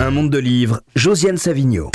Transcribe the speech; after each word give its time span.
Un 0.00 0.10
monde 0.10 0.30
de 0.30 0.38
livres, 0.38 0.80
Josiane 0.96 1.36
Savigno. 1.36 1.90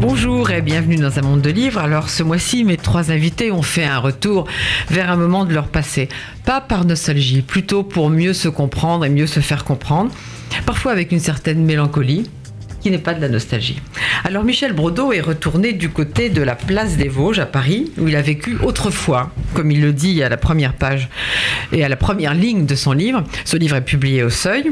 Bonjour 0.00 0.50
et 0.50 0.62
bienvenue 0.62 0.96
dans 0.96 1.18
un 1.18 1.22
monde 1.22 1.42
de 1.42 1.50
livres. 1.50 1.80
Alors 1.80 2.08
ce 2.08 2.22
mois-ci, 2.22 2.64
mes 2.64 2.78
trois 2.78 3.10
invités 3.10 3.52
ont 3.52 3.60
fait 3.60 3.84
un 3.84 3.98
retour 3.98 4.46
vers 4.88 5.10
un 5.10 5.16
moment 5.16 5.44
de 5.44 5.52
leur 5.52 5.68
passé. 5.68 6.08
Pas 6.46 6.62
par 6.62 6.86
nostalgie, 6.86 7.42
plutôt 7.42 7.82
pour 7.82 8.08
mieux 8.08 8.32
se 8.32 8.48
comprendre 8.48 9.04
et 9.04 9.10
mieux 9.10 9.26
se 9.26 9.40
faire 9.40 9.64
comprendre. 9.64 10.10
Parfois 10.64 10.92
avec 10.92 11.12
une 11.12 11.20
certaine 11.20 11.62
mélancolie, 11.62 12.30
qui 12.84 12.90
n'est 12.90 12.98
pas 12.98 13.14
de 13.14 13.20
la 13.22 13.30
nostalgie. 13.30 13.80
Alors 14.24 14.44
Michel 14.44 14.74
Brodeau 14.74 15.10
est 15.14 15.22
retourné 15.22 15.72
du 15.72 15.88
côté 15.88 16.28
de 16.28 16.42
la 16.42 16.54
place 16.54 16.98
des 16.98 17.08
Vosges 17.08 17.38
à 17.38 17.46
Paris, 17.46 17.90
où 17.96 18.08
il 18.08 18.14
a 18.14 18.20
vécu 18.20 18.58
autrefois, 18.62 19.30
comme 19.54 19.70
il 19.70 19.80
le 19.80 19.94
dit 19.94 20.22
à 20.22 20.28
la 20.28 20.36
première 20.36 20.74
page 20.74 21.08
et 21.72 21.82
à 21.82 21.88
la 21.88 21.96
première 21.96 22.34
ligne 22.34 22.66
de 22.66 22.74
son 22.74 22.92
livre. 22.92 23.24
Ce 23.46 23.56
livre 23.56 23.76
est 23.76 23.84
publié 23.86 24.22
au 24.22 24.28
Seuil. 24.28 24.70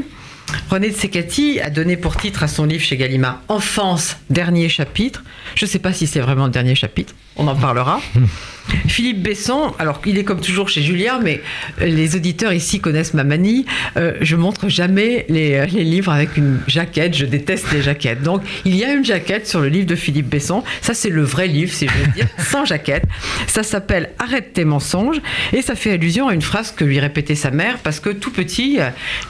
René 0.69 0.91
de 0.91 0.95
Secati 0.95 1.59
a 1.59 1.71
donné 1.71 1.97
pour 1.97 2.15
titre 2.15 2.43
à 2.43 2.47
son 2.47 2.65
livre 2.65 2.83
chez 2.83 2.97
Gallimard 2.97 3.41
Enfance, 3.47 4.17
dernier 4.29 4.69
chapitre. 4.69 5.23
Je 5.55 5.65
ne 5.65 5.69
sais 5.71 5.79
pas 5.79 5.91
si 5.91 6.05
c'est 6.05 6.19
vraiment 6.19 6.45
le 6.45 6.51
dernier 6.51 6.75
chapitre, 6.75 7.15
on 7.35 7.47
en 7.47 7.55
parlera. 7.55 7.99
Philippe 8.87 9.23
Besson, 9.23 9.73
alors 9.79 10.01
il 10.05 10.17
est 10.17 10.23
comme 10.23 10.39
toujours 10.39 10.69
chez 10.69 10.81
Julien, 10.81 11.19
mais 11.21 11.41
les 11.79 12.15
auditeurs 12.15 12.53
ici 12.53 12.79
connaissent 12.79 13.13
ma 13.13 13.23
manie. 13.23 13.65
Euh, 13.97 14.13
je 14.21 14.35
montre 14.35 14.69
jamais 14.69 15.25
les, 15.29 15.65
les, 15.67 15.83
livres 15.83 16.11
avec 16.11 16.37
une 16.37 16.59
jaquette. 16.67 17.15
Je 17.15 17.25
déteste 17.25 17.71
les 17.71 17.81
jaquettes. 17.81 18.23
Donc 18.23 18.41
il 18.65 18.75
y 18.75 18.83
a 18.83 18.93
une 18.93 19.05
jaquette 19.05 19.47
sur 19.47 19.61
le 19.61 19.67
livre 19.67 19.87
de 19.87 19.95
Philippe 19.95 20.27
Besson. 20.27 20.63
Ça 20.81 20.93
c'est 20.93 21.09
le 21.09 21.23
vrai 21.23 21.47
livre, 21.47 21.73
si 21.73 21.87
je 21.87 21.93
veux 21.93 22.11
dire, 22.13 22.27
sans 22.39 22.65
jaquette. 22.65 23.03
Ça 23.47 23.63
s'appelle 23.63 24.11
Arrête 24.19 24.53
tes 24.53 24.65
mensonges 24.65 25.21
et 25.51 25.61
ça 25.61 25.75
fait 25.75 25.91
allusion 25.91 26.27
à 26.27 26.33
une 26.33 26.41
phrase 26.41 26.71
que 26.71 26.85
lui 26.85 26.99
répétait 26.99 27.35
sa 27.35 27.51
mère 27.51 27.79
parce 27.79 27.99
que 27.99 28.09
tout 28.09 28.31
petit, 28.31 28.79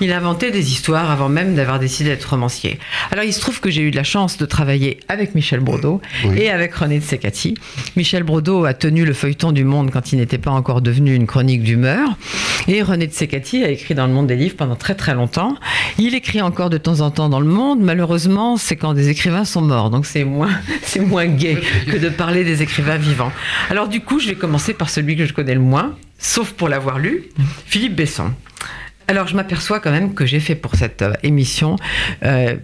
il 0.01 0.11
inventait 0.11 0.51
des 0.51 0.71
histoires 0.71 1.09
avant 1.09 1.29
même 1.29 1.55
d'avoir 1.55 1.79
décidé 1.79 2.09
d'être 2.09 2.29
romancier. 2.29 2.79
Alors 3.12 3.23
il 3.23 3.34
se 3.34 3.40
trouve 3.40 3.59
que 3.59 3.70
j'ai 3.70 3.81
eu 3.81 3.91
de 3.91 3.95
la 3.95 4.03
chance 4.03 4.37
de 4.37 4.45
travailler 4.45 4.99
avec 5.07 5.35
Michel 5.35 5.59
Brodeau 5.59 6.01
oui. 6.25 6.40
et 6.40 6.49
avec 6.49 6.73
René 6.75 6.99
de 6.99 7.03
Secati. 7.03 7.55
Michel 7.95 8.23
Brodeau 8.23 8.65
a 8.65 8.73
tenu 8.73 9.05
le 9.05 9.13
feuilleton 9.24 9.54
du 9.54 9.63
Monde 9.63 9.90
quand 9.90 10.12
il 10.12 10.18
n'était 10.18 10.38
pas 10.38 10.52
encore 10.52 10.82
devenu 10.82 11.16
une 11.16 11.27
chronique 11.27 11.63
d'humeur. 11.63 12.18
Et 12.68 12.82
René 12.82 13.07
de 13.07 13.13
Secati 13.13 13.63
a 13.63 13.70
écrit 13.70 13.96
dans 13.96 14.05
le 14.05 14.12
Monde 14.12 14.27
des 14.27 14.35
livres 14.35 14.57
pendant 14.57 14.76
très 14.76 14.96
très 14.96 15.13
longtemps. 15.13 15.55
Il 15.98 16.13
écrit 16.13 16.41
encore 16.41 16.70
de 16.70 16.77
temps 16.77 16.99
en 16.99 17.10
temps 17.10 17.30
dans 17.30 17.40
le 17.40 17.46
Monde. 17.46 17.80
Malheureusement, 17.80 18.57
c'est 18.57 18.76
quand 18.76 18.93
des 18.93 19.07
écrivains 19.07 19.46
sont 19.46 19.62
morts. 19.62 19.90
Donc 19.91 20.05
c'est 20.05 20.26
moins, 20.26 20.52
c'est 20.82 20.99
moins 20.99 21.27
gai 21.27 21.57
que 21.90 21.96
de 21.96 22.10
parler 22.10 22.43
des 22.43 22.63
écrivains 22.63 22.98
vivants. 22.98 23.32
Alors 23.70 23.88
du 23.88 24.02
coup, 24.02 24.20
je 24.20 24.27
vais 24.27 24.35
commencer 24.35 24.74
par 24.74 24.90
celui 24.90 25.15
que 25.15 25.26
je 25.26 25.32
connais 25.32 25.54
le 25.54 25.62
moins, 25.62 25.96
sauf 26.20 26.52
pour 26.52 26.68
l'avoir 26.68 26.99
lu, 26.99 27.30
Philippe 27.65 27.96
Besson. 27.96 28.34
Alors 29.08 29.27
je 29.27 29.37
m'aperçois 29.37 29.80
quand 29.80 29.91
même 29.91 30.15
que 30.15 30.26
j'ai 30.26 30.41
fait 30.41 30.55
pour 30.55 30.76
cette 30.76 31.02
euh, 31.02 31.13
émission 31.24 31.77
euh, 32.24 32.55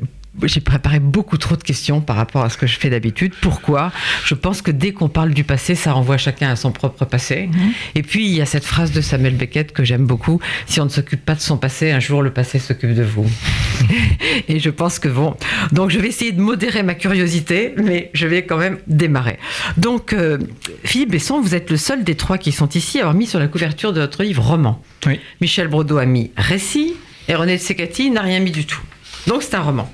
j'ai 0.44 0.62
préparé 0.62 1.00
beaucoup 1.00 1.38
trop 1.38 1.56
de 1.56 1.64
questions 1.64 2.02
par 2.02 2.16
rapport 2.16 2.44
à 2.44 2.50
ce 2.50 2.58
que 2.58 2.68
je 2.68 2.78
fais 2.78 2.90
d'habitude. 2.90 3.34
Pourquoi? 3.42 3.92
Je 4.26 4.36
pense 4.36 4.62
que 4.62 4.72
dès 4.72 4.92
qu'on 4.92 5.10
parle 5.10 5.32
du 5.32 5.44
passé, 5.44 5.76
ça 5.76 5.94
renvoie 5.94 6.18
chacun 6.18 6.50
à 6.50 6.56
son 6.56 6.72
propre 6.72 7.06
passé. 7.06 7.48
Mmh. 7.48 7.58
Et 7.96 8.04
puis, 8.04 8.26
il 8.26 8.36
y 8.36 8.42
a 8.42 8.46
cette 8.46 8.66
phrase 8.66 8.92
de 8.92 9.02
Samuel 9.02 9.36
Beckett 9.36 9.72
que 9.72 9.84
j'aime 9.84 10.06
beaucoup. 10.06 10.40
Si 10.66 10.80
on 10.80 10.86
ne 10.86 10.90
s'occupe 10.90 11.24
pas 11.24 11.36
de 11.36 11.42
son 11.42 11.58
passé, 11.58 11.92
un 11.92 12.00
jour 12.00 12.22
le 12.22 12.32
passé 12.32 12.60
s'occupe 12.60 12.94
de 12.94 13.04
vous. 13.04 13.30
Et 14.48 14.60
je 14.60 14.70
pense 14.70 15.00
que 15.00 15.08
bon. 15.08 15.36
Donc, 15.72 15.90
je 15.90 16.00
vais 16.00 16.08
essayer 16.08 16.32
de 16.32 16.42
modérer 16.42 16.84
ma 16.84 16.96
curiosité, 16.96 17.74
mais 17.78 18.10
je 18.14 18.28
vais 18.28 18.44
quand 18.44 18.58
même 18.58 18.78
démarrer. 18.88 19.40
Donc, 19.78 20.14
euh, 20.14 20.38
Philippe 20.84 21.12
Besson, 21.12 21.42
vous 21.42 21.56
êtes 21.56 21.70
le 21.70 21.78
seul 21.78 22.04
des 22.04 22.16
trois 22.16 22.38
qui 22.38 22.52
sont 22.52 22.70
ici 22.70 23.00
à 23.00 23.02
avoir 23.02 23.16
mis 23.16 23.28
sur 23.28 23.40
la 23.40 23.48
couverture 23.48 23.94
de 23.94 24.02
votre 24.02 24.24
livre 24.24 24.44
roman. 24.44 24.82
Oui. 25.06 25.20
Michel 25.42 25.68
Brodeau 25.68 25.98
a 25.98 26.06
mis 26.06 26.32
récit 26.38 26.94
et 27.28 27.36
René 27.36 27.58
de 27.58 27.62
Secati 27.62 28.10
n'a 28.10 28.22
rien 28.22 28.40
mis 28.40 28.52
du 28.52 28.66
tout. 28.66 28.82
Donc, 29.28 29.44
c'est 29.44 29.56
un 29.56 29.62
roman. 29.62 29.92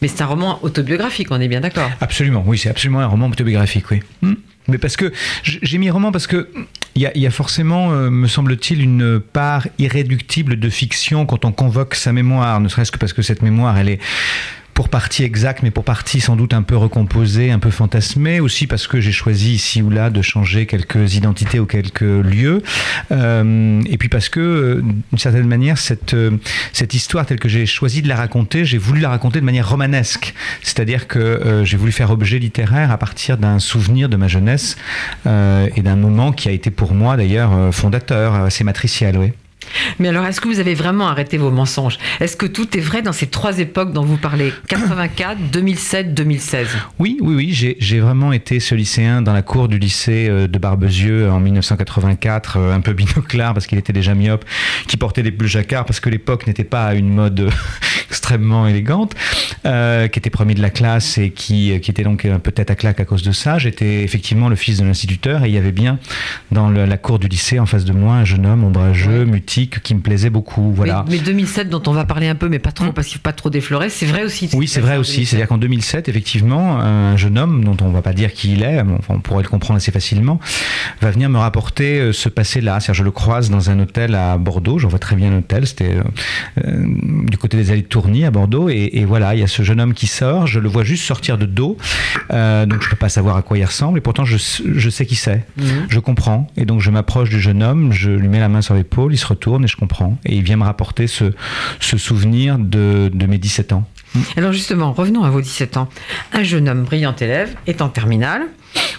Mais 0.00 0.08
c'est 0.08 0.22
un 0.22 0.26
roman 0.26 0.58
autobiographique, 0.62 1.28
on 1.30 1.40
est 1.40 1.48
bien 1.48 1.60
d'accord 1.60 1.90
Absolument, 2.00 2.44
oui, 2.46 2.58
c'est 2.58 2.70
absolument 2.70 3.00
un 3.00 3.06
roman 3.06 3.26
autobiographique, 3.26 3.90
oui. 3.90 4.00
Mmh. 4.22 4.34
Mais 4.68 4.78
parce 4.78 4.96
que 4.96 5.12
j'ai 5.42 5.78
mis 5.78 5.90
roman 5.90 6.12
parce 6.12 6.26
que 6.26 6.48
il 6.94 7.10
y, 7.14 7.20
y, 7.20 7.26
a 7.26 7.30
forcément, 7.30 7.92
euh, 7.92 8.10
me 8.10 8.26
semble-t-il, 8.26 8.82
une 8.82 9.20
part 9.20 9.66
irréductible 9.78 10.58
de 10.58 10.68
fiction 10.68 11.26
quand 11.26 11.44
on 11.44 11.52
convoque 11.52 11.94
sa 11.94 12.12
mémoire, 12.12 12.60
ne 12.60 12.68
serait-ce 12.68 12.90
que 12.90 12.98
parce 12.98 13.12
que 13.12 13.22
cette 13.22 13.40
mémoire, 13.40 13.78
elle 13.78 13.88
est 13.88 14.00
pour 14.78 14.90
partie 14.90 15.24
exacte, 15.24 15.64
mais 15.64 15.72
pour 15.72 15.82
partie 15.82 16.20
sans 16.20 16.36
doute 16.36 16.54
un 16.54 16.62
peu 16.62 16.76
recomposée, 16.76 17.50
un 17.50 17.58
peu 17.58 17.70
fantasmée, 17.70 18.38
aussi 18.38 18.68
parce 18.68 18.86
que 18.86 19.00
j'ai 19.00 19.10
choisi 19.10 19.52
ici 19.52 19.82
ou 19.82 19.90
là 19.90 20.08
de 20.08 20.22
changer 20.22 20.66
quelques 20.66 21.16
identités 21.16 21.58
ou 21.58 21.66
quelques 21.66 22.02
lieux, 22.02 22.62
euh, 23.10 23.82
et 23.90 23.98
puis 23.98 24.08
parce 24.08 24.28
que, 24.28 24.38
euh, 24.38 24.82
d'une 25.10 25.18
certaine 25.18 25.48
manière, 25.48 25.78
cette, 25.78 26.14
euh, 26.14 26.30
cette 26.72 26.94
histoire 26.94 27.26
telle 27.26 27.40
que 27.40 27.48
j'ai 27.48 27.66
choisi 27.66 28.02
de 28.02 28.08
la 28.08 28.14
raconter, 28.14 28.64
j'ai 28.64 28.78
voulu 28.78 29.00
la 29.00 29.08
raconter 29.08 29.40
de 29.40 29.44
manière 29.44 29.68
romanesque, 29.68 30.32
c'est-à-dire 30.62 31.08
que 31.08 31.62
j'ai 31.64 31.76
voulu 31.76 31.90
faire 31.90 32.12
objet 32.12 32.38
littéraire 32.38 32.92
à 32.92 32.98
partir 32.98 33.36
d'un 33.36 33.58
souvenir 33.58 34.08
de 34.08 34.14
ma 34.14 34.28
jeunesse 34.28 34.76
et 35.26 35.82
d'un 35.82 35.96
moment 35.96 36.30
qui 36.30 36.48
a 36.48 36.52
été 36.52 36.70
pour 36.70 36.94
moi 36.94 37.16
d'ailleurs 37.16 37.74
fondateur, 37.74 38.36
assez 38.36 38.62
matriciel, 38.62 39.18
oui. 39.18 39.32
Mais 39.98 40.08
alors, 40.08 40.24
est-ce 40.26 40.40
que 40.40 40.48
vous 40.48 40.60
avez 40.60 40.74
vraiment 40.74 41.08
arrêté 41.08 41.38
vos 41.38 41.50
mensonges? 41.50 41.98
Est-ce 42.20 42.36
que 42.36 42.46
tout 42.46 42.76
est 42.76 42.80
vrai 42.80 43.02
dans 43.02 43.12
ces 43.12 43.26
trois 43.26 43.58
époques 43.58 43.92
dont 43.92 44.04
vous 44.04 44.16
parlez? 44.16 44.52
84, 44.68 45.38
2007, 45.52 46.14
2016 46.14 46.68
Oui, 46.98 47.18
oui, 47.20 47.34
oui. 47.34 47.76
J'ai 47.78 48.00
vraiment 48.00 48.32
été 48.32 48.60
ce 48.60 48.74
lycéen 48.74 49.22
dans 49.22 49.32
la 49.32 49.42
cour 49.42 49.68
du 49.68 49.78
lycée 49.78 50.28
de 50.28 50.58
Barbezieux 50.58 51.30
en 51.30 51.40
1984, 51.40 52.58
un 52.58 52.80
peu 52.80 52.92
binoclard 52.98 53.54
parce 53.54 53.66
qu'il 53.66 53.78
était 53.78 53.92
déjà 53.92 54.14
myope, 54.14 54.44
qui 54.86 54.96
portait 54.96 55.22
des 55.22 55.32
pulls 55.32 55.48
jacquards 55.48 55.84
parce 55.84 56.00
que 56.00 56.10
l'époque 56.10 56.46
n'était 56.46 56.64
pas 56.64 56.86
à 56.86 56.94
une 56.94 57.08
mode 57.08 57.50
extrêmement 58.08 58.66
élégante, 58.66 59.14
euh, 59.66 60.08
qui 60.08 60.18
était 60.18 60.30
premier 60.30 60.54
de 60.54 60.62
la 60.62 60.70
classe 60.70 61.18
et 61.18 61.30
qui, 61.30 61.78
qui 61.80 61.90
était 61.90 62.02
donc 62.02 62.26
peut-être 62.42 62.70
à 62.70 62.74
claque 62.74 63.00
à 63.00 63.04
cause 63.04 63.22
de 63.22 63.32
ça. 63.32 63.58
J'étais 63.58 64.02
effectivement 64.02 64.48
le 64.48 64.56
fils 64.56 64.78
de 64.78 64.84
l'instituteur 64.84 65.44
et 65.44 65.48
il 65.48 65.54
y 65.54 65.58
avait 65.58 65.72
bien 65.72 65.98
dans 66.50 66.70
le, 66.70 66.84
la 66.84 66.96
cour 66.96 67.18
du 67.18 67.28
lycée 67.28 67.58
en 67.58 67.66
face 67.66 67.84
de 67.84 67.92
moi 67.92 68.14
un 68.14 68.24
jeune 68.24 68.46
homme 68.46 68.64
ombrageux, 68.64 69.24
mutique, 69.24 69.82
qui 69.82 69.94
me 69.94 70.00
plaisait 70.00 70.30
beaucoup. 70.30 70.72
Voilà. 70.72 71.04
Mais, 71.08 71.16
mais, 71.16 71.22
2007 71.22 71.68
dont 71.68 71.82
on 71.86 71.92
va 71.92 72.04
parler 72.04 72.28
un 72.28 72.34
peu, 72.34 72.48
mais 72.48 72.58
pas 72.58 72.72
trop, 72.72 72.86
mmh. 72.86 72.92
parce 72.92 73.06
qu'il 73.06 73.16
ne 73.16 73.18
faut 73.18 73.24
pas 73.24 73.32
trop 73.32 73.50
déflorer, 73.50 73.90
c'est 73.90 74.06
vrai 74.06 74.24
aussi. 74.24 74.48
Oui, 74.54 74.68
c'est 74.68 74.80
vrai 74.80 74.96
aussi. 74.96 75.26
C'est-à-dire 75.26 75.48
qu'en 75.48 75.58
2007, 75.58 76.08
effectivement, 76.08 76.80
un 76.80 77.16
jeune 77.16 77.38
homme 77.38 77.64
dont 77.64 77.76
on 77.82 77.88
ne 77.88 77.92
va 77.92 78.02
pas 78.02 78.12
dire 78.12 78.32
qui 78.32 78.52
il 78.52 78.62
est, 78.62 78.80
enfin, 78.80 79.14
on 79.14 79.20
pourrait 79.20 79.42
le 79.42 79.48
comprendre 79.48 79.76
assez 79.76 79.92
facilement, 79.92 80.40
va 81.00 81.10
venir 81.10 81.28
me 81.28 81.38
rapporter 81.38 81.98
euh, 82.00 82.12
ce 82.12 82.28
passé-là. 82.28 82.80
C'est-à-dire 82.80 82.94
je 82.94 83.04
le 83.04 83.10
croise 83.10 83.50
dans 83.50 83.70
un 83.70 83.78
hôtel 83.80 84.14
à 84.14 84.38
Bordeaux, 84.38 84.78
j'en 84.78 84.88
vois 84.88 84.98
très 84.98 85.16
bien 85.16 85.30
l'hôtel, 85.30 85.66
c'était 85.66 85.96
euh, 86.64 86.86
du 87.24 87.36
côté 87.36 87.56
des 87.56 87.70
allées 87.70 87.82
de 87.82 87.86
Tourny 87.98 88.24
à 88.24 88.30
Bordeaux, 88.30 88.68
et, 88.68 88.90
et, 88.92 89.04
voilà, 89.04 89.34
il 89.34 89.40
y 89.40 89.42
a 89.42 89.48
ce 89.48 89.64
jeune 89.64 89.80
homme 89.80 89.92
qui 89.92 90.06
sort, 90.06 90.46
je 90.46 90.60
le 90.60 90.68
vois 90.68 90.84
juste 90.84 91.04
sortir 91.04 91.36
de 91.36 91.46
dos, 91.46 91.76
euh, 92.32 92.64
donc 92.64 92.80
je 92.80 92.86
ne 92.86 92.90
peux 92.90 92.96
pas 92.96 93.08
savoir 93.08 93.36
à 93.36 93.42
quoi 93.42 93.58
il 93.58 93.64
ressemble, 93.64 93.98
et 93.98 94.00
pourtant 94.00 94.24
je, 94.24 94.36
je 94.36 94.90
sais 94.90 95.04
qui 95.04 95.16
c'est, 95.16 95.44
mmh. 95.56 95.62
je 95.88 95.98
comprends, 95.98 96.46
et 96.56 96.64
donc 96.64 96.80
je 96.80 96.92
m'approche 96.92 97.28
du 97.28 97.40
jeune 97.40 97.60
homme, 97.60 97.90
je 97.92 98.12
lui 98.12 98.28
mets 98.28 98.38
la 98.38 98.48
main 98.48 98.62
sur 98.62 98.74
l'épaule, 98.74 99.12
il 99.12 99.18
se 99.18 99.26
retourne 99.26 99.64
et 99.64 99.66
je 99.66 99.76
comprends, 99.76 100.16
et 100.24 100.36
il 100.36 100.44
vient 100.44 100.56
me 100.56 100.62
rapporter 100.62 101.08
ce, 101.08 101.32
ce 101.80 101.98
souvenir 101.98 102.56
de, 102.56 103.10
de 103.12 103.26
mes 103.26 103.38
17 103.38 103.72
ans. 103.72 103.84
Alors 104.36 104.52
justement, 104.52 104.92
revenons 104.92 105.24
à 105.24 105.30
vos 105.30 105.40
17 105.40 105.76
ans. 105.76 105.88
Un 106.32 106.44
jeune 106.44 106.68
homme 106.68 106.84
brillant 106.84 107.14
élève 107.16 107.54
est 107.66 107.82
en 107.82 107.88
terminale. 107.88 108.42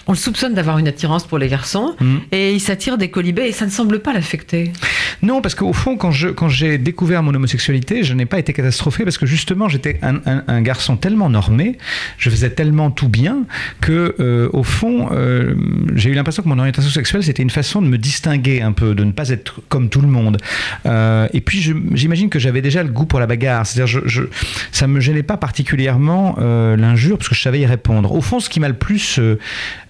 On 0.06 0.12
le 0.12 0.18
soupçonne 0.18 0.54
d'avoir 0.54 0.78
une 0.78 0.88
attirance 0.88 1.26
pour 1.26 1.38
les 1.38 1.48
garçons 1.48 1.94
mmh. 2.00 2.16
et 2.32 2.52
il 2.52 2.60
s'attire 2.60 2.98
des 2.98 3.10
colibés 3.10 3.44
et 3.44 3.52
ça 3.52 3.66
ne 3.66 3.70
semble 3.70 4.00
pas 4.00 4.12
l'affecter. 4.12 4.72
Non, 5.22 5.42
parce 5.42 5.54
qu'au 5.54 5.72
fond, 5.72 5.96
quand, 5.96 6.12
je, 6.12 6.28
quand 6.28 6.48
j'ai 6.48 6.78
découvert 6.78 7.22
mon 7.22 7.34
homosexualité, 7.34 8.02
je 8.02 8.14
n'ai 8.14 8.26
pas 8.26 8.38
été 8.38 8.52
catastrophé 8.52 9.04
parce 9.04 9.18
que 9.18 9.26
justement, 9.26 9.68
j'étais 9.68 9.98
un, 10.02 10.16
un, 10.26 10.44
un, 10.46 10.62
garçon 10.62 10.96
tellement 10.96 11.28
normé, 11.28 11.76
je 12.16 12.30
faisais 12.30 12.50
tellement 12.50 12.90
tout 12.90 13.08
bien 13.08 13.44
que, 13.80 14.14
euh, 14.18 14.48
au 14.52 14.62
fond, 14.62 15.08
euh, 15.12 15.54
j'ai 15.94 16.10
eu 16.10 16.14
l'impression 16.14 16.42
que 16.42 16.48
mon 16.48 16.58
orientation 16.58 16.90
sexuelle, 16.90 17.22
c'était 17.22 17.42
une 17.42 17.50
façon 17.50 17.82
de 17.82 17.86
me 17.86 17.98
distinguer 17.98 18.62
un 18.62 18.72
peu, 18.72 18.94
de 18.94 19.04
ne 19.04 19.12
pas 19.12 19.28
être 19.28 19.60
comme 19.68 19.90
tout 19.90 20.00
le 20.00 20.08
monde. 20.08 20.38
Euh, 20.86 21.28
et 21.34 21.40
puis, 21.40 21.60
je, 21.60 21.74
j'imagine 21.92 22.30
que 22.30 22.38
j'avais 22.38 22.62
déjà 22.62 22.82
le 22.82 22.90
goût 22.90 23.06
pour 23.06 23.20
la 23.20 23.26
bagarre. 23.26 23.66
C'est-à-dire, 23.66 23.86
je, 23.86 24.08
je, 24.08 24.22
ça 24.72 24.86
ne 24.86 24.92
me 24.92 25.00
gênait 25.00 25.22
pas 25.22 25.36
particulièrement 25.36 26.36
l'injure 26.38 27.18
parce 27.18 27.28
que 27.28 27.34
je 27.34 27.42
savais 27.42 27.60
y 27.60 27.66
répondre. 27.66 28.12
Au 28.12 28.20
fond, 28.20 28.40
ce 28.40 28.48
qui 28.48 28.60
m'a 28.60 28.68
le 28.68 28.74
plus 28.74 29.20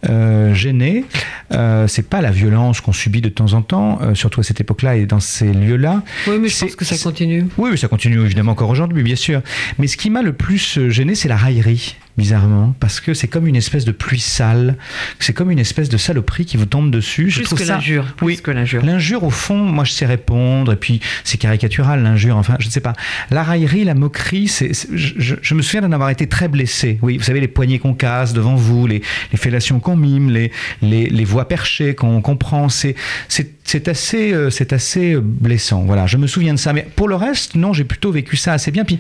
euh, 0.09 0.55
gêné, 0.55 1.05
euh, 1.53 1.87
c'est 1.87 2.09
pas 2.09 2.21
la 2.21 2.31
violence 2.31 2.81
qu'on 2.81 2.93
subit 2.93 3.21
de 3.21 3.29
temps 3.29 3.53
en 3.53 3.62
temps, 3.62 3.99
euh, 4.03 4.15
surtout 4.15 4.41
à 4.41 4.43
cette 4.43 4.61
époque-là 4.61 4.97
et 4.97 5.06
dans 5.06 5.21
ces 5.21 5.53
lieux-là. 5.53 6.03
Oui, 6.27 6.38
mais 6.41 6.49
je 6.49 6.59
pense 6.59 6.77
que 6.77 6.85
ça 6.85 6.97
continue. 6.99 7.47
Oui, 7.59 7.71
mais 7.71 7.77
ça 7.77 7.88
continue 7.88 8.21
évidemment 8.21 8.53
encore 8.53 8.71
aujourd'hui, 8.71 9.03
bien 9.03 9.17
sûr. 9.17 9.43
Mais 9.79 9.87
ce 9.87 9.97
qui 9.97 10.11
m'a 10.11 10.23
le 10.23 10.32
plus 10.32 10.88
gêné, 10.88 11.15
c'est 11.15 11.29
la 11.29 11.37
raillerie 11.37 11.97
bizarrement, 12.21 12.75
parce 12.79 13.01
que 13.01 13.15
c'est 13.15 13.29
comme 13.29 13.47
une 13.47 13.57
espèce 13.57 13.85
de 13.85 13.93
pluie 13.93 14.21
sale, 14.21 14.77
c'est 15.19 15.33
comme 15.33 15.51
une 15.51 15.59
espèce 15.59 15.89
de 15.89 15.97
saloperie 15.97 16.45
qui 16.45 16.57
vous 16.57 16.67
tombe 16.67 16.91
dessus. 16.91 17.25
Plus 17.25 17.31
je 17.31 17.43
trouve 17.43 17.59
que 17.59 17.65
ça... 17.65 17.75
l'injure. 17.75 18.07
Oui, 18.23 18.37
que 18.37 18.51
l'injure. 18.51 18.85
L'injure, 18.85 19.25
au 19.25 19.31
fond, 19.31 19.59
moi 19.59 19.85
je 19.85 19.93
sais 19.93 20.07
répondre, 20.07 20.73
et 20.73 20.77
puis 20.77 21.01
c'est 21.25 21.39
caricatural 21.39 22.03
l'injure, 22.03 22.37
enfin 22.37 22.57
je 22.61 22.67
ne 22.67 22.71
sais 22.71 22.81
pas. 22.81 22.93
La 23.31 23.43
raillerie, 23.43 23.85
la 23.85 23.95
moquerie, 23.95 24.49
c'est, 24.49 24.73
je, 24.93 25.35
je, 25.41 25.55
me 25.55 25.63
souviens 25.63 25.81
d'en 25.81 25.93
avoir 25.93 26.11
été 26.11 26.27
très 26.27 26.49
blessé. 26.49 26.99
Oui, 27.03 27.17
vous 27.17 27.25
savez, 27.25 27.41
les 27.41 27.49
poignets 27.49 27.79
qu'on 27.79 27.95
casse 27.95 28.33
devant 28.33 28.55
vous, 28.55 28.87
les, 28.87 29.03
les 29.33 29.39
fellations 29.39 29.81
qu'on 29.81 29.97
mime, 29.97 30.31
les, 30.31 30.53
les, 30.83 31.09
les 31.09 31.25
voix 31.25 31.49
perchées 31.49 31.95
qu'on 31.95 32.21
comprend, 32.21 32.69
c'est, 32.69 32.95
c'est 33.29 33.60
c'est 33.71 33.87
assez, 33.87 34.33
euh, 34.33 34.51
assez 34.73 35.17
blessant. 35.17 35.85
Voilà, 35.85 36.09
je 36.09 36.17
me 36.17 36.27
souviens 36.27 36.55
de 36.55 36.59
ça. 36.59 36.73
Mais 36.73 36.85
pour 36.97 37.07
le 37.07 37.15
reste, 37.15 37.55
non, 37.55 37.73
j'ai 37.73 37.85
plutôt 37.85 38.11
vécu 38.11 38.37
ça 38.37 38.53
assez 38.53 38.73
bien. 38.73 38.85
Puis 38.85 38.99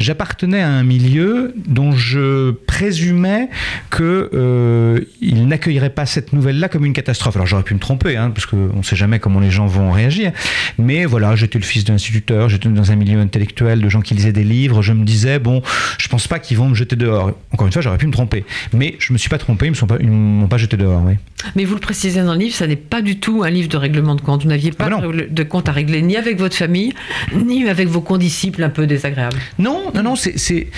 j'appartenais 0.00 0.60
à 0.60 0.68
un 0.68 0.82
milieu 0.82 1.54
dont 1.54 1.92
je 1.92 2.50
présumais 2.50 3.48
que 3.90 4.28
euh, 4.34 5.00
il 5.20 5.46
n'accueillerait 5.46 5.90
pas 5.90 6.04
cette 6.04 6.32
nouvelle-là 6.32 6.68
comme 6.68 6.84
une 6.84 6.94
catastrophe. 6.94 7.36
Alors 7.36 7.46
j'aurais 7.46 7.62
pu 7.62 7.74
me 7.74 7.78
tromper, 7.78 8.16
hein, 8.16 8.30
parce 8.30 8.46
qu'on 8.46 8.78
ne 8.78 8.82
sait 8.82 8.96
jamais 8.96 9.20
comment 9.20 9.38
les 9.38 9.52
gens 9.52 9.66
vont 9.66 9.92
réagir. 9.92 10.32
Mais 10.78 11.04
voilà, 11.04 11.36
j'étais 11.36 11.60
le 11.60 11.64
fils 11.64 11.84
d'un 11.84 11.94
instituteur, 11.94 12.48
j'étais 12.48 12.68
dans 12.68 12.90
un 12.90 12.96
milieu 12.96 13.20
intellectuel 13.20 13.80
de 13.80 13.88
gens 13.88 14.00
qui 14.00 14.14
lisaient 14.14 14.32
des 14.32 14.42
livres. 14.42 14.82
Je 14.82 14.94
me 14.94 15.04
disais 15.04 15.38
bon, 15.38 15.62
je 15.96 16.08
pense 16.08 16.26
pas 16.26 16.40
qu'ils 16.40 16.56
vont 16.56 16.68
me 16.68 16.74
jeter 16.74 16.96
dehors. 16.96 17.38
Encore 17.52 17.68
une 17.68 17.72
fois, 17.72 17.82
j'aurais 17.82 17.98
pu 17.98 18.08
me 18.08 18.12
tromper, 18.12 18.44
mais 18.72 18.96
je 18.98 19.12
me 19.12 19.18
suis 19.18 19.30
pas 19.30 19.38
trompé. 19.38 19.68
Ils 19.68 19.74
ils 20.00 20.10
m'ont 20.10 20.48
pas 20.48 20.58
jeté 20.58 20.76
dehors. 20.76 21.04
Oui. 21.06 21.14
Mais 21.54 21.64
vous 21.64 21.74
le 21.74 21.80
précisez 21.80 22.22
dans 22.22 22.32
le 22.32 22.40
livre, 22.40 22.54
ça 22.54 22.66
n'est 22.66 22.74
pas 22.74 23.00
du 23.00 23.20
tout 23.20 23.44
un 23.44 23.50
livre 23.50 23.68
de 23.68 23.76
règlement 23.76 24.07
de 24.14 24.20
compte. 24.20 24.42
Vous 24.42 24.48
n'aviez 24.48 24.72
pas 24.72 24.88
Ah 24.92 25.00
de, 25.00 25.28
de 25.30 25.42
compte 25.42 25.68
à 25.68 25.72
régler 25.72 26.02
ni 26.02 26.16
avec 26.16 26.38
votre 26.38 26.56
famille, 26.56 26.92
ni 27.34 27.68
avec 27.68 27.88
vos 27.88 28.00
condisciples 28.00 28.62
un 28.62 28.68
peu 28.70 28.86
désagréables. 28.86 29.38
Non, 29.58 29.90
non, 29.94 30.02
non, 30.02 30.16
c'est- 30.16 30.68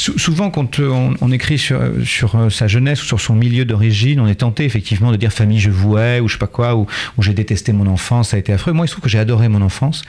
Souvent, 0.00 0.48
quand 0.48 0.80
euh, 0.80 1.10
on, 1.20 1.30
écrit 1.30 1.58
sur, 1.58 1.78
sur 2.06 2.34
euh, 2.34 2.48
sa 2.48 2.66
jeunesse 2.68 3.02
ou 3.02 3.06
sur 3.06 3.20
son 3.20 3.34
milieu 3.34 3.66
d'origine, 3.66 4.18
on 4.20 4.26
est 4.26 4.36
tenté 4.36 4.64
effectivement 4.64 5.12
de 5.12 5.18
dire 5.18 5.30
famille 5.30 5.58
je 5.60 5.68
vouais 5.68 6.20
ou 6.20 6.28
je 6.28 6.34
sais 6.34 6.38
pas 6.38 6.46
quoi, 6.46 6.74
ou, 6.74 6.86
j'ai 7.18 7.34
détesté 7.34 7.74
mon 7.74 7.86
enfance, 7.86 8.30
ça 8.30 8.36
a 8.36 8.40
été 8.40 8.50
affreux. 8.50 8.72
Moi, 8.72 8.86
il 8.86 8.88
se 8.88 8.94
trouve 8.94 9.04
que 9.04 9.10
j'ai 9.10 9.18
adoré 9.18 9.48
mon 9.48 9.60
enfance 9.60 10.02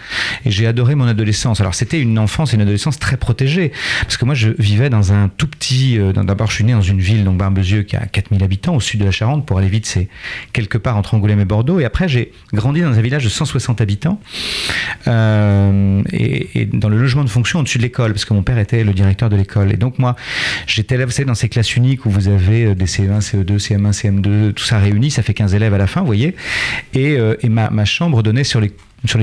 et 0.45 0.51
j'ai 0.51 0.65
adoré 0.65 0.95
mon 0.95 1.07
adolescence. 1.07 1.59
Alors, 1.59 1.75
c'était 1.75 1.99
une 1.99 2.17
enfance 2.19 2.53
et 2.53 2.55
une 2.55 2.61
adolescence 2.61 2.99
très 2.99 3.17
protégée 3.17 3.73
parce 4.03 4.15
que 4.15 4.23
moi, 4.23 4.33
je 4.33 4.51
vivais 4.59 4.89
dans 4.89 5.11
un 5.11 5.27
tout 5.27 5.47
petit. 5.47 5.99
euh, 5.99 6.13
D'abord, 6.13 6.47
je 6.47 6.55
suis 6.55 6.63
né 6.63 6.71
dans 6.71 6.81
une 6.81 7.01
ville, 7.01 7.25
donc 7.25 7.38
Barbezieux, 7.38 7.83
qui 7.83 7.97
a 7.97 8.05
4000 8.05 8.43
habitants 8.43 8.75
au 8.75 8.79
sud 8.79 9.01
de 9.01 9.05
la 9.05 9.11
Charente. 9.11 9.45
Pour 9.45 9.57
aller 9.57 9.67
vite, 9.67 9.88
c'est 9.88 10.07
quelque 10.53 10.77
part 10.77 10.95
entre 10.95 11.15
Angoulême 11.15 11.41
et 11.41 11.45
Bordeaux. 11.45 11.81
Et 11.81 11.85
après, 11.85 12.07
j'ai 12.07 12.31
grandi 12.53 12.79
dans 12.79 12.97
un 12.97 13.01
village 13.01 13.25
de 13.25 13.29
160 13.29 13.81
habitants 13.81 14.21
euh, 15.07 16.01
et 16.13 16.65
dans 16.71 16.88
le 16.88 16.97
logement 16.97 17.25
de 17.25 17.29
fonction 17.29 17.59
au-dessus 17.59 17.77
de 17.77 17.83
l'école, 17.83 18.13
parce 18.13 18.23
que 18.23 18.33
mon 18.33 18.43
père 18.43 18.57
était 18.57 18.85
le 18.85 18.93
directeur 18.93 19.29
de 19.29 19.35
l'école. 19.35 19.81
Donc 19.81 20.00
moi, 20.00 20.16
j'étais 20.68 20.92
vous 21.04 21.12
savez, 21.12 21.25
dans 21.25 21.36
ces 21.36 21.50
classes 21.50 21.75
uniques 21.75 22.06
où 22.06 22.10
vous 22.10 22.28
avez 22.28 22.66
euh, 22.66 22.75
des 22.75 22.86
CE1, 22.86 23.19
CE2, 23.19 23.57
CM1, 23.57 23.92
CM2, 23.92 24.54
tout 24.54 24.63
ça 24.63 24.80
réuni, 24.80 25.12
ça 25.12 25.24
fait 25.24 25.33
15 25.33 25.56
élèves 25.56 25.74
à 25.74 25.78
la 25.78 25.88
fin, 25.88 26.01
vous 26.01 26.06
voyez. 26.06 26.36
Et, 26.94 27.18
euh, 27.18 27.36
ma, 27.50 27.86
chambre 27.86 28.22
donnait 28.24 28.44
sur 28.44 28.62
les 28.62 28.72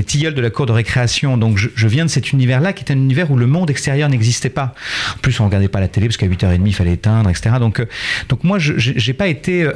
tilleuls 0.05 0.34
de 0.34 0.40
la 0.40 0.50
cour 0.50 0.66
de 0.66 0.72
récréation. 0.72 1.37
Donc 1.37 1.56
je, 1.56 1.87
viens 1.87 2.05
de 2.05 2.10
cet 2.10 2.32
univers-là 2.32 2.72
qui 2.72 2.84
est 2.84 2.93
un 2.93 2.96
univers 2.96 3.31
où 3.31 3.37
le 3.37 3.46
monde 3.46 3.70
extérieur 3.70 4.08
n'existait 4.08 4.50
pas. 4.50 4.75
En 5.14 5.19
plus, 5.20 5.38
on 5.40 5.44
regardait 5.44 5.69
pas 5.69 5.81
la 5.81 5.88
télé 5.88 6.08
parce 6.08 6.16
qu'à 6.16 6.26
8h30, 6.26 6.62
il 6.66 6.75
fallait 6.75 6.94
éteindre, 6.94 7.31
etc. 7.31 7.56
Donc, 7.61 7.81
euh, 7.81 7.87
donc 8.28 8.44
moi, 8.44 8.58
je 8.58 8.75
j'ai 8.76 9.12
pas 9.12 9.28
été... 9.28 9.69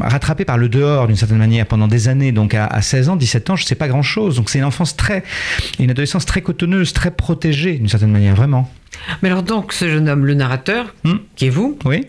rattrapé 0.00 0.44
par 0.46 0.56
le 0.56 0.68
dehors 0.68 1.06
d'une 1.06 1.16
certaine 1.16 1.38
manière 1.38 1.66
pendant 1.66 1.88
des 1.88 2.08
années. 2.08 2.32
Donc 2.32 2.54
à, 2.54 2.66
à 2.66 2.80
16 2.80 3.08
ans, 3.10 3.16
17 3.16 3.50
ans, 3.50 3.56
je 3.56 3.64
sais 3.64 3.74
pas 3.74 3.88
grand-chose. 3.88 4.36
Donc 4.36 4.48
c'est 4.48 4.58
une 4.58 4.64
enfance 4.64 4.96
très, 4.96 5.24
une 5.80 5.90
adolescence 5.90 6.24
très 6.24 6.40
cotonneuse, 6.40 6.92
très 6.92 7.10
protégée 7.10 7.74
d'une 7.74 7.88
certaine 7.88 8.12
manière, 8.12 8.36
vraiment. 8.36 8.70
Mais 9.22 9.28
alors 9.30 9.42
donc, 9.42 9.72
ce 9.72 9.88
jeune 9.88 10.08
homme, 10.08 10.24
le 10.26 10.34
narrateur, 10.34 10.94
Hmm. 11.04 11.16
qui 11.36 11.46
est 11.46 11.50
vous, 11.50 11.78
Oui. 11.84 12.06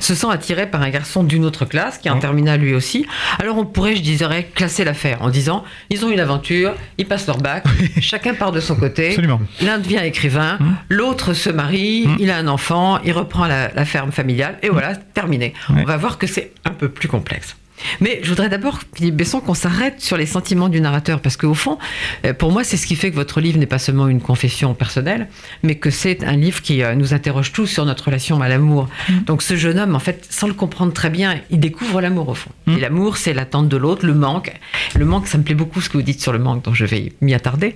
se 0.00 0.14
sent 0.14 0.26
attiré 0.30 0.66
par 0.70 0.82
un 0.82 0.90
garçon 0.90 1.24
d'une 1.24 1.44
autre 1.44 1.64
classe, 1.64 1.98
qui 1.98 2.08
est 2.08 2.10
en 2.10 2.16
Hmm. 2.16 2.20
terminale 2.20 2.60
lui 2.60 2.74
aussi. 2.74 3.06
Alors 3.38 3.58
on 3.58 3.64
pourrait, 3.66 3.96
je 3.96 4.02
dirais, 4.02 4.48
classer 4.54 4.84
l'affaire 4.84 5.22
en 5.22 5.30
disant, 5.30 5.64
ils 5.90 6.04
ont 6.04 6.10
une 6.10 6.20
aventure, 6.20 6.74
ils 6.98 7.06
passent 7.06 7.26
leur 7.26 7.38
bac, 7.38 7.64
chacun 8.00 8.34
part 8.34 8.52
de 8.52 8.60
son 8.60 8.76
côté. 8.76 9.16
L'un 9.62 9.78
devient 9.78 10.00
écrivain, 10.04 10.56
Hmm. 10.60 10.74
l'autre 10.88 11.32
se 11.34 11.50
marie, 11.50 12.06
Hmm. 12.06 12.16
il 12.18 12.30
a 12.30 12.36
un 12.36 12.46
enfant, 12.48 12.98
il 13.04 13.12
reprend 13.12 13.46
la, 13.46 13.72
la 13.74 13.84
ferme 13.84 14.12
familiale, 14.12 14.58
et 14.62 14.68
voilà, 14.68 14.94
terminé. 14.96 15.54
Ouais. 15.70 15.82
On 15.82 15.84
va 15.84 15.96
voir 15.96 16.18
que 16.18 16.26
c'est 16.26 16.52
un 16.64 16.70
peu 16.70 16.88
plus 16.88 17.08
complexe. 17.08 17.56
Mais 18.00 18.20
je 18.22 18.28
voudrais 18.28 18.48
d'abord, 18.48 18.80
Philippe 18.94 19.16
Besson, 19.16 19.40
qu'on 19.40 19.54
s'arrête 19.54 20.00
sur 20.00 20.16
les 20.16 20.26
sentiments 20.26 20.68
du 20.68 20.80
narrateur, 20.80 21.20
parce 21.20 21.36
qu'au 21.36 21.54
fond, 21.54 21.78
euh, 22.24 22.32
pour 22.32 22.52
moi, 22.52 22.64
c'est 22.64 22.76
ce 22.76 22.86
qui 22.86 22.96
fait 22.96 23.10
que 23.10 23.16
votre 23.16 23.40
livre 23.40 23.58
n'est 23.58 23.66
pas 23.66 23.78
seulement 23.78 24.08
une 24.08 24.20
confession 24.20 24.74
personnelle, 24.74 25.28
mais 25.62 25.76
que 25.76 25.90
c'est 25.90 26.24
un 26.24 26.36
livre 26.36 26.62
qui 26.62 26.82
euh, 26.82 26.94
nous 26.94 27.14
interroge 27.14 27.52
tous 27.52 27.66
sur 27.66 27.84
notre 27.84 28.06
relation 28.06 28.40
à 28.40 28.48
l'amour. 28.48 28.88
Donc 29.26 29.42
ce 29.42 29.56
jeune 29.56 29.78
homme, 29.78 29.94
en 29.94 30.00
fait, 30.00 30.26
sans 30.30 30.46
le 30.46 30.54
comprendre 30.54 30.92
très 30.92 31.10
bien, 31.10 31.40
il 31.50 31.60
découvre 31.60 32.00
l'amour 32.00 32.28
au 32.28 32.34
fond. 32.34 32.50
Mm. 32.66 32.76
Et 32.76 32.80
l'amour, 32.80 33.16
c'est 33.16 33.34
l'attente 33.34 33.68
de 33.68 33.76
l'autre, 33.76 34.06
le 34.06 34.14
manque. 34.14 34.52
Le 34.94 35.04
manque, 35.04 35.26
ça 35.26 35.38
me 35.38 35.42
plaît 35.42 35.54
beaucoup 35.54 35.80
ce 35.80 35.88
que 35.88 35.96
vous 35.96 36.02
dites 36.02 36.20
sur 36.20 36.32
le 36.32 36.38
manque, 36.38 36.64
donc 36.64 36.74
je 36.74 36.84
vais 36.84 37.12
m'y 37.20 37.34
attarder. 37.34 37.74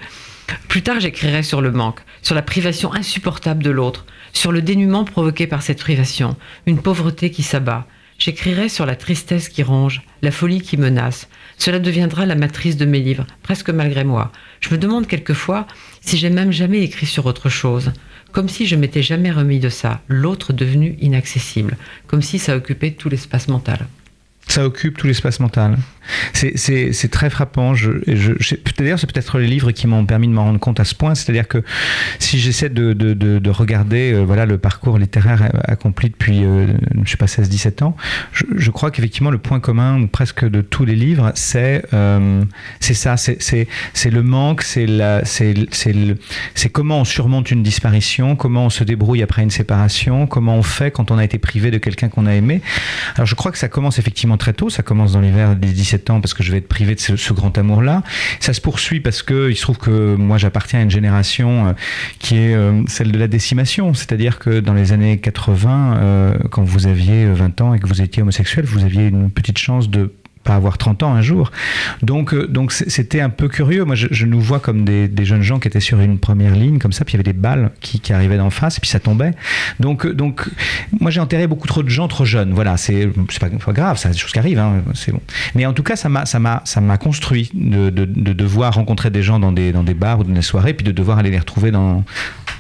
Plus 0.69 0.83
tard, 0.83 1.01
j'écrirai 1.01 1.43
sur 1.43 1.61
le 1.61 1.71
manque, 1.71 2.01
sur 2.23 2.35
la 2.35 2.43
privation 2.43 2.93
insupportable 2.93 3.63
de 3.63 3.71
l'autre, 3.71 4.07
sur 4.33 4.53
le 4.53 4.63
dénuement 4.63 5.05
provoqué 5.05 5.47
par 5.47 5.63
cette 5.63 5.79
privation, 5.79 6.37
une 6.67 6.81
pauvreté 6.81 7.31
qui 7.31 7.43
s'abat. 7.43 7.87
J'écrirai 8.25 8.69
sur 8.69 8.87
la 8.87 8.95
tristesse 8.95 9.49
qui 9.49 9.65
ronge, 9.65 10.03
la 10.23 10.31
folie 10.31 10.61
qui 10.61 10.77
menace. 10.77 11.27
Cela 11.59 11.81
deviendra 11.81 12.25
la 12.25 12.37
matrice 12.37 12.77
de 12.77 12.85
mes 12.85 13.01
livres, 13.01 13.27
presque 13.43 13.69
malgré 13.71 14.05
moi. 14.05 14.31
Je 14.61 14.71
me 14.71 14.79
demande 14.79 15.09
quelquefois 15.09 15.67
si 16.03 16.17
j'ai 16.17 16.31
même 16.31 16.53
jamais 16.53 16.85
écrit 16.85 17.07
sur 17.07 17.27
autre 17.27 17.49
chose, 17.49 17.91
comme 18.31 18.49
si 18.49 18.65
je 18.65 18.77
m'étais 18.77 19.03
jamais 19.03 19.33
remis 19.33 19.59
de 19.59 19.69
ça, 19.69 20.03
l'autre 20.07 20.53
devenu 20.53 20.97
inaccessible, 21.01 21.77
comme 22.07 22.23
si 22.23 22.39
ça 22.39 22.55
occupait 22.55 22.93
tout 22.93 23.09
l'espace 23.09 23.49
mental. 23.49 23.89
Ça 24.47 24.65
occupe 24.65 24.99
tout 24.99 25.09
l'espace 25.09 25.41
mental. 25.41 25.77
C'est- 26.33 27.09
très 27.11 27.31
frappant. 27.31 27.75
Je, 27.75 27.91
D'ailleurs, 28.79 28.99
c'est 28.99 29.11
peut-être 29.13 29.39
les 29.39 29.47
livres 29.47 29.71
qui 29.73 29.87
m'ont 29.87 30.05
permis 30.07 30.29
de 30.29 30.33
m'en 30.33 30.45
rendre 30.45 30.59
compte 30.59 30.81
à 30.81 30.85
ce 30.85 30.95
point. 30.95 31.15
C'est-à-dire 31.15 31.49
que 31.49 31.63
si 32.19 32.39
j'essaie 32.39 32.69
de, 32.71 32.93
de, 32.93 33.15
de, 33.15 33.39
de 33.39 33.51
regarder 33.51 34.13
euh, 34.13 34.23
voilà, 34.25 34.47
le 34.47 34.59
parcours 34.59 34.99
littéraire 34.99 35.51
accompli 35.65 36.11
depuis, 36.11 36.45
euh, 36.45 36.67
je 37.05 37.11
sais 37.11 37.17
pas, 37.17 37.27
16-17 37.27 37.85
ans, 37.85 37.97
je, 38.33 38.71
crois 38.71 38.91
qu'effectivement, 38.91 39.31
le 39.31 39.39
point 39.39 39.61
commun, 39.61 40.07
presque 40.07 40.49
de 40.49 40.61
tous 40.63 40.85
les 40.85 40.97
livres, 40.97 41.33
c'est 41.35 41.85
euh, 41.93 42.43
ça. 42.81 43.17
C'est- 43.17 44.11
le 44.11 44.23
manque, 44.23 44.63
c'est 44.63 44.87
comment 46.73 47.01
on 47.01 47.05
surmonte 47.05 47.51
une 47.51 47.63
disparition, 47.63 48.37
comment 48.37 48.67
on 48.67 48.71
se 48.71 48.85
débrouille 48.85 49.23
après 49.23 49.43
une 49.43 49.51
séparation, 49.51 50.27
comment 50.27 50.57
on 50.57 50.63
fait 50.63 50.91
quand 50.91 51.11
on 51.11 51.19
a 51.19 51.25
été 51.25 51.39
privé 51.39 51.71
de 51.71 51.79
quelqu'un 51.79 52.09
qu'on 52.09 52.27
a 52.27 52.35
aimé. 52.35 52.61
Alors 53.17 53.27
je 53.27 53.35
crois 53.35 53.53
que 53.53 53.59
ça 53.59 53.69
commence 53.69 53.99
effectivement 53.99 54.37
très 54.37 54.53
tôt, 54.53 54.71
ça 54.71 54.83
commence 54.83 55.13
dans 55.13 55.21
l'hiver 55.21 55.57
des 55.57 55.69
17 55.69 55.92
ans 56.11 56.21
parce 56.21 56.35
que 56.35 56.43
je 56.43 56.53
vais 56.53 56.59
être 56.59 56.69
privé 56.69 56.95
de 56.95 57.01
ce, 57.01 57.17
ce 57.17 57.33
grand 57.33 57.57
amour-là. 57.57 58.03
Ça 58.41 58.53
se 58.53 58.61
poursuit 58.61 59.01
parce 59.01 59.23
que 59.23 59.51
il 59.51 59.57
se 59.57 59.63
trouve 59.63 59.79
que 59.79 60.15
moi 60.17 60.39
j'appartiens 60.39 60.81
à 60.81 60.83
une 60.83 60.91
génération 60.91 61.69
euh, 61.69 61.73
qui 62.19 62.37
est 62.37 62.55
euh, 62.55 62.83
celle 62.87 63.13
de 63.13 63.19
la 63.19 63.29
décimation, 63.29 63.95
c'est-à-dire 63.95 64.39
que 64.39 64.61
dans 64.61 64.75
les 64.75 64.93
années 64.93 65.19
80, 65.19 65.97
euh, 65.97 66.39
quand 66.51 66.65
vous 66.65 66.87
aviez 66.87 67.27
20 67.27 67.61
ans 67.61 67.75
et 67.75 67.79
que 67.79 67.87
vous 67.87 68.01
étiez 68.01 68.23
homosexuel, 68.23 68.65
vous 68.65 68.85
aviez 68.85 69.07
une 69.07 69.31
petite 69.31 69.59
chance 69.59 69.91
de 69.91 70.13
pas 70.43 70.55
avoir 70.55 70.79
30 70.79 71.03
ans 71.03 71.15
un 71.15 71.23
jour. 71.23 71.51
Donc, 72.03 72.35
euh, 72.35 72.47
donc 72.47 72.73
c'était 72.73 73.21
un 73.21 73.31
peu 73.31 73.49
curieux. 73.49 73.85
Moi, 73.85 73.95
je, 73.95 74.27
nous 74.27 74.41
vois 74.41 74.61
comme 74.61 74.85
des, 74.85 75.25
jeunes 75.25 75.43
gens 75.43 75.59
qui 75.59 75.69
étaient 75.69 75.81
sur 75.81 76.01
une 76.01 76.19
première 76.19 76.55
ligne, 76.55 76.79
comme 76.79 76.93
ça, 76.93 77.05
puis 77.05 77.13
il 77.13 77.17
y 77.17 77.21
avait 77.21 77.33
des 77.33 77.39
balles 77.39 77.71
qui, 77.81 78.01
qui 78.01 78.13
arrivaient 78.13 78.37
d'en 78.37 78.51
face, 78.51 78.79
et 78.79 78.81
puis 78.81 78.91
ça 78.91 78.99
tombait. 78.99 79.33
Donc, 79.81 80.05
euh, 80.05 80.15
donc 80.15 80.49
moi, 81.01 81.11
j'ai 81.11 81.21
enterré 81.21 81.47
beaucoup 81.47 81.67
trop 81.67 81.83
de 81.83 81.89
gens 81.89 82.09
trop 82.09 82.25
jeunes. 82.25 82.53
Voilà, 82.53 82.77
c'est 82.77 83.09
pas, 83.41 83.49
pas 83.49 83.73
grave, 83.73 83.99
c'est 83.99 84.11
des 84.11 84.19
choses 84.19 84.33
qui 84.33 84.39
arrivent, 84.39 84.59
hein, 84.59 84.83
c'est 84.95 85.13
bon. 85.13 85.21
Mais 85.55 85.67
en 85.67 85.73
tout 85.73 85.83
cas, 85.83 85.97
ça 85.97 86.09
m'a 86.09 86.99
construit 86.99 87.51
de, 87.55 87.91
de, 87.91 88.05
de 88.05 88.33
devoir 88.33 88.75
rencontrer 88.75 89.11
des 89.11 89.23
gens 89.23 89.39
dans 89.39 89.53
des 89.53 89.73
dans 89.73 89.83
des 89.83 89.95
bars 89.95 90.21
ou 90.21 90.25
dans 90.25 90.35
des 90.35 90.43
soirées, 90.43 90.75
puis 90.75 90.85
de 90.85 90.93
devoir 90.93 91.19
aller 91.19 91.31
les 91.31 91.39
retrouver 91.39 91.71
dans 91.71 92.05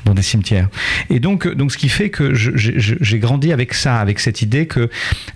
dans 0.04 0.14
des 0.14 0.23
cimetières. 0.23 0.68
Et 1.11 1.21
donc, 1.21 1.47
euh, 1.47 1.54
donc 1.54 1.73
ce 1.73 1.78
qui 1.78 1.88
fait 1.88 2.11
que 2.11 2.32
j'ai 2.35 3.18
grandi 3.18 3.52
avec 3.52 3.75
ça, 3.75 3.97
avec 3.99 4.18
cette 4.21 4.42
idée 4.42 4.66
que 4.66 4.90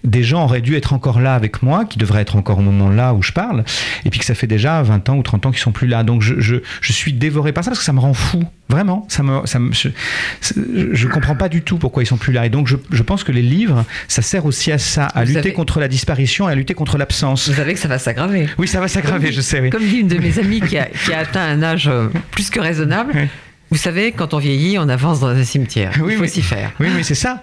des 0.05 0.23
gens 0.23 0.45
auraient 0.45 0.61
dû 0.61 0.77
être 0.77 0.93
encore 0.93 1.21
là 1.21 1.35
avec 1.35 1.63
moi, 1.63 1.85
qui 1.85 1.99
devraient 1.99 2.23
être 2.23 2.37
encore 2.37 2.59
au 2.59 2.63
moment 2.63 2.89
là 2.91 3.15
où 3.15 3.23
je 3.23 3.33
parle, 3.33 3.65
et 4.05 4.11
puis 4.11 4.19
que 4.19 4.25
ça 4.25 4.35
fait 4.35 4.47
déjà 4.47 4.83
20 4.83 5.09
ans 5.09 5.17
ou 5.17 5.23
30 5.23 5.47
ans 5.47 5.51
qu'ils 5.51 5.61
sont 5.61 5.73
plus 5.73 5.87
là. 5.87 6.03
Donc 6.03 6.23
je, 6.23 6.41
je, 6.41 6.57
je 6.81 6.93
suis 6.93 7.13
dévoré 7.13 7.53
par 7.53 7.65
ça 7.65 7.71
parce 7.71 7.79
que 7.81 7.85
ça 7.85 7.93
me 7.93 8.01
rend 8.01 8.15
fou. 8.15 8.43
Vraiment, 8.69 9.07
ça 9.09 9.23
me, 9.23 9.47
ça 9.47 9.61
me, 9.61 9.73
je, 9.73 9.89
je 10.93 11.07
comprends 11.07 11.37
pas 11.37 11.49
du 11.49 11.63
tout 11.63 11.79
pourquoi 11.79 12.03
ils 12.03 12.07
sont 12.07 12.17
plus 12.17 12.33
là. 12.33 12.47
Et 12.47 12.49
donc 12.51 12.67
je, 12.67 12.77
je 12.91 13.03
pense 13.05 13.23
que 13.23 13.31
les 13.31 13.43
livres, 13.43 13.85
ça 14.09 14.23
sert 14.23 14.45
aussi 14.45 14.73
à 14.73 14.79
ça, 14.79 15.07
à 15.07 15.25
Vous 15.25 15.35
lutter 15.35 15.53
contre 15.53 15.79
la 15.79 15.87
disparition 15.87 16.49
et 16.49 16.53
à 16.53 16.55
lutter 16.57 16.75
contre 16.75 16.99
l'absence. 16.99 17.49
Vous 17.49 17.55
savez 17.55 17.75
que 17.75 17.81
ça 17.81 17.87
va 17.89 17.99
s'aggraver. 17.99 18.49
Oui, 18.59 18.67
ça 18.67 18.81
va 18.81 18.89
s'aggraver, 18.89 19.31
je 19.33 19.41
sais. 19.41 19.61
Oui. 19.61 19.71
Comme 19.71 19.85
dit 19.87 19.99
une 19.99 20.09
de 20.09 20.19
mes 20.19 20.39
amies 20.41 20.61
qui 20.61 20.77
a, 20.79 20.87
qui 20.87 21.13
a 21.13 21.19
atteint 21.21 21.45
un 21.45 21.63
âge 21.63 21.87
euh, 21.87 22.09
plus 22.33 22.51
que 22.51 22.59
raisonnable, 22.59 23.13
Oui. 23.15 23.29
Vous 23.71 23.77
savez, 23.79 24.13
quand 24.13 24.33
on 24.35 24.39
vieillit, 24.39 24.79
on 24.79 24.89
avance 24.89 25.21
dans 25.21 25.27
un 25.29 25.43
cimetière. 25.45 25.93
Oui, 26.01 26.13
Il 26.13 26.17
faut 26.17 26.23
oui. 26.23 26.29
s'y 26.29 26.43
faire. 26.43 26.71
Oui, 26.79 26.87
mais 26.95 27.03
c'est 27.03 27.15
ça. 27.17 27.43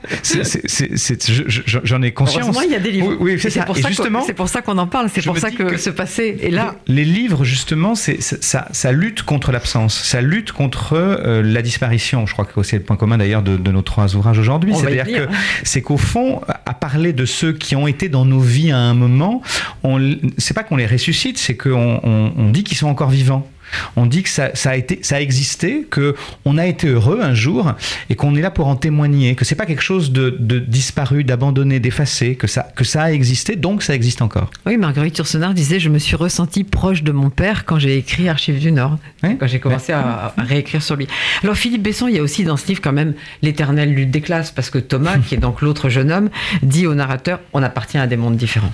J'en 1.83 2.01
ai 2.01 2.11
conscience. 2.11 2.57
Il 2.65 2.71
y 2.71 2.75
a 2.75 2.79
des 2.79 2.91
livres. 2.91 3.07
Oui, 3.19 3.33
oui, 3.33 3.39
c'est 3.39 3.49
ça. 3.49 3.63
pour 3.63 3.77
Et 3.77 3.81
ça 3.81 3.87
qu'on- 3.89 3.93
justement, 3.93 4.23
c'est 4.25 4.33
pour 4.33 4.49
ça 4.49 4.61
qu'on 4.61 4.77
en 4.77 4.87
parle. 4.87 5.09
C'est 5.13 5.23
pour 5.23 5.37
ça 5.37 5.51
que, 5.51 5.63
que- 5.63 5.77
ce 5.77 5.89
passé 5.89 6.37
est 6.41 6.49
là. 6.51 6.75
Les 6.87 7.05
livres, 7.05 7.43
justement, 7.43 7.95
c'est 7.95 8.21
ça, 8.21 8.91
lutte 8.91 9.23
contre 9.23 9.51
l'absence, 9.51 10.01
ça 10.03 10.21
lutte 10.21 10.51
contre 10.51 10.93
euh, 10.93 11.41
la 11.43 11.61
disparition. 11.61 12.25
Je 12.25 12.33
crois 12.33 12.45
que 12.45 12.63
c'est 12.63 12.77
le 12.77 12.83
point 12.83 12.95
commun 12.95 13.17
d'ailleurs 13.17 13.41
de, 13.43 13.57
de 13.57 13.71
nos 13.71 13.81
trois 13.81 14.15
ouvrages 14.15 14.39
aujourd'hui. 14.39 14.73
C'est-à-dire 14.75 15.05
que 15.27 15.27
c'est 15.63 15.81
qu'au 15.81 15.97
fond, 15.97 16.41
à 16.65 16.73
parler 16.73 17.13
de 17.13 17.25
ceux 17.25 17.53
qui 17.53 17.75
ont 17.75 17.87
été 17.87 18.09
dans 18.09 18.25
nos 18.25 18.39
vies 18.39 18.71
à 18.71 18.77
un 18.77 18.93
moment, 18.93 19.41
on, 19.83 20.15
c'est 20.37 20.53
pas 20.53 20.63
qu'on 20.63 20.75
les 20.77 20.85
ressuscite, 20.87 21.37
c'est 21.37 21.55
qu'on 21.55 21.99
on, 22.03 22.33
on 22.37 22.49
dit 22.49 22.63
qu'ils 22.63 22.77
sont 22.77 22.87
encore 22.87 23.09
vivants. 23.09 23.47
On 23.95 24.05
dit 24.05 24.23
que 24.23 24.29
ça, 24.29 24.51
a 24.65 24.75
été, 24.75 24.99
ça 25.01 25.17
a 25.17 25.19
existé, 25.19 25.85
que 25.89 26.15
on 26.45 26.57
a 26.57 26.65
été 26.65 26.87
heureux 26.87 27.19
un 27.21 27.33
jour 27.33 27.73
et 28.09 28.15
qu'on 28.15 28.35
est 28.35 28.41
là 28.41 28.51
pour 28.51 28.67
en 28.67 28.75
témoigner, 28.75 29.35
que 29.35 29.45
c'est 29.45 29.55
pas 29.55 29.65
quelque 29.65 29.81
chose 29.81 30.11
de, 30.11 30.29
disparu, 30.59 31.23
d'abandonné, 31.23 31.79
d'effacé, 31.79 32.35
que 32.35 32.47
ça, 32.47 32.67
que 32.75 32.83
ça 32.83 33.03
a 33.03 33.11
existé, 33.11 33.55
donc 33.55 33.83
ça 33.83 33.95
existe 33.95 34.21
encore. 34.21 34.49
Oui, 34.65 34.77
Marguerite 34.77 35.17
Yourcenar 35.17 35.53
disait 35.53 35.79
Je 35.79 35.89
me 35.89 35.99
suis 35.99 36.15
ressenti 36.15 36.63
proche 36.63 37.03
de 37.03 37.11
mon 37.11 37.29
père 37.29 37.65
quand 37.65 37.79
j'ai 37.79 37.97
écrit 37.97 38.29
Archives 38.29 38.59
du 38.59 38.71
Nord, 38.71 38.97
quand 39.21 39.47
j'ai 39.47 39.59
commencé 39.59 39.93
à, 39.93 40.33
réécrire 40.37 40.81
sur 40.81 40.95
lui. 40.95 41.07
Alors, 41.43 41.55
Philippe 41.55 41.83
Besson, 41.83 42.07
il 42.07 42.15
y 42.15 42.19
a 42.19 42.23
aussi 42.23 42.43
dans 42.43 42.57
ce 42.57 42.67
livre 42.67 42.81
quand 42.81 42.93
même 42.93 43.13
l'éternelle 43.41 43.93
lutte 43.93 44.11
des 44.11 44.21
classes, 44.21 44.51
parce 44.51 44.69
que 44.69 44.79
Thomas, 44.79 45.17
qui 45.17 45.35
est 45.35 45.39
donc 45.39 45.61
l'autre 45.61 45.89
jeune 45.89 46.11
homme, 46.11 46.29
dit 46.61 46.87
au 46.87 46.93
narrateur 46.93 47.39
On 47.53 47.63
appartient 47.63 47.97
à 47.97 48.07
des 48.07 48.17
mondes 48.17 48.37
différents. 48.37 48.73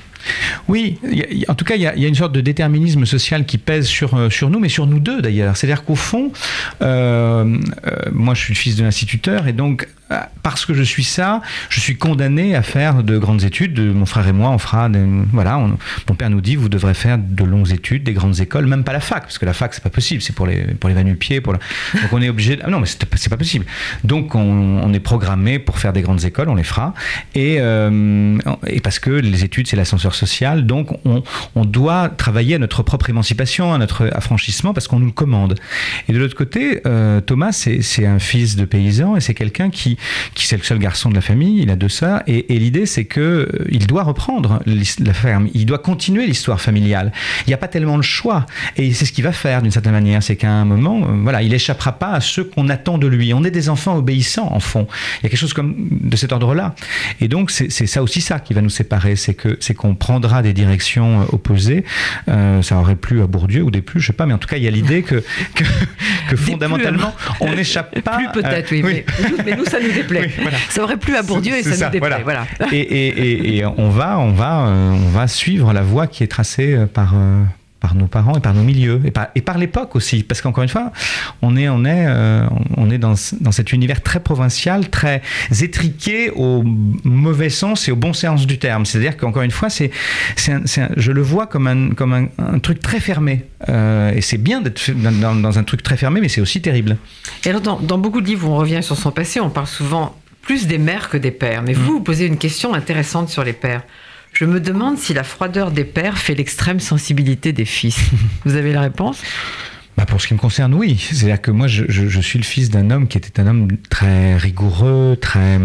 Oui, 0.67 0.99
en 1.47 1.55
tout 1.55 1.65
cas, 1.65 1.75
il 1.75 1.81
y, 1.81 1.87
a, 1.87 1.93
une 1.95 2.15
sorte 2.15 2.31
de 2.31 2.41
déterminisme 2.41 3.05
social 3.05 3.45
qui 3.45 3.57
pèse 3.57 3.85
sur, 3.85 4.15
euh, 4.15 4.29
sur 4.29 4.49
nous, 4.49 4.59
mais 4.59 4.69
sur 4.69 4.85
nous 4.85 4.99
deux 4.99 5.21
d'ailleurs. 5.21 5.57
C'est-à-dire 5.57 5.83
qu'au 5.83 5.95
fond, 5.95 6.31
euh, 6.81 7.57
euh, 7.87 7.95
moi 8.11 8.33
je 8.33 8.41
suis 8.41 8.53
le 8.53 8.59
fils 8.59 8.75
de 8.75 8.83
l'instituteur, 8.83 9.47
et 9.47 9.53
donc 9.53 9.87
parce 10.41 10.65
que 10.65 10.73
je 10.73 10.81
suis 10.81 11.03
ça, 11.03 11.41
je 11.69 11.79
suis 11.79 11.95
condamné 11.95 12.55
à 12.55 12.63
faire 12.63 13.03
de 13.03 13.19
grandes 13.19 13.43
études. 13.43 13.79
Mon 13.79 14.07
frère 14.07 14.27
et 14.27 14.31
moi, 14.31 14.49
on 14.49 14.57
fera. 14.57 14.89
voilà, 15.31 15.57
mon 15.57 16.15
père 16.15 16.31
nous 16.31 16.41
dit 16.41 16.55
vous 16.55 16.67
devrez 16.67 16.95
faire 16.95 17.19
de 17.19 17.43
longues 17.43 17.71
études, 17.71 18.03
des 18.03 18.13
grandes 18.13 18.39
écoles, 18.39 18.65
même 18.65 18.83
pas 18.83 18.93
la 18.93 19.01
fac, 19.01 19.21
parce 19.21 19.37
que 19.37 19.45
la 19.45 19.53
fac 19.53 19.71
c'est 19.73 19.83
pas 19.83 19.91
possible, 19.91 20.23
c'est 20.23 20.33
pour 20.33 20.47
les 20.47 20.61
pour 20.79 20.89
les 20.89 20.95
va-nu-pieds. 20.95 21.41
Pour 21.41 21.53
donc 21.53 21.61
on 22.11 22.21
est 22.21 22.29
obligé. 22.29 22.57
Ah 22.63 22.69
non, 22.69 22.79
mais 22.79 22.87
c'est 22.87 23.29
pas 23.29 23.37
possible. 23.37 23.65
Donc 24.03 24.33
on, 24.33 24.91
est 24.93 24.99
programmé 24.99 25.59
pour 25.59 25.77
faire 25.77 25.93
des 25.93 26.01
grandes 26.01 26.25
écoles, 26.25 26.49
on 26.49 26.55
les 26.55 26.63
fera, 26.63 26.95
et 27.35 27.59
et 28.67 28.79
parce 28.81 28.97
que 28.97 29.11
les 29.11 29.43
études 29.43 29.67
c'est 29.67 29.75
l'ascenseur 29.75 30.08
social, 30.15 30.65
donc 30.65 30.89
on, 31.05 31.23
on 31.55 31.65
doit 31.65 32.09
travailler 32.09 32.55
à 32.55 32.59
notre 32.59 32.83
propre 32.83 33.09
émancipation, 33.09 33.73
à 33.73 33.77
notre 33.77 34.09
affranchissement, 34.13 34.73
parce 34.73 34.87
qu'on 34.87 34.99
nous 34.99 35.07
le 35.07 35.11
commande. 35.11 35.55
Et 36.07 36.13
de 36.13 36.19
l'autre 36.19 36.35
côté, 36.35 36.81
euh, 36.85 37.21
Thomas 37.21 37.51
c'est 37.51 38.05
un 38.05 38.19
fils 38.19 38.55
de 38.55 38.65
paysan 38.65 39.15
et 39.15 39.21
c'est 39.21 39.33
quelqu'un 39.33 39.69
qui 39.69 39.97
qui 40.33 40.45
c'est 40.45 40.57
le 40.57 40.63
seul 40.63 40.79
garçon 40.79 41.09
de 41.09 41.15
la 41.15 41.21
famille, 41.21 41.61
il 41.61 41.69
a 41.69 41.75
deux 41.75 41.89
sœurs, 41.89 42.21
et, 42.27 42.45
l'idée 42.59 42.85
c'est 42.85 43.05
que 43.05 43.19
euh, 43.19 43.65
il 43.69 43.87
doit 43.87 44.03
reprendre 44.03 44.61
la 44.65 45.13
ferme, 45.13 45.49
il 45.53 45.65
doit 45.65 45.77
continuer 45.77 46.27
l'histoire 46.27 46.59
familiale. 46.59 47.11
Il 47.45 47.49
n'y 47.49 47.53
a 47.53 47.57
pas 47.57 47.67
tellement 47.67 47.95
le 47.95 48.01
choix, 48.01 48.45
et 48.75 48.93
c'est 48.93 49.05
ce 49.05 49.13
qu'il 49.13 49.23
va 49.23 49.31
faire 49.31 49.61
d'une 49.61 49.71
certaine 49.71 49.93
manière, 49.93 50.21
c'est 50.21 50.35
qu'à 50.35 50.51
un 50.51 50.65
moment, 50.65 51.01
euh, 51.01 51.21
voilà, 51.23 51.41
il 51.41 51.53
échappera 51.53 51.93
pas 51.93 52.11
à 52.11 52.21
ceux 52.21 52.43
qu'on 52.43 52.69
attend 52.69 52.97
de 52.97 53.07
lui. 53.07 53.33
On 53.33 53.43
est 53.43 53.51
des 53.51 53.69
enfants 53.69 53.97
obéissants 53.97 54.51
en 54.51 54.59
fond. 54.59 54.87
Il 55.19 55.23
y 55.23 55.27
a 55.27 55.29
quelque 55.29 55.39
chose 55.39 55.53
comme 55.53 55.75
de 55.89 56.15
cet 56.17 56.31
ordre-là, 56.31 56.75
et 57.21 57.27
donc 57.27 57.51
c'est 57.51 57.69
ça 57.69 58.03
aussi 58.03 58.21
ça 58.21 58.39
qui 58.39 58.53
va 58.53 58.61
nous 58.61 58.69
séparer, 58.69 59.15
c'est 59.15 59.33
que 59.33 59.57
c'est 59.59 59.73
qu'on 59.73 59.95
prendra 59.99 60.41
des 60.41 60.53
directions 60.53 61.21
euh, 61.21 61.25
opposées. 61.31 61.83
ça 62.61 62.77
aurait 62.77 62.95
plu 62.95 63.21
à 63.21 63.27
Bourdieu 63.27 63.63
ou 63.63 63.71
des 63.71 63.81
plus, 63.81 63.99
je 63.99 64.07
sais 64.07 64.13
pas, 64.13 64.25
mais 64.25 64.33
en 64.33 64.37
tout 64.37 64.47
cas 64.47 64.57
il 64.57 64.63
y 64.63 64.67
a 64.67 64.71
l'idée 64.71 65.03
que, 65.03 65.23
que, 66.29 66.35
fondamentalement 66.35 67.13
on 67.39 67.53
n'échappe 67.53 67.99
pas. 68.01 68.17
Plus 68.17 68.27
peut-être, 68.41 68.71
oui, 68.71 68.81
Mais, 68.83 69.05
mais, 69.45 69.55
nous 69.55 69.65
ça 69.65 69.79
nous 69.79 69.89
ça 70.69 70.83
aurait 70.83 70.97
plu 70.97 71.15
à 71.15 71.21
Bourdieu 71.21 71.55
et 71.55 71.63
ça, 71.63 71.85
nous 71.85 71.91
déplaît. 71.91 72.23
Voilà. 72.23 72.45
Et, 72.71 73.63
on 73.77 73.89
va, 73.89 74.19
on 74.19 74.31
va, 74.31 74.67
euh, 74.67 74.91
on 74.91 75.09
va 75.09 75.27
suivre 75.27 75.73
la 75.73 75.81
voie 75.81 76.07
qui 76.07 76.23
est 76.23 76.27
tracée 76.27 76.73
euh, 76.73 76.85
par 76.85 77.13
euh, 77.15 77.43
par 77.79 77.95
nos 77.95 78.07
parents 78.07 78.37
et 78.37 78.39
par 78.39 78.53
nos 78.53 78.63
milieux 78.63 79.01
et 79.05 79.11
par, 79.11 79.27
et 79.35 79.41
par 79.41 79.57
l'époque 79.57 79.95
aussi 79.95 80.23
parce 80.23 80.41
qu'encore 80.41 80.63
une 80.63 80.69
fois 80.69 80.91
on 81.41 81.55
est 81.55 81.69
on 81.69 81.85
est 81.85 82.07
on 82.77 82.89
est 82.89 82.97
dans, 82.97 83.13
dans, 83.39 83.51
cet 83.51 83.71
univers 83.71 84.01
très 84.01 84.19
provincial 84.19 84.89
très 84.89 85.21
étriqué 85.61 86.31
au 86.35 86.63
mauvais 86.63 87.49
sens 87.49 87.87
et 87.87 87.91
au 87.91 87.95
bon 87.95 88.13
sens 88.13 88.45
du 88.47 88.59
terme 88.59 88.85
c'est-à-dire 88.85 89.17
qu'encore 89.17 89.43
une 89.43 89.51
fois 89.51 89.69
c'est 89.69 89.91
je 90.35 91.11
le 91.11 91.21
vois 91.21 91.47
comme 91.47 91.67
un 91.67 91.89
comme 91.91 92.29
un, 92.37 92.59
truc 92.59 92.79
très 92.79 92.99
fermé 92.99 93.45
et 93.67 94.21
c'est 94.21 94.37
bien 94.37 94.61
d'être 94.61 94.91
dans, 94.91 95.35
dans, 95.35 95.57
un 95.57 95.63
truc 95.63 95.83
très 95.83 95.97
fermé 95.97 96.21
mais 96.21 96.29
c'est 96.29 96.41
aussi 96.41 96.61
terrible 96.61 96.97
et 97.45 97.49
alors 97.49 97.61
dans, 97.61 97.79
dans 97.79 97.97
beaucoup 97.97 98.21
de 98.21 98.27
livres 98.27 98.49
où 98.49 98.51
on 98.51 98.57
revient 98.57 98.83
sur 98.83 98.97
son 98.97 99.11
passé 99.11 99.39
on 99.39 99.49
parle 99.49 99.67
souvent 99.67 100.15
plus 100.49 100.65
des 100.65 100.79
mères 100.79 101.09
que 101.09 101.17
des 101.17 101.29
pères. 101.29 101.61
Mais 101.61 101.73
vous, 101.73 101.91
mm. 101.91 101.93
vous 101.93 102.01
posez 102.01 102.25
une 102.25 102.39
question 102.39 102.73
intéressante 102.73 103.29
sur 103.29 103.43
les 103.43 103.53
pères. 103.53 103.83
Je 104.33 104.45
me 104.45 104.59
demande 104.59 104.97
si 104.97 105.13
la 105.13 105.23
froideur 105.23 105.71
des 105.71 105.83
pères 105.83 106.17
fait 106.17 106.35
l'extrême 106.35 106.79
sensibilité 106.79 107.51
des 107.51 107.65
fils. 107.65 107.99
vous 108.45 108.55
avez 108.55 108.73
la 108.73 108.81
réponse? 108.81 109.21
Bah 109.97 110.05
pour 110.05 110.21
ce 110.21 110.27
qui 110.27 110.33
me 110.33 110.39
concerne, 110.39 110.73
oui. 110.73 110.97
C'est-à-dire 110.97 111.41
que 111.41 111.51
moi, 111.51 111.67
je, 111.67 112.21
suis 112.21 112.39
le 112.39 112.45
fils 112.45 112.69
d'un 112.69 112.89
homme 112.89 113.07
qui 113.07 113.17
était 113.17 113.39
un 113.39 113.47
homme 113.47 113.67
très 113.89 114.37
rigoureux, 114.37 115.17
très 115.19 115.59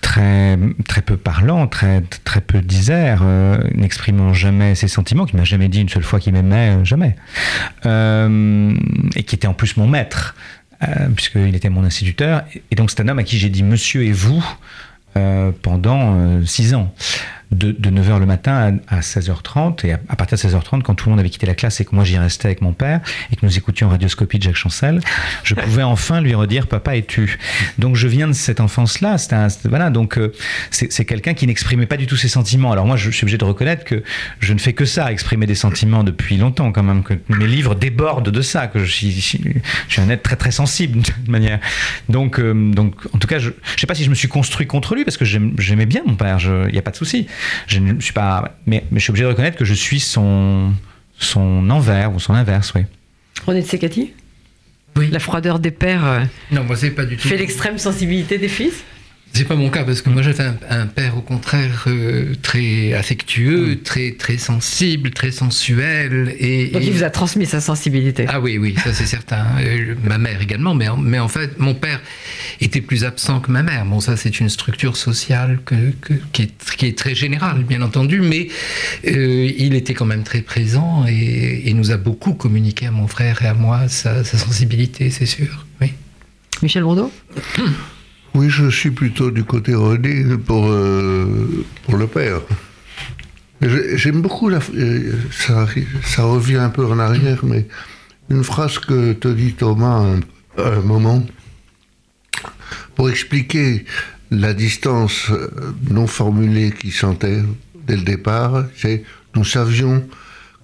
très 0.00 0.58
très 0.88 1.02
peu 1.02 1.16
parlant, 1.16 1.66
très 1.66 2.02
très 2.24 2.40
peu 2.40 2.60
disert, 2.60 3.20
euh, 3.22 3.58
n'exprimant 3.74 4.32
jamais 4.32 4.74
ses 4.74 4.88
sentiments, 4.88 5.26
qui 5.26 5.36
m'a 5.36 5.44
jamais 5.44 5.68
dit 5.68 5.80
une 5.80 5.88
seule 5.88 6.02
fois 6.02 6.18
qu'il 6.18 6.32
m'aimait, 6.32 6.76
euh, 6.76 6.84
jamais, 6.84 7.14
euh, 7.86 8.74
et 9.14 9.22
qui 9.22 9.34
était 9.34 9.46
en 9.46 9.54
plus 9.54 9.76
mon 9.76 9.86
maître. 9.86 10.34
Euh, 10.82 11.08
puisqu'il 11.14 11.54
était 11.54 11.68
mon 11.68 11.84
instituteur. 11.84 12.42
Et 12.70 12.74
donc 12.74 12.90
c'est 12.90 13.00
un 13.00 13.08
homme 13.08 13.20
à 13.20 13.22
qui 13.22 13.38
j'ai 13.38 13.50
dit 13.50 13.62
monsieur 13.62 14.02
et 14.02 14.10
vous 14.10 14.44
pendant 15.62 16.14
euh, 16.16 16.44
six 16.44 16.74
ans 16.74 16.92
de, 17.52 17.90
9h 17.90 18.18
le 18.18 18.26
matin 18.26 18.78
à, 18.88 19.00
16h30. 19.00 19.86
Et 19.86 19.92
à, 19.92 20.16
partir 20.16 20.38
de 20.38 20.42
16h30, 20.42 20.82
quand 20.82 20.94
tout 20.94 21.08
le 21.08 21.10
monde 21.10 21.20
avait 21.20 21.30
quitté 21.30 21.46
la 21.46 21.54
classe 21.54 21.80
et 21.80 21.84
que 21.84 21.94
moi 21.94 22.04
j'y 22.04 22.18
restais 22.18 22.46
avec 22.46 22.62
mon 22.62 22.72
père 22.72 23.00
et 23.30 23.36
que 23.36 23.44
nous 23.44 23.56
écoutions 23.56 23.88
Radioscopie 23.88 24.38
de 24.38 24.44
Jacques 24.44 24.56
Chancel, 24.56 25.00
je 25.44 25.54
pouvais 25.54 25.82
enfin 25.82 26.20
lui 26.20 26.34
redire 26.34 26.66
Papa, 26.66 26.96
es-tu? 26.96 27.38
Donc 27.78 27.96
je 27.96 28.08
viens 28.08 28.28
de 28.28 28.32
cette 28.32 28.60
enfance-là. 28.60 29.16
Voilà, 29.64 29.90
donc 29.90 30.18
euh, 30.18 30.32
c'est 30.70 31.04
quelqu'un 31.04 31.34
qui 31.34 31.46
n'exprimait 31.46 31.86
pas 31.86 31.96
du 31.96 32.06
tout 32.06 32.16
ses 32.16 32.28
sentiments. 32.28 32.72
Alors 32.72 32.86
moi, 32.86 32.96
je 32.96 33.10
suis 33.10 33.24
obligé 33.24 33.38
de 33.38 33.44
reconnaître 33.44 33.84
que 33.84 34.02
je 34.40 34.52
ne 34.52 34.58
fais 34.58 34.72
que 34.72 34.84
ça, 34.84 35.12
exprimer 35.12 35.46
des 35.46 35.54
sentiments 35.54 36.04
depuis 36.04 36.36
longtemps 36.36 36.72
quand 36.72 36.82
même, 36.82 37.02
que 37.02 37.14
mes 37.28 37.46
livres 37.46 37.74
débordent 37.74 38.30
de 38.30 38.42
ça, 38.42 38.66
que 38.66 38.78
je 38.78 38.90
suis, 38.90 39.12
je 39.12 39.92
suis 39.92 40.00
un 40.00 40.08
être 40.08 40.22
très 40.22 40.36
très 40.36 40.50
sensible 40.50 41.00
d'une 41.00 41.30
manière. 41.30 41.60
Donc, 42.08 42.38
euh, 42.38 42.72
donc 42.72 42.94
en 43.12 43.18
tout 43.18 43.28
cas, 43.28 43.38
je 43.38 43.48
ne 43.48 43.54
sais 43.78 43.86
pas 43.86 43.94
si 43.94 44.04
je 44.04 44.10
me 44.10 44.14
suis 44.14 44.28
construit 44.28 44.66
contre 44.66 44.94
lui 44.94 45.04
parce 45.04 45.16
que 45.16 45.24
j'aimais 45.24 45.86
bien 45.86 46.02
mon 46.06 46.14
père, 46.14 46.38
il 46.42 46.72
n'y 46.72 46.78
a 46.78 46.82
pas 46.82 46.90
de 46.90 46.96
souci. 46.96 47.26
Je 47.66 47.78
ne 47.78 48.00
suis 48.00 48.12
pas, 48.12 48.56
mais, 48.66 48.84
mais, 48.90 48.98
je 48.98 49.04
suis 49.04 49.10
obligé 49.10 49.24
de 49.24 49.30
reconnaître 49.30 49.56
que 49.56 49.64
je 49.64 49.74
suis 49.74 50.00
son, 50.00 50.72
son 51.18 51.70
envers 51.70 52.14
ou 52.14 52.20
son 52.20 52.34
inverse, 52.34 52.72
oui. 52.74 52.82
René 53.46 53.62
de 53.62 53.66
Secati? 53.66 54.12
Oui. 54.96 55.08
La 55.10 55.18
froideur 55.18 55.58
des 55.58 55.70
pères 55.70 56.04
euh, 56.04 56.20
non, 56.50 56.64
moi, 56.64 56.76
c'est 56.76 56.90
pas 56.90 57.06
du 57.06 57.16
tout. 57.16 57.26
fait 57.26 57.36
l'extrême 57.38 57.78
sensibilité 57.78 58.38
des 58.38 58.48
fils? 58.48 58.84
C'est 59.32 59.44
pas 59.44 59.56
mon 59.56 59.70
cas 59.70 59.84
parce 59.84 60.02
que 60.02 60.10
moi 60.10 60.20
j'étais 60.20 60.44
un, 60.68 60.86
père 60.86 61.16
au 61.16 61.22
contraire 61.22 61.84
euh, 61.86 62.34
très 62.42 62.92
affectueux, 62.92 63.72
mm. 63.72 63.76
très 63.82 64.12
très 64.12 64.36
sensible, 64.36 65.10
très 65.10 65.30
sensuel 65.30 66.36
et 66.38 66.66
donc 66.66 66.82
il 66.84 66.92
vous 66.92 67.02
a 67.02 67.10
transmis 67.10 67.46
sa 67.46 67.60
sensibilité. 67.60 68.26
Ah 68.28 68.40
oui 68.40 68.58
oui 68.58 68.74
ça 68.82 68.92
c'est 68.92 69.06
certain. 69.06 69.46
Euh, 69.62 69.94
ma 70.02 70.18
mère 70.18 70.40
également 70.42 70.74
mais 70.74 70.86
mais 70.98 71.18
en 71.18 71.28
fait 71.28 71.58
mon 71.58 71.74
père 71.74 72.00
était 72.60 72.80
plus 72.80 73.04
absent 73.04 73.40
que 73.40 73.50
ma 73.50 73.62
mère. 73.62 73.84
Bon 73.84 74.00
ça 74.00 74.16
c'est 74.16 74.40
une 74.40 74.48
structure 74.48 74.96
sociale 74.96 75.60
que, 75.64 75.74
qui, 76.32 76.42
est, 76.42 76.76
qui, 76.76 76.86
est, 76.86 76.98
très 76.98 77.14
générale 77.14 77.62
bien 77.62 77.80
entendu 77.82 78.20
mais 78.20 78.48
euh, 79.06 79.50
il 79.56 79.74
était 79.74 79.94
quand 79.94 80.04
même 80.04 80.24
très 80.24 80.40
présent 80.42 81.06
et, 81.08 81.68
et, 81.68 81.74
nous 81.74 81.90
a 81.90 81.96
beaucoup 81.96 82.34
communiqué 82.34 82.86
à 82.86 82.90
mon 82.90 83.06
frère 83.06 83.42
et 83.42 83.46
à 83.46 83.54
moi 83.54 83.88
sa, 83.88 84.24
sa 84.24 84.36
sensibilité 84.36 85.10
c'est 85.10 85.26
sûr. 85.26 85.66
Oui. 85.80 85.92
Michel 86.62 86.82
Bourdeau 86.82 87.12
Oui, 88.34 88.48
je 88.48 88.70
suis 88.70 88.90
plutôt 88.90 89.30
du 89.30 89.44
côté 89.44 89.74
René 89.74 90.24
pour, 90.38 90.66
euh, 90.66 91.64
pour 91.84 91.96
le 91.96 92.06
père. 92.06 92.40
J'aime 93.60 94.22
beaucoup, 94.22 94.48
la, 94.48 94.58
euh, 94.74 95.12
ça, 95.30 95.66
ça 96.02 96.24
revient 96.24 96.56
un 96.56 96.70
peu 96.70 96.84
en 96.86 96.98
arrière, 96.98 97.44
mais 97.44 97.66
une 98.30 98.42
phrase 98.42 98.78
que 98.78 99.12
te 99.12 99.28
dit 99.28 99.52
Thomas 99.52 100.04
à 100.56 100.68
un 100.68 100.80
moment, 100.80 101.24
pour 102.96 103.10
expliquer 103.10 103.84
la 104.30 104.54
distance 104.54 105.26
euh, 105.30 105.48
non 105.90 106.06
formulée 106.06 106.72
qu'il 106.72 106.92
sentait 106.92 107.42
dès 107.86 107.96
le 107.96 108.02
départ, 108.02 108.64
c'est 108.76 109.04
nous 109.36 109.44
savions 109.44 110.04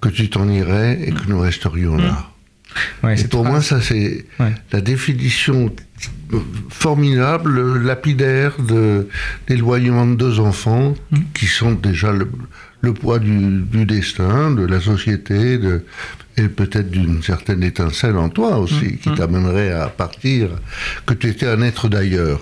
que 0.01 0.09
tu 0.09 0.31
t'en 0.31 0.49
irais 0.49 0.99
et 1.05 1.13
que 1.13 1.27
nous 1.29 1.41
resterions 1.41 1.97
là. 1.97 2.31
et 3.17 3.25
pour 3.25 3.45
moi, 3.45 3.61
ça 3.61 3.81
c'est 3.81 4.25
la 4.73 4.81
définition 4.81 5.75
formidable, 6.68 7.82
lapidaire 7.82 8.52
de 8.61 9.08
l'éloignement 9.49 10.06
de 10.06 10.14
deux 10.14 10.40
enfants 10.40 10.94
mm. 11.11 11.18
qui 11.35 11.47
sont 11.47 11.73
déjà 11.73 12.12
le, 12.12 12.92
poids 12.92 13.18
du, 13.18 13.85
destin, 13.85 14.50
de 14.50 14.64
la 14.64 14.80
société, 14.80 15.58
de, 15.58 15.85
et 16.37 16.49
peut-être 16.49 16.90
d'une 16.90 17.23
certaine 17.23 17.62
étincelle 17.62 18.16
en 18.16 18.28
toi 18.28 18.58
aussi, 18.58 18.87
mm. 18.87 18.97
qui 18.99 19.11
mm. 19.11 19.14
t'amènerait 19.16 19.73
à 19.73 19.88
partir, 19.88 20.50
que 21.06 21.14
tu 21.14 21.28
étais 21.28 21.47
un 21.47 21.62
être 21.62 21.88
d'ailleurs. 21.88 22.40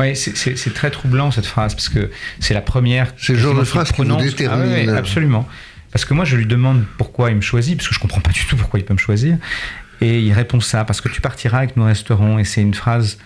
Oui, 0.00 0.14
c'est 0.14 0.74
très 0.74 0.90
troublant 0.90 1.30
cette 1.30 1.46
phrase, 1.46 1.74
parce 1.74 1.88
que 1.88 2.10
c'est 2.40 2.54
la 2.54 2.60
première. 2.60 3.12
C'est 3.18 3.32
le 3.32 3.38
genre 3.38 3.58
de 3.58 3.64
phrase 3.64 3.92
qui 3.92 4.02
nous 4.02 4.16
détermine. 4.16 4.90
Ah 4.90 4.96
absolument. 4.98 5.48
Parce 5.90 6.04
que 6.04 6.14
moi, 6.14 6.24
je 6.24 6.36
lui 6.36 6.46
demande 6.46 6.84
pourquoi 6.98 7.30
il 7.30 7.36
me 7.36 7.40
choisit, 7.40 7.76
parce 7.76 7.88
que 7.88 7.94
je 7.94 8.00
comprends 8.00 8.20
pas 8.20 8.30
du 8.30 8.44
tout 8.44 8.56
pourquoi 8.56 8.78
il 8.78 8.84
peut 8.84 8.94
me 8.94 8.98
choisir. 8.98 9.38
Et 10.00 10.20
il 10.20 10.32
répond 10.32 10.60
ça, 10.60 10.84
parce 10.84 11.00
que 11.00 11.08
tu 11.08 11.20
partiras 11.20 11.58
avec 11.58 11.76
nous 11.76 11.84
resterons. 11.84 12.38
Et 12.38 12.44
c'est 12.44 12.62
une 12.62 12.74
phrase 12.74 13.18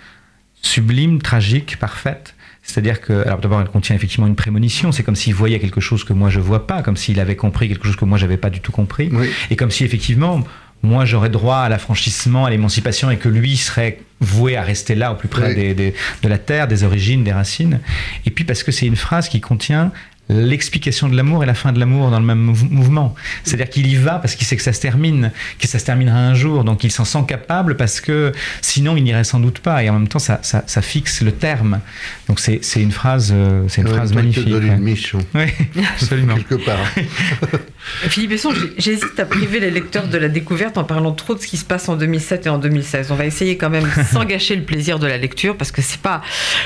sublime, 0.62 1.20
tragique, 1.20 1.76
parfaite. 1.78 2.34
C'est-à-dire 2.62 3.00
que, 3.00 3.24
alors 3.26 3.40
d'abord, 3.40 3.60
elle 3.60 3.68
contient 3.68 3.96
effectivement 3.96 4.26
une 4.28 4.36
prémonition. 4.36 4.92
C'est 4.92 5.02
comme 5.02 5.16
s'il 5.16 5.34
voyait 5.34 5.58
quelque 5.58 5.80
chose 5.80 6.04
que 6.04 6.12
moi 6.12 6.30
je 6.30 6.38
vois 6.38 6.66
pas, 6.66 6.82
comme 6.82 6.96
s'il 6.96 7.18
avait 7.18 7.34
compris 7.36 7.68
quelque 7.68 7.84
chose 7.86 7.96
que 7.96 8.04
moi 8.04 8.18
j'avais 8.18 8.36
pas 8.36 8.50
du 8.50 8.60
tout 8.60 8.70
compris, 8.72 9.10
et 9.50 9.56
comme 9.56 9.70
si 9.72 9.84
effectivement 9.84 10.44
moi 10.84 11.04
j'aurais 11.04 11.28
droit 11.30 11.58
à 11.58 11.68
l'affranchissement, 11.68 12.44
à 12.46 12.50
l'émancipation 12.50 13.10
et 13.10 13.16
que 13.16 13.28
lui 13.28 13.56
serait 13.56 14.00
voué 14.20 14.56
à 14.56 14.62
rester 14.62 14.94
là 14.94 15.12
au 15.12 15.16
plus 15.16 15.28
près 15.28 15.48
Oui. 15.48 15.54
des- 15.56 15.74
des- 15.74 15.94
de 16.22 16.28
la 16.28 16.38
terre, 16.38 16.66
des 16.68 16.82
origines, 16.84 17.22
des 17.24 17.32
racines. 17.32 17.80
Et 18.26 18.30
puis 18.30 18.44
parce 18.44 18.62
que 18.62 18.70
c'est 18.72 18.86
une 18.86 18.96
phrase 18.96 19.28
qui 19.28 19.40
contient 19.40 19.90
l'explication 20.32 21.08
de 21.08 21.16
l'amour 21.16 21.42
et 21.42 21.46
la 21.46 21.54
fin 21.54 21.72
de 21.72 21.78
l'amour 21.80 22.10
dans 22.10 22.18
le 22.20 22.26
même 22.26 22.52
mouv- 22.52 22.68
mouvement. 22.70 23.14
C'est-à-dire 23.44 23.68
qu'il 23.70 23.86
y 23.86 23.94
va 23.96 24.14
parce 24.18 24.34
qu'il 24.34 24.46
sait 24.46 24.56
que 24.56 24.62
ça 24.62 24.72
se 24.72 24.80
termine, 24.80 25.30
que 25.58 25.66
ça 25.68 25.78
se 25.78 25.84
terminera 25.84 26.18
un 26.18 26.34
jour, 26.34 26.64
donc 26.64 26.84
il 26.84 26.90
s'en 26.90 27.04
sent 27.04 27.24
capable 27.28 27.76
parce 27.76 28.00
que 28.00 28.32
sinon 28.60 28.96
il 28.96 29.04
n'irait 29.04 29.24
sans 29.24 29.40
doute 29.40 29.58
pas. 29.60 29.82
Et 29.82 29.90
en 29.90 29.94
même 29.94 30.08
temps, 30.08 30.18
ça, 30.18 30.40
ça- 30.42 30.64
ça 30.66 30.82
fixe 30.82 31.22
le 31.22 31.32
terme. 31.32 31.80
Donc 32.28 32.40
c'est 32.40 32.60
c'est 32.62 32.80
une 32.82 32.92
phrase, 32.92 33.32
euh, 33.34 33.64
c'est 33.68 33.82
une 33.82 33.88
même 33.88 33.96
phrase 33.96 34.12
magnifique. 34.14 34.48
donne 34.48 34.64
ouais. 34.68 34.74
une 34.76 34.82
mission, 34.82 35.18
Oui, 35.34 35.44
absolument. 35.94 36.34
quelque 36.36 36.54
part. 36.56 36.78
Philippe 38.08 38.30
Besson, 38.30 38.50
j'hésite 38.78 39.18
à 39.18 39.24
priver 39.24 39.60
les 39.60 39.70
lecteurs 39.70 40.06
de 40.08 40.16
la 40.18 40.28
découverte 40.28 40.78
en 40.78 40.84
parlant 40.84 41.12
trop 41.12 41.34
de 41.34 41.40
ce 41.40 41.46
qui 41.46 41.56
se 41.56 41.64
passe 41.64 41.88
en 41.88 41.96
2007 41.96 42.46
et 42.46 42.48
en 42.48 42.58
2016. 42.58 43.10
On 43.10 43.14
va 43.14 43.26
essayer 43.26 43.56
quand 43.56 43.70
même 43.70 43.86
sans 44.12 44.24
gâcher 44.24 44.56
le 44.56 44.62
plaisir 44.62 44.98
de 44.98 45.06
la 45.06 45.18
lecture 45.18 45.56
parce 45.56 45.72
que 45.72 45.82
c'est 45.82 46.00
pas 46.00 46.22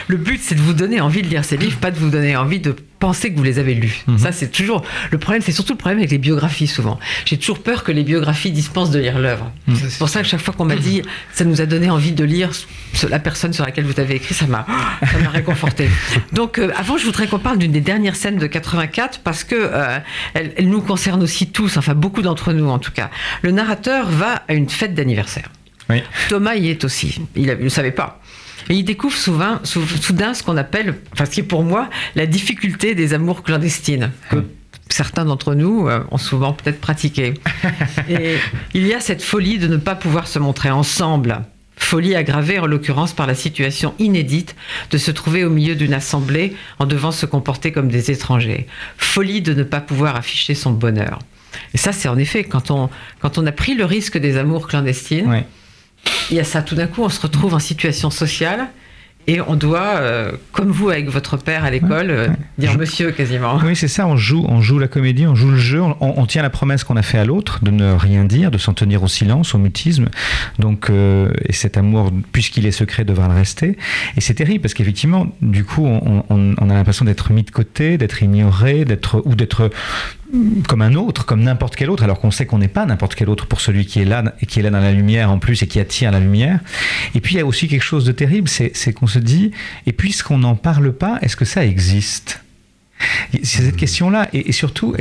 le 0.08 0.16
but, 0.16 0.40
c'est 0.42 0.54
de 0.54 0.60
vous 0.60 0.72
donner 0.74 1.00
envie 1.00 1.22
de 1.22 1.28
lire 1.28 1.44
ces 1.44 1.56
livres, 1.56 1.78
pas 1.78 1.90
de 1.90 1.98
vous 1.98 2.10
donner 2.10 2.36
envie 2.36 2.60
de 2.60 2.74
penser 2.98 3.30
que 3.32 3.36
vous 3.36 3.42
les 3.44 3.58
avez 3.58 3.74
lus. 3.74 4.04
Ça, 4.18 4.32
c'est 4.32 4.50
toujours 4.50 4.82
le 5.10 5.18
problème. 5.18 5.42
C'est 5.42 5.52
surtout 5.52 5.72
le 5.74 5.78
problème 5.78 5.98
avec 5.98 6.10
les 6.10 6.18
biographies 6.18 6.66
souvent. 6.66 6.98
J'ai 7.24 7.36
toujours 7.38 7.58
peur 7.62 7.84
que 7.84 7.92
les 7.92 8.02
biographies 8.04 8.50
dispensent 8.50 8.90
de 8.90 8.98
lire 8.98 9.18
l'œuvre. 9.18 9.50
C'est 9.74 9.98
pour 9.98 10.08
ça 10.08 10.22
que 10.22 10.28
chaque 10.28 10.40
fois 10.40 10.54
qu'on 10.54 10.64
m'a 10.64 10.76
dit, 10.76 11.02
ça 11.32 11.44
nous 11.44 11.60
a 11.60 11.66
donné 11.66 11.90
envie 11.90 12.12
de 12.12 12.24
lire 12.24 12.50
ce- 12.94 13.06
la 13.06 13.18
personne 13.18 13.52
sur 13.52 13.64
laquelle 13.64 13.84
vous 13.84 14.00
avez 14.00 14.14
écrit, 14.16 14.34
ça 14.34 14.46
m'a, 14.46 14.64
ça 15.12 15.18
m'a 15.18 15.28
réconforté. 15.28 15.88
Donc, 16.32 16.58
euh, 16.58 16.70
avant, 16.76 16.96
je 16.96 17.04
voudrais 17.04 17.26
qu'on 17.26 17.38
parle 17.38 17.58
d'une 17.58 17.72
des 17.72 17.80
dernières 17.80 18.16
scènes 18.16 18.38
de 18.38 18.46
84 18.46 19.20
parce 19.22 19.44
que 19.44 19.54
euh, 19.56 19.98
elle, 20.34 20.52
elle 20.56 20.68
nous 20.68 20.80
concerne 20.80 21.22
aussi 21.22 21.48
tous, 21.50 21.76
enfin 21.76 21.94
beaucoup 21.94 22.22
d'entre 22.22 22.52
nous 22.52 22.68
en 22.68 22.78
tout 22.78 22.92
cas. 22.92 23.10
Le 23.42 23.50
narrateur 23.50 24.08
va 24.08 24.42
à 24.48 24.54
une 24.54 24.68
fête 24.70 24.94
d'anniversaire. 24.94 25.50
Oui. 25.88 26.02
Thomas 26.28 26.54
y 26.56 26.68
est 26.70 26.82
aussi. 26.84 27.20
Il 27.36 27.46
ne 27.46 27.54
le 27.54 27.68
savait 27.68 27.92
pas. 27.92 28.20
Et 28.68 28.74
il 28.74 28.84
découvre 28.84 29.16
souvent, 29.16 29.58
sou- 29.64 29.86
soudain 29.86 30.34
ce 30.34 30.42
qu'on 30.42 30.56
appelle, 30.56 30.94
enfin 31.12 31.24
ce 31.24 31.30
qui 31.30 31.40
est 31.40 31.44
pour 31.44 31.62
moi 31.62 31.88
la 32.14 32.26
difficulté 32.26 32.94
des 32.94 33.14
amours 33.14 33.42
clandestines 33.42 34.10
que 34.30 34.44
certains 34.88 35.24
d'entre 35.24 35.54
nous 35.54 35.88
euh, 35.88 36.00
ont 36.10 36.18
souvent 36.18 36.52
peut-être 36.52 36.80
pratiqué. 36.80 37.34
Et 38.08 38.36
il 38.74 38.86
y 38.86 38.94
a 38.94 39.00
cette 39.00 39.22
folie 39.22 39.58
de 39.58 39.66
ne 39.68 39.76
pas 39.76 39.94
pouvoir 39.94 40.26
se 40.28 40.38
montrer 40.38 40.70
ensemble. 40.70 41.42
Folie 41.78 42.14
aggravée 42.16 42.58
en 42.58 42.66
l'occurrence 42.66 43.12
par 43.12 43.26
la 43.26 43.34
situation 43.34 43.94
inédite 43.98 44.56
de 44.90 44.98
se 44.98 45.10
trouver 45.10 45.44
au 45.44 45.50
milieu 45.50 45.74
d'une 45.74 45.92
assemblée 45.92 46.56
en 46.78 46.86
devant 46.86 47.12
se 47.12 47.26
comporter 47.26 47.70
comme 47.70 47.88
des 47.88 48.10
étrangers. 48.10 48.66
Folie 48.96 49.42
de 49.42 49.52
ne 49.52 49.62
pas 49.62 49.80
pouvoir 49.80 50.16
afficher 50.16 50.54
son 50.54 50.70
bonheur. 50.72 51.18
Et 51.74 51.78
ça, 51.78 51.92
c'est 51.92 52.08
en 52.08 52.16
effet, 52.18 52.44
quand 52.44 52.70
on, 52.70 52.88
quand 53.20 53.38
on 53.38 53.46
a 53.46 53.52
pris 53.52 53.74
le 53.74 53.84
risque 53.84 54.16
des 54.18 54.36
amours 54.38 54.66
clandestines, 54.68 55.28
Ouais. 55.28 55.46
Il 56.30 56.36
y 56.36 56.40
a 56.40 56.44
ça, 56.44 56.62
tout 56.62 56.74
d'un 56.74 56.86
coup, 56.86 57.02
on 57.02 57.08
se 57.08 57.20
retrouve 57.20 57.54
en 57.54 57.58
situation 57.58 58.10
sociale 58.10 58.68
et 59.28 59.40
on 59.40 59.56
doit, 59.56 59.96
euh, 59.96 60.30
comme 60.52 60.70
vous 60.70 60.88
avec 60.88 61.08
votre 61.08 61.36
père 61.36 61.64
à 61.64 61.70
l'école, 61.72 62.10
euh, 62.10 62.28
dire 62.58 62.78
monsieur 62.78 63.10
quasiment. 63.10 63.58
Oui, 63.64 63.74
c'est 63.74 63.88
ça, 63.88 64.06
on 64.06 64.16
joue, 64.16 64.44
on 64.48 64.60
joue 64.60 64.78
la 64.78 64.86
comédie, 64.86 65.26
on 65.26 65.34
joue 65.34 65.50
le 65.50 65.56
jeu, 65.58 65.82
on, 65.82 65.96
on 66.00 66.26
tient 66.26 66.42
la 66.42 66.50
promesse 66.50 66.84
qu'on 66.84 66.94
a 66.96 67.02
fait 67.02 67.18
à 67.18 67.24
l'autre 67.24 67.58
de 67.64 67.72
ne 67.72 67.92
rien 67.92 68.24
dire, 68.24 68.52
de 68.52 68.58
s'en 68.58 68.72
tenir 68.72 69.02
au 69.02 69.08
silence, 69.08 69.52
au 69.56 69.58
mutisme. 69.58 70.06
Donc, 70.60 70.90
euh, 70.90 71.32
et 71.44 71.52
cet 71.52 71.76
amour, 71.76 72.12
puisqu'il 72.30 72.66
est 72.66 72.70
secret, 72.70 73.04
devra 73.04 73.26
le 73.26 73.34
rester. 73.34 73.76
Et 74.16 74.20
c'est 74.20 74.34
terrible 74.34 74.60
parce 74.60 74.74
qu'effectivement, 74.74 75.26
du 75.42 75.64
coup, 75.64 75.84
on, 75.84 76.22
on- 76.30 76.54
on 76.60 76.70
a 76.70 76.74
l'impression 76.74 77.04
d'être 77.04 77.32
mis 77.32 77.42
de 77.42 77.50
côté, 77.50 77.98
d'être 77.98 78.22
ignoré, 78.22 78.84
d'être 78.84 79.22
ou 79.24 79.34
d'être 79.34 79.70
comme 80.68 80.82
un 80.82 80.94
autre, 80.94 81.24
comme 81.24 81.42
n'importe 81.42 81.76
quel 81.76 81.90
autre, 81.90 82.02
alors 82.02 82.20
qu'on 82.20 82.30
sait 82.30 82.46
qu'on 82.46 82.58
n'est 82.58 82.68
pas 82.68 82.86
n'importe 82.86 83.14
quel 83.14 83.28
autre 83.28 83.46
pour 83.46 83.60
celui 83.60 83.86
qui 83.86 84.00
est 84.00 84.04
là 84.04 84.24
qui 84.48 84.60
est 84.60 84.62
là 84.62 84.70
dans 84.70 84.80
la 84.80 84.92
lumière 84.92 85.30
en 85.30 85.38
plus 85.38 85.62
et 85.62 85.66
qui 85.66 85.80
attire 85.80 86.10
la 86.10 86.20
lumière. 86.20 86.60
Et 87.14 87.20
puis 87.20 87.34
il 87.34 87.38
y 87.38 87.40
a 87.40 87.46
aussi 87.46 87.68
quelque 87.68 87.84
chose 87.84 88.04
de 88.04 88.12
terrible, 88.12 88.48
c'est 88.48 88.92
qu'on 88.92 89.06
se 89.06 89.18
dit, 89.18 89.52
et 89.86 89.92
puisqu'on 89.92 90.38
n'en 90.38 90.56
parle 90.56 90.92
pas, 90.92 91.18
est-ce 91.22 91.36
que 91.36 91.44
ça 91.44 91.64
existe? 91.64 92.42
C'est 93.42 93.62
cette 93.62 93.76
question-là, 93.76 94.28
et, 94.32 94.48
et 94.48 94.52
surtout, 94.52 94.94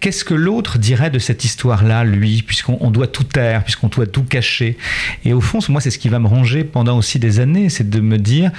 qu'est-ce 0.00 0.24
que 0.24 0.34
l'autre 0.34 0.78
dirait 0.78 1.10
de 1.10 1.18
cette 1.18 1.44
histoire-là, 1.44 2.04
lui, 2.04 2.42
puisqu'on 2.42 2.78
on 2.80 2.90
doit 2.90 3.06
tout 3.06 3.24
taire, 3.24 3.62
puisqu'on 3.62 3.88
doit 3.88 4.06
tout 4.06 4.24
cacher? 4.24 4.76
Et 5.24 5.32
au 5.32 5.40
fond, 5.40 5.60
moi, 5.68 5.80
c'est 5.80 5.90
ce 5.90 5.98
qui 5.98 6.08
va 6.08 6.18
me 6.18 6.26
ronger 6.26 6.64
pendant 6.64 6.96
aussi 6.96 7.18
des 7.18 7.38
années, 7.38 7.68
c'est 7.68 7.88
de 7.88 8.00
me 8.00 8.18
dire, 8.18 8.50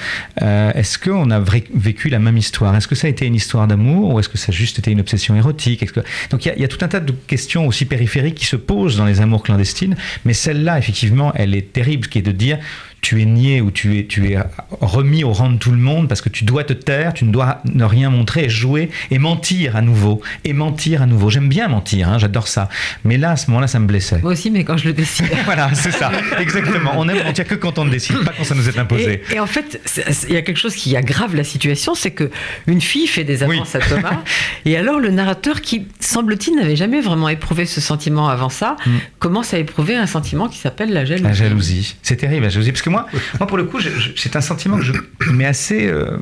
euh, 0.41 0.71
est-ce 0.73 0.99
qu'on 0.99 1.31
a 1.31 1.39
vécu 1.39 2.09
la 2.09 2.19
même 2.19 2.37
histoire? 2.37 2.75
Est-ce 2.75 2.87
que 2.87 2.95
ça 2.95 3.07
a 3.07 3.09
été 3.09 3.25
une 3.25 3.35
histoire 3.35 3.67
d'amour, 3.67 4.13
ou 4.13 4.19
est-ce 4.19 4.29
que 4.29 4.37
ça 4.37 4.51
a 4.51 4.53
juste 4.53 4.79
été 4.79 4.91
une 4.91 4.99
obsession 4.99 5.35
érotique? 5.35 5.83
Donc 6.29 6.45
il 6.45 6.53
y, 6.55 6.61
y 6.61 6.63
a 6.63 6.67
tout 6.67 6.83
un 6.85 6.87
tas 6.87 6.99
de 6.99 7.11
questions 7.11 7.67
aussi 7.67 7.85
périphériques 7.85 8.35
qui 8.35 8.45
se 8.45 8.55
posent 8.55 8.97
dans 8.97 9.05
les 9.05 9.19
amours 9.19 9.43
clandestines, 9.43 9.95
mais 10.25 10.33
celle-là, 10.33 10.77
effectivement, 10.77 11.33
elle 11.35 11.55
est 11.55 11.73
terrible, 11.73 12.07
qui 12.07 12.19
est 12.19 12.21
de 12.21 12.31
dire, 12.31 12.59
tu 13.01 13.21
es 13.21 13.25
nié 13.25 13.61
ou 13.61 13.71
tu 13.71 13.97
es, 13.97 14.05
tu 14.05 14.31
es 14.31 14.37
remis 14.79 15.23
au 15.23 15.33
rang 15.33 15.49
de 15.49 15.57
tout 15.57 15.71
le 15.71 15.77
monde 15.77 16.07
parce 16.07 16.21
que 16.21 16.29
tu 16.29 16.43
dois 16.43 16.63
te 16.63 16.73
taire, 16.73 17.13
tu 17.13 17.25
ne 17.25 17.31
dois 17.31 17.61
ne 17.65 17.83
rien 17.83 18.09
montrer 18.11 18.45
et 18.45 18.49
jouer 18.49 18.89
et 19.09 19.17
mentir 19.17 19.75
à 19.75 19.81
nouveau. 19.81 20.21
Et 20.45 20.53
mentir 20.53 21.01
à 21.01 21.07
nouveau. 21.07 21.29
J'aime 21.29 21.49
bien 21.49 21.67
mentir, 21.67 22.09
hein, 22.09 22.19
j'adore 22.19 22.47
ça. 22.47 22.69
Mais 23.03 23.17
là, 23.17 23.31
à 23.31 23.37
ce 23.37 23.47
moment-là, 23.49 23.67
ça 23.67 23.79
me 23.79 23.87
blessait. 23.87 24.19
Moi 24.21 24.33
aussi, 24.33 24.51
mais 24.51 24.63
quand 24.63 24.77
je 24.77 24.85
le 24.85 24.93
décide. 24.93 25.27
Voilà, 25.45 25.71
c'est 25.73 25.91
ça, 25.91 26.11
exactement. 26.39 26.91
On 26.95 27.09
aime 27.09 27.23
mentir 27.23 27.45
que 27.45 27.55
quand 27.55 27.79
on 27.79 27.85
le 27.85 27.89
décide, 27.89 28.23
pas 28.23 28.31
quand 28.37 28.43
ça 28.43 28.55
nous 28.55 28.69
est 28.69 28.77
imposé. 28.77 29.21
Et, 29.31 29.35
et 29.35 29.39
en 29.39 29.47
fait, 29.47 29.81
il 30.29 30.33
y 30.33 30.37
a 30.37 30.41
quelque 30.43 30.59
chose 30.59 30.75
qui 30.75 30.95
aggrave 30.95 31.35
la 31.35 31.43
situation, 31.43 31.95
c'est 31.95 32.11
que 32.11 32.29
une 32.67 32.79
fille 32.79 33.07
fait 33.07 33.23
des 33.23 33.43
avances 33.43 33.75
à 33.75 33.79
Thomas, 33.79 34.21
et 34.65 34.77
alors 34.77 34.99
le 34.99 35.09
narrateur, 35.09 35.61
qui 35.61 35.87
semble-t-il 35.99 36.55
n'avait 36.55 36.75
jamais 36.75 37.01
vraiment 37.01 37.27
éprouvé 37.27 37.65
ce 37.65 37.81
sentiment 37.81 38.29
avant 38.29 38.49
ça, 38.49 38.77
commence 39.19 39.53
à 39.53 39.57
éprouver 39.57 39.95
un 39.95 40.05
sentiment 40.05 40.47
qui 40.47 40.59
s'appelle 40.59 40.93
la 40.93 41.05
jalousie. 41.05 41.23
La 41.23 41.33
jalousie, 41.33 41.95
c'est 42.03 42.17
terrible 42.17 42.43
la 42.43 42.49
jalousie, 42.49 42.71
parce 42.71 42.83
que 42.83 42.90
moi, 42.91 43.07
moi 43.39 43.47
pour 43.47 43.57
le 43.57 43.63
coup, 43.63 43.79
c'est 44.15 44.35
un 44.35 44.41
sentiment 44.41 44.77
que 44.77 44.83
je 44.83 45.31
m'est 45.31 45.45
assez 45.45 45.87
euh, 45.87 46.17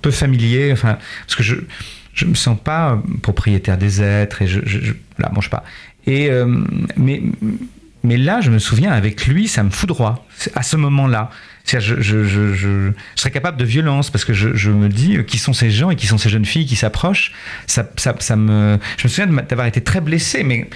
peu 0.00 0.10
familier, 0.10 0.70
enfin, 0.72 0.98
parce 1.26 1.36
que 1.36 1.42
je 1.42 1.56
je 2.14 2.26
me 2.26 2.34
sens 2.34 2.56
pas 2.62 2.92
euh, 2.92 2.96
propriétaire 3.22 3.76
des 3.76 4.00
êtres 4.00 4.42
et 4.42 4.46
je, 4.46 4.60
je, 4.64 4.78
je 4.78 4.92
mange 5.32 5.50
pas. 5.50 5.64
Et 6.06 6.30
euh, 6.30 6.46
mais 6.96 7.22
mais 8.02 8.16
là, 8.16 8.40
je 8.40 8.50
me 8.50 8.58
souviens 8.58 8.92
avec 8.92 9.26
lui, 9.26 9.48
ça 9.48 9.62
me 9.62 9.70
foudroie 9.70 10.26
C'est 10.36 10.56
à 10.56 10.62
ce 10.62 10.76
moment-là. 10.76 11.30
Je, 11.66 11.78
je, 11.80 12.00
je, 12.02 12.24
je, 12.24 12.52
je 12.54 12.90
serais 13.14 13.30
capable 13.30 13.56
de 13.56 13.64
violence 13.64 14.10
parce 14.10 14.26
que 14.26 14.34
je, 14.34 14.54
je 14.54 14.70
me 14.70 14.88
dis 14.90 15.16
euh, 15.16 15.22
qui 15.22 15.38
sont 15.38 15.54
ces 15.54 15.70
gens 15.70 15.88
et 15.90 15.96
qui 15.96 16.06
sont 16.06 16.18
ces 16.18 16.28
jeunes 16.28 16.44
filles 16.44 16.66
qui 16.66 16.76
s'approchent? 16.76 17.32
Ça, 17.66 17.88
ça, 17.96 18.14
ça 18.18 18.36
me, 18.36 18.78
je 18.98 19.04
me 19.04 19.08
souviens 19.08 19.26
d'avoir 19.26 19.66
été 19.66 19.80
très 19.80 20.02
blessé, 20.02 20.44
mais 20.44 20.68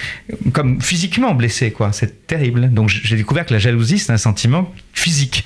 comme 0.53 0.81
physiquement 0.81 1.35
blessé, 1.35 1.73
quoi. 1.73 1.93
C'est 1.93 2.27
terrible. 2.27 2.73
Donc 2.73 2.89
j'ai 2.89 3.17
découvert 3.17 3.45
que 3.45 3.53
la 3.53 3.59
jalousie, 3.59 3.99
c'est 3.99 4.13
un 4.13 4.17
sentiment 4.19 4.75
physique. 4.95 5.45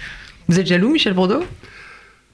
Vous 0.48 0.61
êtes 0.61 0.66
jaloux, 0.68 0.92
Michel 0.92 1.14
Bourdeau? 1.14 1.44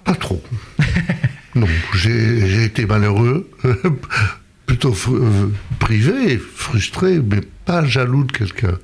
Pas 0.04 0.14
trop. 0.14 0.42
non, 1.54 1.66
j'ai 1.94 2.64
été 2.64 2.84
malheureux, 2.84 3.50
plutôt 4.66 4.92
fr- 4.92 5.14
euh, 5.16 5.50
privé, 5.78 6.38
frustré, 6.38 7.20
mais 7.20 7.40
pas 7.64 7.84
jaloux 7.86 8.24
de 8.24 8.32
quelqu'un. 8.32 8.78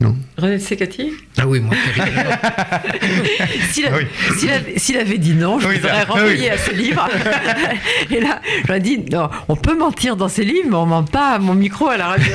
Non. 0.00 0.16
René 0.36 0.54
de 0.56 0.62
Secati 0.62 1.12
Ah 1.38 1.46
oui, 1.46 1.60
moi. 1.60 1.74
S'il 3.70 3.86
avait, 3.86 4.06
Oui. 4.30 4.78
s'il 4.78 4.96
avait- 4.98 5.18
dit 5.18 5.34
non, 5.34 5.58
je 5.60 5.68
Oui, 5.68 5.78
vous 5.78 5.86
aurais 5.86 6.00
ça- 6.00 6.04
renvoyé 6.04 6.40
oui. 6.40 6.48
à 6.48 6.58
ce 6.58 6.72
livre. 6.72 7.08
Et 8.10 8.20
là, 8.20 8.40
j'aurais 8.66 8.80
dit 8.80 8.98
non, 9.10 9.30
on 9.48 9.56
peut 9.56 9.76
mentir 9.78 10.16
dans 10.16 10.28
ces 10.28 10.44
livres, 10.44 10.68
mais 10.68 10.76
on 10.76 10.86
ment 10.86 11.04
pas 11.04 11.34
à 11.34 11.38
mon 11.38 11.54
micro 11.54 11.88
à 11.88 11.96
la 11.96 12.08
radio. 12.08 12.32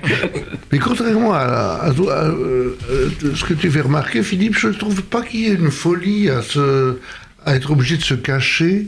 Mais 0.72 0.78
contrairement 0.78 1.34
à, 1.34 1.38
à- 1.38 1.88
à- 1.88 1.90
euh, 1.90 2.78
euh, 2.90 3.10
ce 3.34 3.44
que 3.44 3.54
tu 3.54 3.70
fais 3.70 3.82
remarquer, 3.82 4.22
Philippe, 4.22 4.56
je 4.56 4.68
ne 4.68 4.72
trouve 4.74 5.02
pas 5.02 5.22
qu'il 5.22 5.40
y 5.40 5.46
ait 5.48 5.54
une 5.54 5.70
folie 5.70 6.30
à, 6.30 6.40
se, 6.40 6.98
à 7.44 7.54
être 7.56 7.70
obligé 7.72 7.96
de 7.98 8.02
se 8.02 8.14
cacher 8.14 8.86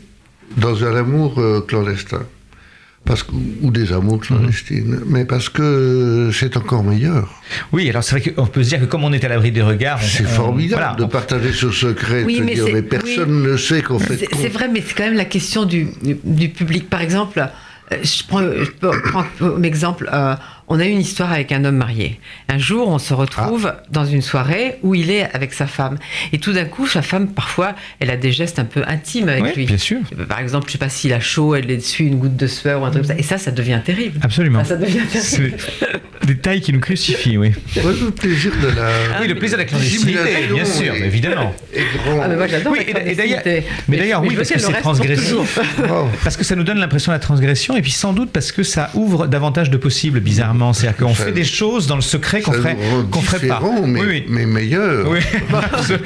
dans 0.57 0.83
un 0.85 0.97
amour 0.97 1.39
euh, 1.41 1.61
clandestin. 1.61 2.23
Parce 3.05 3.23
que, 3.23 3.33
ou 3.61 3.71
des 3.71 3.93
amours 3.93 4.19
clandestines. 4.21 5.01
Mais 5.07 5.27
parce 5.27 5.51
que 5.51 6.31
c'est 6.33 6.57
encore 6.57 6.83
meilleur. 6.83 7.29
Oui, 7.71 7.89
alors 7.91 8.03
c'est 8.03 8.19
vrai 8.19 8.33
qu'on 8.33 8.47
peut 8.47 8.63
se 8.65 8.71
dire 8.71 8.81
que 8.81 8.87
comme 8.87 9.05
on 9.05 9.13
est 9.13 9.23
à 9.25 9.29
l'abri 9.29 9.53
des 9.53 9.61
regards, 9.61 10.01
C'est 10.03 10.25
formidable 10.27 10.81
voilà, 10.83 10.97
de 10.97 11.05
on- 11.05 11.09
partager 11.09 11.53
ce 11.53 11.71
secret, 11.71 12.25
Oui, 12.25 12.41
mais 12.43 12.55
dire, 12.55 12.65
c'est- 12.65 12.73
mais 12.73 12.83
personne 12.83 13.43
ne 13.43 13.57
sait 13.59 13.83
qu'on 13.83 13.99
fait 13.99 14.27
C'est 14.41 14.49
vrai, 14.49 14.69
mais 14.73 14.83
c'est 14.87 14.95
quand 14.95 15.05
même 15.05 15.15
la 15.19 15.27
question 15.27 15.67
du, 15.67 15.89
du, 16.03 16.17
du 16.25 16.49
public. 16.49 16.89
Par 16.89 17.03
exemple, 17.03 17.41
euh, 17.93 17.97
je 18.03 18.23
prends, 18.27 18.41
je 18.41 18.71
peux 18.71 18.91
prendre 19.03 19.29
comme 19.39 19.65
exemple, 19.67 20.09
euh, 20.11 20.35
on 20.69 20.81
a 20.81 20.87
eu 20.87 20.91
une 20.91 21.01
histoire 21.01 21.31
avec 21.33 21.53
un 21.53 21.65
homme 21.65 21.77
marié. 21.77 22.19
Un 22.49 22.59
jour, 22.59 22.89
on 22.89 22.99
se 22.99 23.13
retrouve 23.15 23.73
Ah. 23.77 23.83
dans 23.91 24.05
une 24.07 24.23
soirée 24.23 24.79
où 24.83 24.95
il 24.95 25.11
est 25.11 25.29
avec 25.35 25.53
sa 25.53 25.67
femme. 25.67 25.99
Et 26.33 26.39
tout 26.39 26.53
d'un 26.53 26.65
coup, 26.65 26.87
sa 26.87 27.03
femme, 27.03 27.29
parfois, 27.29 27.75
elle 28.01 28.11
a 28.11 28.17
des 28.17 28.33
gestes 28.33 28.59
un 28.59 28.65
peu 28.65 28.83
intimes 28.87 29.29
avec 29.29 29.45
Oui, 29.45 29.53
lui. 29.57 29.67
bien 29.67 29.77
sûr. 29.79 29.99
Par 30.29 30.41
exemple, 30.41 30.67
je 30.69 30.73
sais 30.73 30.79
pas 30.79 30.89
s'il 30.89 31.13
a 31.13 31.21
chaud, 31.21 31.55
elle 31.55 31.71
essuie 31.71 32.07
une 32.07 32.17
goutte 32.19 32.37
de 32.37 32.47
sueur 32.47 32.81
ou 32.81 32.85
un 32.85 32.91
truc 32.91 33.03
comme 33.03 33.15
ça. 33.15 33.19
Et 33.19 33.23
ça, 33.23 33.37
ça 33.39 33.51
devient 33.51 33.81
terrible. 33.85 34.19
Absolument. 34.23 34.61
Ah, 34.63 34.65
ça 34.65 34.77
devient 34.77 35.01
C'est 35.11 35.37
terrible. 35.37 35.57
des 36.27 36.39
tailles 36.39 36.61
qui 36.63 36.73
nous 36.73 36.81
crucifient, 36.81 37.37
oui. 37.37 37.53
Ouais, 37.77 37.83
le 38.01 38.11
plaisir 38.11 38.53
de 38.63 38.69
la. 38.69 39.21
oui, 39.21 39.29
le 39.29 39.35
plaisir 39.35 39.59
de 39.59 39.63
la 39.63 39.69
clandestinité, 39.69 40.19
bien 40.53 40.65
sûr, 40.65 40.95
est- 40.95 41.01
évidemment. 41.07 41.55
est 41.75 41.83
grand. 41.97 42.21
Ah, 42.23 42.29
mais 42.29 42.37
moi, 42.37 42.47
j'adore 42.47 42.73
Oui, 42.73 42.79
la 42.93 43.07
et- 43.07 43.13
et 43.13 43.15
d'ailleurs- 43.15 43.43
clandestinité. 43.43 43.67
mais 43.89 43.97
d'ailleurs, 43.99 44.23
oui, 44.23 44.35
parce 44.35 44.49
que 44.51 44.59
c'est 44.59 44.73
transgressif. 44.81 45.59
Parce 46.23 46.37
que 46.37 46.45
ça 46.45 46.57
nous 46.57 46.65
donne 46.65 46.79
l'impression 46.79 47.13
de 47.13 47.17
la 47.17 47.21
transgression, 47.21 47.77
et 47.77 47.83
puis 47.83 47.91
sans 47.93 48.13
doute 48.15 48.31
parce 48.33 48.51
que 48.53 48.63
ça 48.63 48.91
ouvre 48.95 49.27
davantage 49.27 49.69
de 49.71 49.77
possibles, 49.77 50.21
bizarrement. 50.21 50.54
Clairement. 50.55 50.73
C'est-à-dire 50.73 51.07
qu'on 51.07 51.15
fait 51.15 51.33
des 51.33 51.45
choses 51.45 51.87
dans 51.87 51.97
le 51.97 52.03
secret 52.03 52.43
qu'on 52.43 52.53
ferait, 52.53 52.77
qu'on 53.11 53.21
ferait 53.21 53.47
pas. 53.47 53.61
Mais, 53.87 54.01
oui, 54.01 54.07
oui. 54.09 54.25
mais 54.29 54.47
meilleurs. 54.47 55.09
Oui, 55.11 55.19
ça- 55.21 55.99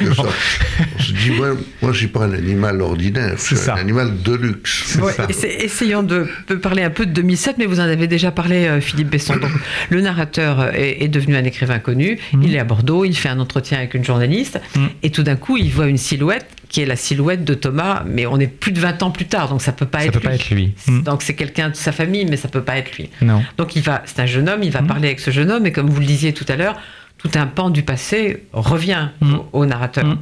on 0.98 1.02
se 1.02 1.12
dit, 1.12 1.30
ouais, 1.38 1.48
moi, 1.82 1.92
je 1.92 1.98
suis 1.98 2.06
pas 2.08 2.24
un 2.24 2.32
animal 2.32 2.80
ordinaire, 2.80 3.34
je 3.37 3.42
suis 3.42 3.56
C'est 3.56 3.62
ça. 3.64 3.74
un 3.74 3.78
animal 3.78 4.22
de 4.22 4.34
luxe. 4.34 4.84
C'est 4.87 5.00
Ouais, 5.02 5.14
essayons 5.61 6.02
de 6.02 6.26
de 6.48 6.54
parler 6.54 6.82
un 6.82 6.90
peu 6.90 7.06
de 7.06 7.12
2007, 7.12 7.56
mais 7.58 7.66
vous 7.66 7.80
en 7.80 7.84
avez 7.84 8.06
déjà 8.06 8.30
parlé, 8.30 8.66
euh, 8.66 8.80
Philippe 8.80 9.11
Besson. 9.11 9.37
Donc, 9.37 9.50
le 9.90 10.00
narrateur 10.00 10.61
euh, 10.61 10.70
est, 10.74 11.04
est 11.04 11.08
devenu 11.08 11.37
un 11.37 11.44
écrivain 11.44 11.78
connu. 11.78 12.18
Mhm. 12.32 12.42
Il 12.42 12.54
est 12.54 12.58
à 12.58 12.64
Bordeaux, 12.64 13.04
il 13.04 13.14
fait 13.16 13.28
un 13.28 13.40
entretien 13.40 13.78
avec 13.78 13.94
une 13.94 14.04
journaliste, 14.04 14.61
et 15.02 15.11
tout 15.11 15.22
d'un 15.22 15.37
coup, 15.37 15.56
il 15.56 15.70
voit 15.70 15.87
une 15.87 15.98
silhouette 15.98 16.46
qui 16.68 16.83
est 16.83 16.87
la 16.87 16.96
silhouette 16.96 17.44
de 17.44 17.54
Thomas, 17.54 18.02
mais 18.07 18.26
on 18.26 18.38
est 18.38 18.46
plus 18.46 18.72
de 18.72 18.81
20 18.81 19.02
ans 19.02 19.11
plus 19.11 19.24
tard, 19.26 19.48
donc 19.48 19.62
ça 19.62 19.72
peut 19.72 19.87
pas 19.87 20.00
Ça 20.00 20.04
être 20.07 20.12
peut 20.12 20.18
lui. 20.20 20.26
pas 20.28 20.35
être 20.35 20.50
lui. 20.50 20.72
C'est- 20.76 20.90
Mm. 20.92 21.02
Donc 21.02 21.22
c'est 21.22 21.35
quelqu'un 21.35 21.70
de 21.70 21.76
sa 21.76 21.92
famille, 21.92 22.26
mais 22.26 22.37
ça 22.37 22.48
peut 22.48 22.62
pas 22.62 22.76
être 22.78 22.96
lui. 22.96 23.09
Non. 23.22 23.42
Donc 23.57 23.74
il 23.76 23.83
va, 23.83 24.02
c'est 24.04 24.20
un 24.20 24.26
jeune 24.26 24.48
homme, 24.48 24.62
il 24.62 24.70
va 24.70 24.83
parler 24.83 25.09
avec 25.09 25.20
ce 25.20 25.31
jeune 25.31 25.50
homme, 25.50 25.66
et 25.66 25.72
comme 25.72 25.88
vous 25.88 26.00
le 26.00 26.07
disiez 26.07 26.33
tout 26.35 26.44
à 26.48 26.57
l'heure, 26.57 26.76
tout 27.16 27.31
un 27.35 27.46
pan 27.46 27.70
du 27.70 27.83
passé 27.83 28.44
revient 28.52 29.09
Mm. 29.20 29.35
au, 29.35 29.48
au 29.61 29.66
narrateur. 29.66 30.16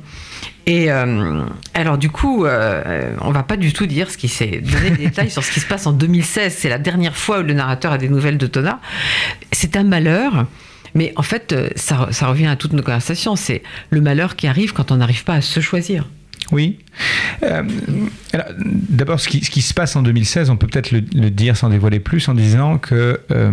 Et 0.69 0.91
euh, 0.91 1.43
alors 1.75 1.97
du 1.99 2.11
coup, 2.11 2.45
euh, 2.45 3.15
on 3.21 3.31
va 3.31 3.43
pas 3.45 3.57
du 3.57 3.73
tout 3.73 3.87
dire 3.87 4.11
ce 4.11 4.17
qui 4.17 4.29
s'est 4.29 4.61
donné 4.63 4.91
des 4.91 5.05
détails 5.07 5.31
sur 5.31 5.45
ce 5.45 5.53
qui 5.53 5.61
se 5.61 5.67
passe 5.67 5.87
en 5.87 5.93
2016. 5.93 6.55
C'est 6.59 6.69
la 6.69 6.79
dernière 6.79 7.17
fois 7.17 7.41
où 7.41 7.43
le 7.43 7.53
narrateur 7.55 7.93
a 7.93 7.99
des 7.99 8.09
nouvelles 8.09 8.39
de 8.39 8.47
Tona. 8.47 8.81
C'est 9.53 9.77
un 9.77 9.85
malheur. 9.85 10.47
Mais 10.95 11.13
en 11.17 11.23
fait, 11.23 11.53
euh, 11.53 11.69
ça, 11.77 12.09
ça 12.11 12.27
revient 12.29 12.47
à 12.47 12.57
toutes 12.57 12.73
nos 12.73 12.83
conversations. 12.83 13.37
C'est 13.37 13.63
le 13.91 14.01
malheur 14.01 14.35
qui 14.35 14.47
arrive 14.47 14.73
quand 14.73 14.91
on 14.91 14.97
n'arrive 14.97 15.25
pas 15.25 15.35
à 15.35 15.41
se 15.43 15.61
choisir. 15.61 16.09
Oui. 16.53 16.79
Euh, 17.43 17.63
D'abord, 18.63 19.21
ce 19.21 19.29
qui, 19.29 19.63
se 19.63 19.75
passe 19.75 19.97
en 19.97 20.03
2016, 20.03 20.51
on 20.51 20.57
peut 20.57 20.67
peut-être 20.67 20.91
le, 20.91 21.03
le 21.15 21.31
dire 21.31 21.57
sans 21.57 21.69
dévoiler 21.69 22.01
plus, 22.01 22.29
en 22.29 22.35
disant 22.35 22.79
que 22.79 23.21
euh, 23.31 23.53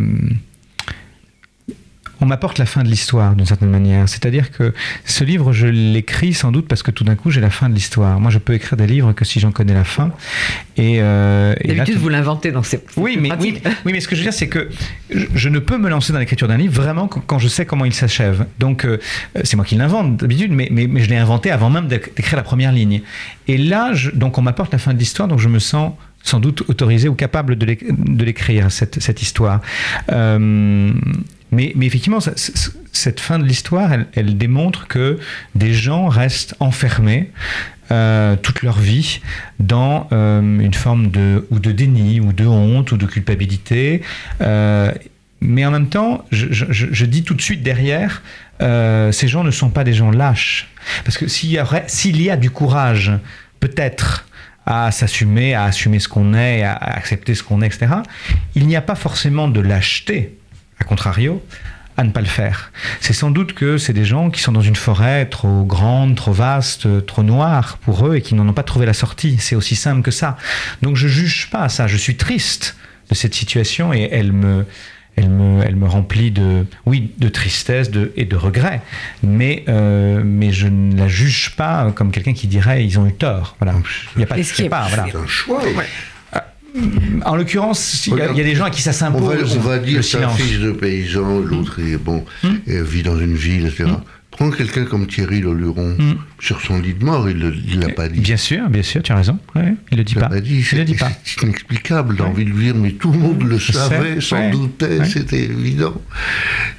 on 2.24 2.26
m'apporte 2.26 2.58
la 2.58 2.66
fin 2.66 2.84
de 2.84 2.88
l'histoire 2.88 3.36
d'une 3.36 3.46
certaine 3.46 3.70
manière. 3.70 4.08
C'est-à-dire 4.08 4.50
que 4.52 4.74
ce 5.06 5.24
livre, 5.26 5.52
je 5.52 5.68
l'écris 5.68 6.34
sans 6.34 6.52
doute 6.52 6.68
parce 6.70 6.82
que 6.82 6.90
tout 6.92 7.04
d'un 7.04 7.16
coup, 7.16 7.32
j'ai 7.32 7.42
la 7.42 7.50
fin 7.50 7.68
de 7.70 7.76
l'histoire. 7.76 8.20
Moi, 8.20 8.32
je 8.32 8.38
peux 8.38 8.54
écrire 8.54 8.78
des 8.78 8.88
livres 8.88 9.12
que 9.14 9.26
si 9.26 9.40
j'en 9.42 9.52
connais 9.52 9.74
la 9.74 9.84
fin. 9.84 10.12
Et, 10.78 10.98
euh, 11.02 11.54
et 11.62 11.74
D'habitude, 11.74 11.98
vous 11.98 12.10
l'inventez, 12.10 12.52
donc 12.52 12.66
c'est 12.66 12.84
c'est 12.90 13.00
oui 13.00 13.18
mais, 13.20 13.30
oui, 13.40 13.62
oui, 13.86 13.92
mais 13.94 14.00
ce 14.00 14.08
que 14.08 14.16
je 14.16 14.22
veux 14.22 14.26
dire, 14.26 14.34
c'est 14.34 14.48
que 14.48 14.70
je, 15.14 15.26
je 15.36 15.50
ne 15.50 15.60
peux 15.60 15.78
me 15.78 15.90
lancer 15.90 16.14
dans 16.14 16.20
l'écriture 16.20 16.48
d'un 16.48 16.58
livre 16.58 16.74
vraiment 16.74 17.08
quand, 17.08 17.20
quand 17.20 17.40
je 17.40 17.48
sais 17.50 17.66
comment 17.66 17.86
il 17.86 17.94
s'achève. 17.94 18.46
Donc, 18.58 18.86
euh, 18.86 18.98
c'est 19.44 19.56
moi 19.58 19.66
qui 19.66 19.76
l'invente 19.76 20.18
d'habitude, 20.18 20.52
mais, 20.52 20.70
mais, 20.72 20.88
mais 20.88 21.02
je 21.02 21.10
l'ai 21.10 21.18
inventé 21.18 21.52
avant 21.52 21.70
même 21.70 21.88
d'éc- 21.88 22.16
d'écrire 22.16 22.38
la 22.38 22.44
première 22.44 22.72
ligne. 22.72 23.02
Et 23.50 23.58
là, 23.58 23.92
je- 23.94 24.12
donc 24.12 24.38
on 24.38 24.42
m'apporte 24.42 24.72
la 24.72 24.80
fin 24.80 24.94
de 24.94 25.00
l'histoire, 25.00 25.28
donc 25.28 25.40
je 25.40 25.50
me 25.50 25.60
sens 25.60 25.92
sans 26.26 26.40
doute 26.40 26.64
autorisé 26.70 27.10
ou 27.10 27.16
capable 27.16 27.58
de 27.58 27.66
l'écrire, 28.24 28.72
cette, 28.72 29.02
cette 29.04 29.22
histoire. 29.22 29.60
Euh, 30.10 30.94
mais, 31.54 31.74
effectivement, 31.82 32.20
cette 32.92 33.20
fin 33.20 33.40
de 33.40 33.46
l'histoire, 33.46 33.92
elle, 34.14 34.38
démontre 34.38 34.88
que 34.88 35.20
des 35.56 35.74
gens 35.74 36.08
restent 36.08 36.56
enfermés 36.60 37.32
euh, 37.92 38.36
toute 38.38 38.64
leur 38.64 38.80
vie 38.80 39.22
dans 39.60 40.08
euh, 40.12 40.42
une 40.42 40.74
forme 40.74 41.12
de 41.12 41.46
ou 41.52 41.60
de 41.60 41.72
déni 41.72 42.20
ou 42.20 42.34
de 42.34 42.46
honte 42.46 42.92
ou 42.92 42.98
de 42.98 43.06
culpabilité. 43.06 44.02
Euh, 44.42 44.92
mais 45.42 45.66
en 45.66 45.72
même 45.72 45.90
temps, 45.90 46.26
je, 46.32 47.06
dis 47.06 47.24
tout 47.24 47.34
de 47.34 47.42
suite 47.42 47.64
derrière, 47.64 48.24
ces 48.60 49.28
gens 49.28 49.44
ne 49.44 49.52
sont 49.52 49.70
pas 49.70 49.84
des 49.84 49.94
gens 49.94 50.10
lâches. 50.10 50.70
Parce 51.04 51.18
que 51.18 51.28
s'il 51.28 51.52
y, 51.52 51.60
s'il 51.88 52.22
y 52.22 52.30
a 52.30 52.38
du 52.38 52.50
courage, 52.50 53.12
peut-être, 53.60 54.26
à 54.66 54.92
s'assumer, 54.92 55.54
à 55.54 55.66
assumer 55.66 56.00
ce 56.00 56.08
qu'on 56.08 56.34
est, 56.34 56.64
à 56.64 56.76
accepter 56.76 57.36
ce 57.36 57.44
qu'on 57.44 57.62
est, 57.62 57.68
etc., 57.68 57.88
il 58.56 58.68
n'y 58.68 58.78
a 58.78 58.82
pas 58.82 58.96
forcément 58.96 59.50
de 59.50 59.60
lâcheté, 59.60 60.38
contrario, 60.84 61.44
à 61.98 62.04
ne 62.04 62.12
pas 62.12 62.22
le 62.22 62.28
faire. 62.28 62.72
C'est 63.00 63.14
sans 63.14 63.32
doute 63.32 63.54
que 63.54 63.78
c'est 63.78 63.94
des 63.94 64.06
gens 64.06 64.30
qui 64.30 64.42
sont 64.42 64.52
dans 64.52 64.62
une 64.62 64.76
forêt 64.76 65.26
trop 65.26 65.64
grande, 65.64 66.16
trop 66.16 66.32
vaste, 66.32 67.06
trop 67.06 67.24
noire 67.24 67.78
pour 67.82 68.08
eux 68.08 68.16
et 68.16 68.22
qui 68.22 68.36
n'en 68.36 68.48
ont 68.48 68.54
pas 68.54 68.64
trouvé 68.64 68.86
la 68.86 68.94
sortie. 68.94 69.38
C'est 69.40 69.56
aussi 69.56 69.76
simple 69.76 70.02
que 70.02 70.12
ça. 70.12 70.38
Donc 70.82 70.96
je 70.96 71.08
juge 71.08 71.50
pas 71.52 71.70
ça. 71.70 71.88
Je 71.88 71.98
suis 71.98 72.18
triste 72.18 72.76
de 73.10 73.16
cette 73.16 73.36
situation 73.36 73.94
et 73.94 74.10
elle 74.12 74.34
me, 74.34 74.66
elle 75.16 75.30
me, 75.30 75.64
elle 75.64 75.76
me 75.76 75.88
remplit 75.88 76.32
de, 76.32 76.66
oui, 76.86 77.12
de 77.18 77.30
tristesse 77.30 77.92
de, 77.92 78.12
et 78.16 78.26
de 78.26 78.36
regret. 78.36 78.82
Mais, 79.22 79.64
euh, 79.68 80.22
mais 80.26 80.52
je 80.52 80.68
ne 80.68 80.98
la 80.98 81.08
juge 81.08 81.56
pas 81.56 81.92
comme 81.92 82.12
quelqu'un 82.12 82.34
qui 82.34 82.48
dirait 82.48 82.84
ils 82.84 82.98
ont 82.98 83.06
eu 83.06 83.14
tort. 83.14 83.56
Voilà. 83.60 83.78
Il 84.16 84.20
n'y 84.20 84.24
a 84.24 84.28
pas 84.28 84.36
de 84.36 84.68
pas, 84.68 84.88
voilà. 84.88 85.06
C'est 85.12 85.18
un 85.18 85.28
choix. 85.28 85.62
En 87.26 87.36
l'occurrence, 87.36 88.08
il 88.08 88.16
y, 88.16 88.22
a- 88.22 88.34
des 88.34 88.56
gens 88.56 88.66
à 88.66 88.70
qui 88.72 88.82
ça 88.82 88.90
On 88.92 88.94
s'impose. 88.94 89.56
va, 89.56 89.60
on 89.60 89.70
va 89.70 89.78
dire 89.80 90.04
c'est 90.04 90.24
un 90.24 90.30
fils 90.30 90.60
de 90.60 90.72
paysan, 90.72 91.40
l'autre 91.40 91.80
est 91.80 91.98
bon, 91.98 92.26
et 92.68 92.82
vit 92.82 93.04
dans 93.04 93.18
une 93.20 93.36
ville, 93.36 93.68
etc. 93.68 93.86
Prends 94.34 94.50
quelqu'un 94.50 94.86
comme 94.86 95.06
Thierry 95.08 95.42
Leluron, 95.42 95.96
sur 96.40 96.60
son 96.60 96.80
lit 96.80 96.94
de 96.96 97.06
mort, 97.06 97.30
il 97.30 97.38
ne 97.38 97.82
l'a 97.82 97.90
pas 97.94 98.10
dit. 98.10 98.20
Bien 98.20 98.36
sûr, 98.36 98.68
bien 98.68 98.82
sûr, 98.82 99.02
tu 99.04 99.12
as 99.12 99.16
raison. 99.16 99.38
Ouais, 99.56 99.76
il 99.92 99.98
le 100.00 100.04
dit 100.04 100.14
Il 100.16 100.20
l'a 100.22 100.28
pas. 100.28 100.36
pas 100.36 100.42
dit, 100.42 100.66
Il 100.72 100.78
le 100.80 100.84
dit 100.86 100.94
c'est 100.94 101.00
pas. 101.06 101.12
c'est 101.24 101.42
inexplicable, 101.44 102.16
j'ai 102.18 102.24
envie 102.24 102.46
de 102.46 102.52
dire, 102.52 102.74
mais 102.76 102.92
tout 102.94 103.12
le 103.12 103.20
monde 103.20 103.44
le 103.44 103.60
savait, 103.60 104.20
s'en 104.22 104.38
ouais, 104.38 104.52
doutait, 104.52 104.98
ouais. 105.00 105.06
c'était 105.06 105.44
évident. 105.44 106.02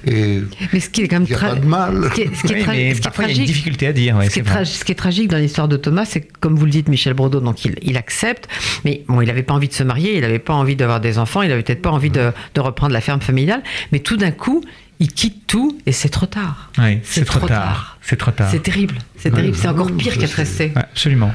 Et 0.07 0.41
Mais 0.73 0.81
ce 0.81 0.91
qui 0.91 1.03
est 1.03 1.09
quand 1.09 1.17
même 1.21 1.27
il 1.29 1.31
n'y 1.31 1.35
a 1.35 1.39
tra- 1.39 1.51
pas 1.51 1.61
de 1.61 1.67
mal. 1.67 2.05
Ce 2.11 2.15
qui 2.15 2.21
est, 2.23 2.35
ce 2.35 2.43
qui 2.47 2.53
est 2.53 2.57
Oui, 2.57 2.63
tra- 2.63 2.67
mais 2.73 2.95
ce 2.95 2.95
qui 2.95 2.99
est 2.99 3.03
parfois, 3.05 3.25
il 3.25 3.29
y 3.29 3.31
a 3.31 3.33
une 3.33 3.37
tragique, 3.39 3.47
difficulté 3.55 3.87
à 3.87 3.93
dire. 3.93 4.17
ouais, 4.17 4.25
ce, 4.25 4.29
qui 4.31 4.35
c'est 4.35 4.41
est 4.41 4.43
vrai. 4.43 4.63
tra- 4.63 4.65
ce 4.65 4.85
qui 4.85 4.93
est 4.93 4.97
tragique 4.97 5.29
dans 5.29 5.39
l'histoire 5.39 5.69
de 5.69 5.77
Thomas, 5.77 6.05
c'est 6.05 6.21
que, 6.23 6.33
comme 6.41 6.57
vous 6.57 6.65
le 6.65 6.71
dites, 6.73 6.89
Michel 6.89 7.15
Brodeau, 7.15 7.41
donc 7.41 7.65
il, 7.65 7.77
il 7.83 7.97
accepte, 7.97 8.49
mais 8.85 9.05
bon, 9.09 9.21
il 9.21 9.27
n'avait 9.27 9.43
pas 9.45 9.55
envie 9.55 9.69
de 9.69 9.73
se 9.75 9.83
marier, 9.85 10.17
il 10.17 10.21
n'avait 10.23 10.39
pas 10.41 10.55
envie 10.55 10.77
d'avoir 10.77 11.01
des 11.01 11.19
enfants, 11.19 11.43
il 11.43 11.49
n'avait 11.49 11.63
peut-être 11.63 11.83
pas 11.83 11.91
envie 11.91 12.11
de, 12.11 12.33
de 12.55 12.61
reprendre 12.61 12.93
la 12.93 13.01
ferme 13.01 13.21
familiale, 13.21 13.63
mais 13.93 14.01
tout 14.01 14.17
d'un 14.17 14.33
coup, 14.33 14.63
il 15.01 15.13
quitte 15.13 15.47
tout 15.47 15.79
et 15.87 15.93
c'est 15.93 16.09
trop 16.09 16.27
tard. 16.27 16.71
Oui, 16.79 16.99
c'est 17.03 17.25
trop, 17.25 17.39
trop 17.41 17.49
tard. 17.49 17.63
tard. 17.65 17.99
C'est 18.03 18.17
trop 18.17 18.31
tard. 18.31 18.49
C'est 18.51 18.63
terrible, 18.63 18.97
c'est 19.19 19.31
terrible, 19.33 19.57
c'est 19.57 19.69
encore 19.69 19.91
pire 19.97 20.17
qu'être 20.19 20.33
resté. 20.35 20.67
Ouais, 20.75 20.83
absolument. 20.83 21.35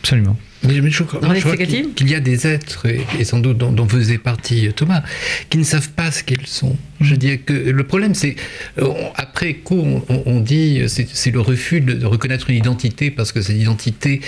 Absolument. 0.00 0.36
Mais, 0.64 0.80
mais 0.80 0.90
je, 0.90 1.02
crois- 1.02 1.20
crois 1.20 1.56
qu'il 1.56 1.94
qu'il 1.94 2.08
y 2.10 2.14
a 2.14 2.20
des 2.20 2.46
êtres, 2.46 2.86
et, 2.86 3.04
et 3.18 3.24
sans 3.24 3.38
doute 3.38 3.58
dont, 3.58 3.72
dont 3.72 3.88
faisait 3.88 4.18
partie 4.18 4.72
Thomas, 4.74 5.02
qui 5.50 5.58
ne 5.58 5.64
savent 5.64 5.90
pas 5.90 6.10
ce 6.10 6.22
qu'ils 6.22 6.46
sont. 6.46 6.76
Je 7.02 7.14
dire 7.16 7.44
que 7.44 7.52
le 7.52 7.84
problème, 7.84 8.14
c'est, 8.14 8.36
euh, 8.78 8.88
après 9.16 9.54
coup, 9.54 9.76
on, 10.08 10.22
on- 10.26 10.40
dit, 10.42 10.82
c'est 10.88 11.30
le 11.30 11.40
refus 11.40 11.80
de, 11.80 12.04
reconnaître 12.04 12.50
une 12.50 12.56
identité 12.56 13.10
parce 13.12 13.30
que 13.30 13.40
cette 13.40 13.56
identité 13.56 14.20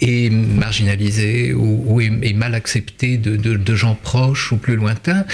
est 0.00 0.30
marginalisée 0.30 1.52
ou, 1.54 2.00
est, 2.00 2.32
mal 2.34 2.54
acceptée 2.54 3.16
de, 3.16 3.74
gens 3.74 3.94
proches 3.94 4.52
ou 4.52 4.56
plus 4.56 4.76
lointains. 4.76 5.24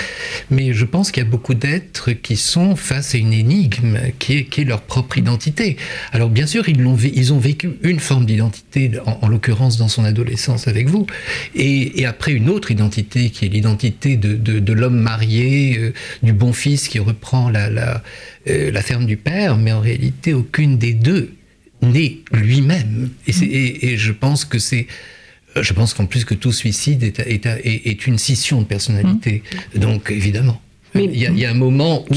Mais 0.50 0.72
je 0.72 0.84
pense 0.84 1.11
qu'il 1.11 1.22
y 1.22 1.26
a 1.26 1.28
beaucoup 1.28 1.54
d'êtres 1.54 2.12
qui 2.12 2.37
sont 2.37 2.76
face 2.76 3.14
à 3.14 3.18
une 3.18 3.32
énigme 3.32 3.98
qui 4.18 4.34
est, 4.38 4.64
leur 4.64 4.82
propre 4.82 5.18
identité. 5.18 5.76
Alors 6.12 6.28
bien 6.30 6.46
sûr, 6.46 6.68
ils, 6.68 7.32
ont 7.32 7.38
vécu 7.38 7.70
une 7.82 8.00
forme 8.00 8.26
d'identité, 8.26 8.92
en, 9.06 9.18
en 9.22 9.28
l'occurrence 9.28 9.76
dans 9.76 9.88
son 9.88 10.04
adolescence 10.04 10.68
avec 10.68 10.88
vous, 10.88 11.06
et, 11.54 12.04
après 12.06 12.32
une 12.32 12.48
autre 12.48 12.70
identité 12.70 13.30
qui 13.30 13.44
est 13.46 13.48
l'identité 13.48 14.16
de, 14.16 14.34
de- 14.34 14.58
de 14.61 14.72
l'homme 14.72 14.98
marié, 14.98 15.78
euh, 15.78 15.92
du 16.22 16.32
bon 16.32 16.52
fils 16.52 16.88
qui 16.88 16.98
reprend 16.98 17.51
la, 17.51 17.70
la, 17.70 18.03
euh, 18.48 18.70
la 18.70 18.83
ferme 18.83 19.07
du 19.07 19.16
père, 19.16 19.57
mais 19.57 19.72
en 19.72 19.81
réalité 19.81 20.35
aucune 20.35 20.79
des 20.79 20.92
deux 20.94 21.33
n'est 21.83 22.18
lui-même. 22.33 23.11
Et, 23.27 23.33
c'est- 23.33 23.46
et- 23.46 23.92
et 23.92 23.96
je 23.96 24.12
pense 24.12 24.44
que 24.44 24.59
c'est 24.59 24.87
euh, 25.57 25.62
je 25.62 25.72
pense 25.72 25.94
qu'en 25.94 26.07
plus 26.07 26.24
que 26.24 26.35
tout 26.35 26.53
suicide 26.53 27.03
est, 27.05 27.20
est- 27.20 27.46
est- 27.90 28.07
une 28.07 28.18
scission 28.18 28.61
de 28.61 28.66
personnalité. 28.66 29.42
Donc 29.77 30.11
évidemment. 30.11 30.61
Mais- 30.94 31.05
il, 31.14 31.18
y 31.20 31.27
a, 31.27 31.31
il 31.31 31.38
y 31.38 31.44
a 31.46 31.51
un 31.51 31.55
moment 31.55 32.05
où, 32.11 32.14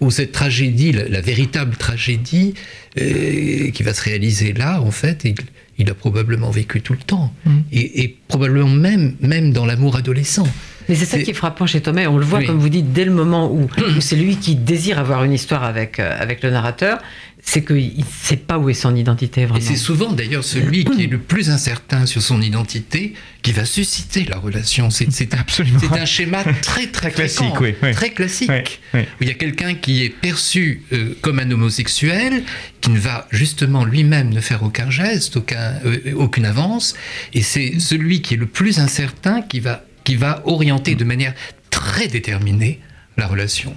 où 0.00 0.10
cette 0.10 0.32
tragédie, 0.32 0.92
la, 0.92 1.08
la 1.08 1.20
véritable 1.20 1.76
tragédie 1.76 2.54
euh, 3.00 3.70
qui 3.70 3.82
va 3.82 3.94
se 3.94 4.02
réaliser 4.02 4.52
là, 4.54 4.80
en 4.82 4.90
fait, 4.90 5.22
il, 5.24 5.34
il 5.78 5.88
a 5.90 5.94
probablement 5.94 6.50
vécu 6.50 6.80
tout 6.80 6.94
le 6.94 6.98
temps. 6.98 7.32
Et, 7.72 8.02
et 8.02 8.16
probablement 8.28 8.68
même, 8.68 9.14
même 9.20 9.52
dans 9.52 9.66
l'amour 9.66 9.96
adolescent. 9.96 10.48
Mais 10.88 10.94
c'est 10.94 11.04
ça 11.04 11.18
qui 11.18 11.30
est 11.30 11.34
frappant 11.34 11.66
chez 11.66 11.80
Thomas, 11.80 12.02
et 12.02 12.06
on 12.06 12.18
le 12.18 12.24
voit, 12.24 12.38
Oui. 12.40 12.46
comme 12.46 12.58
vous 12.58 12.68
dites, 12.68 12.92
dès 12.92 13.04
le 13.04 13.12
moment 13.12 13.50
où, 13.52 13.62
où 13.64 14.00
c'est 14.00 14.16
lui 14.16 14.36
qui 14.36 14.56
désire 14.56 14.98
avoir 14.98 15.24
une 15.24 15.32
histoire 15.32 15.64
avec, 15.64 15.98
euh, 16.00 16.16
avec 16.18 16.42
le 16.42 16.50
narrateur, 16.50 16.98
c'est 17.40 17.64
qu'il 17.64 17.98
ne 17.98 18.04
sait 18.22 18.36
pas 18.36 18.58
où 18.58 18.68
est 18.68 18.74
son 18.74 18.94
identité 18.96 19.42
Et 19.42 19.46
vraiment. 19.46 19.64
c'est 19.64 19.76
souvent 19.76 20.12
d'ailleurs 20.12 20.44
celui 20.44 20.84
qui 20.84 21.04
est 21.04 21.06
le 21.06 21.18
plus 21.18 21.50
incertain 21.50 22.04
sur 22.04 22.20
son 22.20 22.42
identité 22.42 23.14
qui 23.42 23.52
va 23.52 23.64
susciter 23.64 24.24
la 24.28 24.36
relation. 24.38 24.90
C'est 24.90 25.06
Absolument. 25.34 25.78
c'est 25.80 25.98
un 25.98 26.04
schéma 26.04 26.42
très 26.62 26.88
très, 26.88 27.10
Très 27.10 27.10
classique, 27.12 27.38
fréquent, 27.54 27.60
oui, 27.62 27.74
oui. 27.82 27.92
très 27.92 28.10
classique. 28.10 28.50
Oui, 28.50 28.60
oui. 28.94 29.00
Où 29.02 29.22
il 29.22 29.28
y 29.28 29.30
a 29.30 29.34
quelqu'un 29.34 29.74
qui 29.74 30.04
est 30.04 30.10
perçu 30.10 30.82
euh, 30.92 31.14
comme 31.22 31.38
un 31.38 31.50
homosexuel, 31.50 32.42
qui 32.80 32.90
ne 32.90 32.98
va 32.98 33.26
justement 33.30 33.84
lui-même 33.84 34.30
ne 34.30 34.40
faire 34.40 34.62
aucun 34.64 34.90
geste, 34.90 35.36
aucun, 35.36 35.74
euh, 35.86 36.12
aucune 36.16 36.44
avance, 36.44 36.94
et 37.34 37.42
c'est 37.42 37.78
celui 37.78 38.20
qui 38.20 38.34
est 38.34 38.38
le 38.38 38.46
plus 38.46 38.78
incertain 38.80 39.42
qui 39.42 39.60
va, 39.60 39.84
qui 40.08 40.16
va 40.16 40.40
orienter 40.46 40.94
de 40.94 41.04
manière 41.04 41.34
très 41.68 42.08
déterminée 42.08 42.80
la 43.18 43.26
relation. 43.26 43.74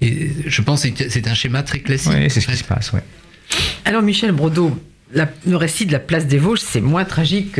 Et 0.00 0.30
je 0.46 0.62
pense 0.62 0.84
que 0.88 1.08
c'est- 1.10 1.26
un 1.26 1.34
schéma 1.34 1.64
très 1.64 1.80
classique. 1.80 2.12
Oui, 2.14 2.30
c'est 2.30 2.40
ce 2.40 2.46
qui 2.46 2.56
se 2.56 2.62
passe. 2.62 2.92
Ouais. 2.92 3.02
Alors 3.84 4.00
Michel 4.00 4.30
Brodeau, 4.30 4.78
la- 5.12 5.28
le 5.44 5.56
récit 5.56 5.86
de 5.86 5.92
la 5.92 5.98
place 5.98 6.26
des 6.28 6.38
Vosges, 6.38 6.60
c'est 6.60 6.80
moins 6.80 7.04
tragique 7.04 7.58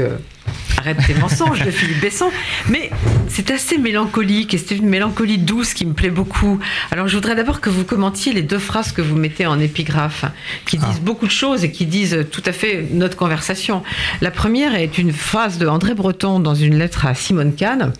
Arrête 0.78 0.98
tes 1.06 1.14
mensonges 1.14 1.62
de 1.64 1.70
Philippe 1.70 2.00
Besson. 2.00 2.30
Mais 2.68 2.90
c'est 3.28 3.50
assez 3.50 3.78
mélancolique 3.78 4.54
et 4.54 4.58
c'est 4.58 4.76
une 4.76 4.88
mélancolie 4.88 5.38
douce 5.38 5.74
qui 5.74 5.84
me 5.86 5.92
plaît 5.92 6.10
beaucoup. 6.10 6.58
Alors 6.90 7.06
je 7.08 7.14
voudrais 7.14 7.34
d'abord 7.34 7.60
que 7.60 7.70
vous 7.70 7.84
commentiez 7.84 8.32
les 8.32 8.42
deux 8.42 8.58
phrases 8.58 8.92
que 8.92 9.02
vous 9.02 9.16
mettez 9.16 9.46
en 9.46 9.58
épigraphe, 9.60 10.24
qui 10.66 10.78
disent 10.78 10.86
Ah. 10.96 11.02
beaucoup 11.02 11.26
de 11.26 11.30
choses 11.32 11.64
et 11.64 11.70
qui 11.70 11.86
disent 11.86 12.26
tout 12.30 12.42
à 12.46 12.52
fait 12.52 12.86
notre 12.92 13.16
conversation. 13.16 13.82
La 14.20 14.30
première 14.30 14.74
est 14.74 14.96
une 14.98 15.12
phrase 15.12 15.58
de 15.58 15.66
André 15.66 15.94
Breton 15.94 16.40
dans 16.40 16.54
une 16.54 16.78
lettre 16.78 17.06
à 17.06 17.14
Simone 17.14 17.54
Kahn. 17.54 17.92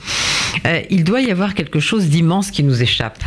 Euh, 0.67 0.81
il 0.91 1.05
doit 1.05 1.21
y 1.21 1.31
avoir 1.31 1.55
quelque 1.55 1.81
chose 1.81 2.07
d'immense 2.07 2.51
qui 2.51 2.63
nous 2.65 2.83
échappe. 2.83 3.23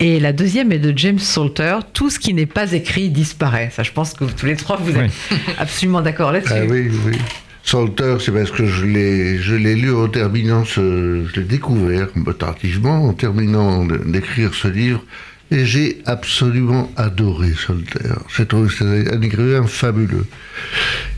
Et 0.00 0.18
la 0.20 0.32
deuxième 0.32 0.72
est 0.72 0.78
de 0.78 0.96
James 0.96 1.18
Salter. 1.18 1.76
Tout 1.92 2.10
ce 2.10 2.18
qui 2.18 2.32
n'est 2.34 2.46
pas 2.46 2.72
écrit 2.72 3.10
disparaît. 3.10 3.70
Ça, 3.74 3.82
je 3.82 3.90
pense 3.92 4.14
que 4.14 4.24
tous 4.24 4.46
les 4.46 4.56
trois, 4.56 4.76
vous 4.76 4.96
êtes 4.96 5.10
absolument 5.58 6.00
d'accord 6.00 6.32
là-dessus. 6.32 6.52
Ah 6.56 6.64
oui, 6.68 6.90
oui. 7.06 7.16
Salter, 7.64 8.16
c'est 8.20 8.32
parce 8.32 8.50
que 8.50 8.66
je 8.66 8.84
l'ai, 8.84 9.74
lu 9.74 9.92
en 9.92 10.08
terminant 10.08 10.64
ce, 10.64 11.24
je 11.26 11.40
l'ai 11.40 11.46
découvert 11.46 12.08
tardivement 12.38 13.08
en 13.08 13.12
terminant 13.14 13.84
d'écrire 13.84 14.54
ce 14.54 14.68
livre. 14.68 15.02
Et 15.50 15.64
j'ai 15.64 16.02
absolument 16.04 16.90
adoré 16.96 17.52
Salter. 17.66 18.14
C'est 18.28 18.52
un 18.52 19.20
écrivain 19.22 19.66
fabuleux. 19.66 20.26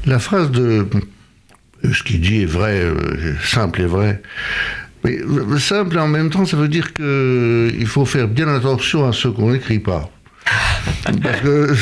La 0.05 0.19
phrase 0.19 0.51
de 0.51 0.87
ce 1.93 2.03
qu'il 2.03 2.21
dit 2.21 2.43
est 2.43 2.47
vrai, 2.47 2.81
euh, 2.81 3.35
simple 3.43 3.83
et 3.83 3.87
vrai. 3.87 4.23
Mais 5.05 5.19
euh, 5.21 5.59
simple 5.59 5.99
en 5.99 6.09
même 6.09 6.31
temps, 6.31 6.45
ça 6.47 6.57
veut 6.57 6.69
dire 6.69 6.93
que 6.93 7.73
il 7.79 7.87
faut 7.87 8.05
faire 8.05 8.29
bien 8.29 8.49
attention 8.49 9.07
à 9.07 9.13
ce 9.13 9.29
qu'on 9.29 9.53
n'écrit 9.53 9.79
pas. 9.79 10.11
Parce 11.23 11.41
que 11.41 11.75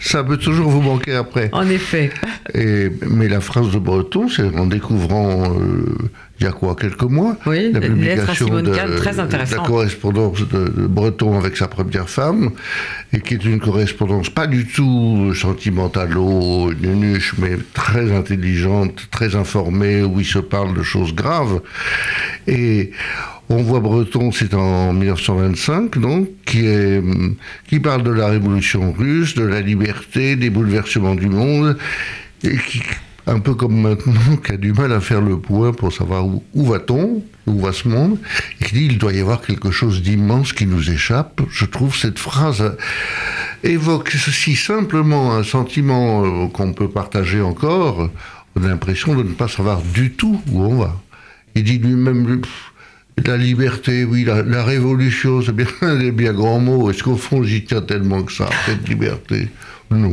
ça 0.00 0.24
peut 0.24 0.36
toujours 0.36 0.70
vous 0.70 0.82
manquer 0.82 1.14
après. 1.14 1.50
En 1.52 1.68
effet. 1.68 2.10
Et, 2.54 2.90
mais 3.08 3.28
la 3.28 3.40
phrase 3.40 3.70
de 3.70 3.78
Breton, 3.78 4.28
c'est 4.28 4.56
en 4.56 4.66
découvrant, 4.66 5.44
euh, 5.44 5.84
il 6.38 6.44
y 6.44 6.46
a 6.46 6.52
quoi, 6.52 6.74
quelques 6.74 7.02
mois, 7.02 7.36
Oui, 7.46 7.72
la 7.72 7.80
publication 7.80 8.48
de, 8.62 8.74
Kahn, 8.74 8.94
très 8.96 9.12
de 9.14 9.36
la 9.36 9.62
correspondance 9.62 10.40
de, 10.40 10.68
de 10.68 10.86
Breton 10.86 11.38
avec 11.38 11.56
sa 11.56 11.68
première 11.68 12.08
femme, 12.08 12.50
et 13.12 13.20
qui 13.20 13.34
est 13.34 13.44
une 13.44 13.60
correspondance 13.60 14.30
pas 14.30 14.46
du 14.46 14.66
tout 14.66 15.32
sentimentalo, 15.34 16.72
nunuche, 16.74 17.34
mais 17.38 17.56
très 17.74 18.12
intelligente, 18.12 19.08
très 19.10 19.34
informée, 19.34 20.02
où 20.02 20.20
il 20.20 20.26
se 20.26 20.38
parle 20.38 20.76
de 20.76 20.82
choses 20.82 21.14
graves. 21.14 21.60
Et 22.46 22.92
on 23.48 23.62
voit 23.62 23.80
Breton, 23.80 24.32
c'est 24.32 24.54
en 24.54 24.92
1925, 24.92 25.98
donc, 25.98 26.28
qui, 26.44 26.66
est, 26.66 27.02
qui 27.68 27.80
parle 27.80 28.02
de 28.02 28.10
la 28.10 28.28
révolution 28.28 28.92
russe, 28.92 29.34
de 29.34 29.44
la 29.44 29.60
liberté, 29.60 30.36
des 30.36 30.50
bouleversements 30.50 31.14
du 31.14 31.28
monde, 31.28 31.78
et 32.42 32.56
qui, 32.56 32.82
un 33.26 33.40
peu 33.40 33.54
comme 33.54 33.80
maintenant, 33.80 34.36
qui 34.44 34.52
a 34.52 34.56
du 34.56 34.72
mal 34.72 34.92
à 34.92 35.00
faire 35.00 35.20
le 35.20 35.38
point 35.38 35.72
pour 35.72 35.92
savoir 35.92 36.26
où, 36.26 36.42
va-t-on, 36.54 37.22
où 37.46 37.60
va 37.60 37.72
ce 37.72 37.88
monde, 37.88 38.18
et 38.60 38.64
qui 38.64 38.74
dit 38.74 38.86
il 38.86 38.98
doit 38.98 39.12
y 39.12 39.20
avoir 39.20 39.42
quelque 39.42 39.70
chose 39.70 40.02
d'immense 40.02 40.52
qui 40.52 40.66
nous 40.66 40.90
échappe. 40.90 41.40
Je 41.50 41.64
trouve 41.64 41.96
cette 41.96 42.18
phrase 42.18 42.62
euh, 42.62 42.70
évoque 43.62 44.10
si 44.10 44.56
simplement 44.56 45.34
un 45.34 45.42
sentiment 45.42 46.24
euh, 46.24 46.48
qu'on 46.48 46.72
peut 46.72 46.88
partager 46.88 47.40
encore, 47.40 48.10
on 48.56 48.64
a 48.64 48.68
l'impression 48.68 49.14
de 49.14 49.22
ne 49.22 49.34
pas 49.34 49.48
savoir 49.48 49.82
du 49.82 50.12
tout 50.12 50.40
où 50.50 50.62
on 50.62 50.76
va. 50.76 50.96
Il 51.54 51.64
dit 51.64 51.78
lui-même, 51.78 52.42
la 53.24 53.36
liberté, 53.36 54.04
oui, 54.04 54.24
la, 54.24 54.64
révolution, 54.64 55.42
c'est 55.42 55.52
bien 55.52 55.66
des 55.98 56.12
bien 56.12 56.32
grands 56.32 56.60
mots. 56.60 56.90
Est-ce 56.90 57.02
qu'au 57.02 57.16
fond, 57.16 57.42
j'y 57.42 57.64
tiens 57.64 57.82
tellement 57.82 58.22
que 58.22 58.32
ça, 58.32 58.48
cette 58.66 58.88
liberté? 58.88 59.48
Non. 59.90 60.12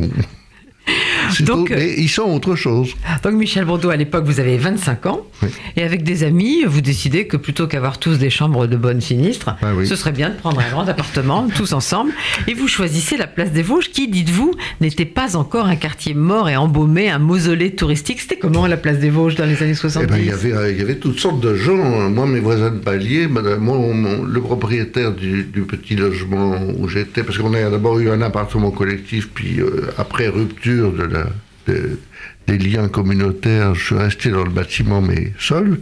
Donc, 1.42 1.68
tout, 1.68 1.74
mais 1.74 1.94
ils 1.98 2.08
sont 2.08 2.22
autre 2.22 2.54
chose. 2.56 2.94
Donc 3.22 3.34
Michel 3.34 3.64
Bourdeau, 3.64 3.90
à 3.90 3.96
l'époque, 3.96 4.24
vous 4.24 4.40
avez 4.40 4.56
25 4.56 5.06
ans. 5.06 5.20
Oui. 5.42 5.48
Et 5.76 5.82
avec 5.82 6.02
des 6.04 6.22
amis, 6.24 6.64
vous 6.64 6.80
décidez 6.80 7.26
que 7.26 7.36
plutôt 7.36 7.66
qu'avoir 7.66 7.98
tous 7.98 8.18
des 8.18 8.30
chambres 8.30 8.66
de 8.66 8.76
bonne 8.76 9.00
sinistre, 9.00 9.56
Ah 9.62 9.72
oui. 9.76 9.86
ce 9.86 9.96
serait 9.96 10.12
bien 10.12 10.30
de 10.30 10.34
prendre 10.36 10.60
un 10.60 10.70
grand 10.70 10.88
appartement, 10.88 11.46
tous 11.56 11.72
ensemble. 11.72 12.12
Et 12.46 12.54
vous 12.54 12.68
choisissez 12.68 13.16
la 13.16 13.26
place 13.26 13.50
des 13.52 13.62
Vosges, 13.62 13.90
qui, 13.90 14.08
dites-vous, 14.08 14.52
n'était 14.80 15.04
pas 15.04 15.36
encore 15.36 15.66
un 15.66 15.76
quartier 15.76 16.14
mort 16.14 16.48
et 16.48 16.56
embaumé, 16.56 17.10
un 17.10 17.18
mausolée 17.18 17.74
touristique. 17.74 18.20
C'était 18.20 18.36
comment 18.36 18.66
la 18.66 18.76
place 18.76 18.98
des 18.98 19.10
Vosges 19.10 19.34
dans 19.34 19.46
les 19.46 19.62
années 19.62 19.72
Eh 19.72 19.74
70 19.74 20.06
ben, 20.08 20.16
il, 20.18 20.26
y 20.26 20.30
avait, 20.30 20.52
euh, 20.52 20.70
il 20.70 20.78
y 20.78 20.82
avait 20.82 20.96
toutes 20.96 21.18
sortes 21.18 21.40
de 21.40 21.54
gens. 21.54 21.76
Moi, 22.10 22.26
mes 22.26 22.40
voisins 22.40 22.70
de 22.70 22.78
palier, 22.78 23.26
madame- 23.26 23.60
moi, 23.60 23.76
mon- 23.78 24.22
le 24.22 24.40
propriétaire 24.40 25.12
du, 25.12 25.44
du 25.44 25.62
petit 25.62 25.96
logement 25.96 26.56
où 26.78 26.88
j'étais, 26.88 27.22
parce 27.22 27.38
qu'on 27.38 27.54
a 27.54 27.70
d'abord 27.70 27.98
eu 27.98 28.10
un 28.10 28.20
appartement 28.22 28.70
collectif, 28.70 29.28
puis 29.34 29.60
euh, 29.60 29.88
après 29.98 30.28
rupture 30.28 30.92
de 30.92 31.02
la, 31.04 31.23
de- 31.66 31.98
des 32.46 32.58
liens 32.58 32.88
communautaires, 32.88 33.74
je 33.74 33.84
suis 33.84 33.94
resté 33.94 34.30
dans 34.30 34.44
le 34.44 34.50
bâtiment, 34.50 35.00
mais 35.00 35.32
seul. 35.38 35.80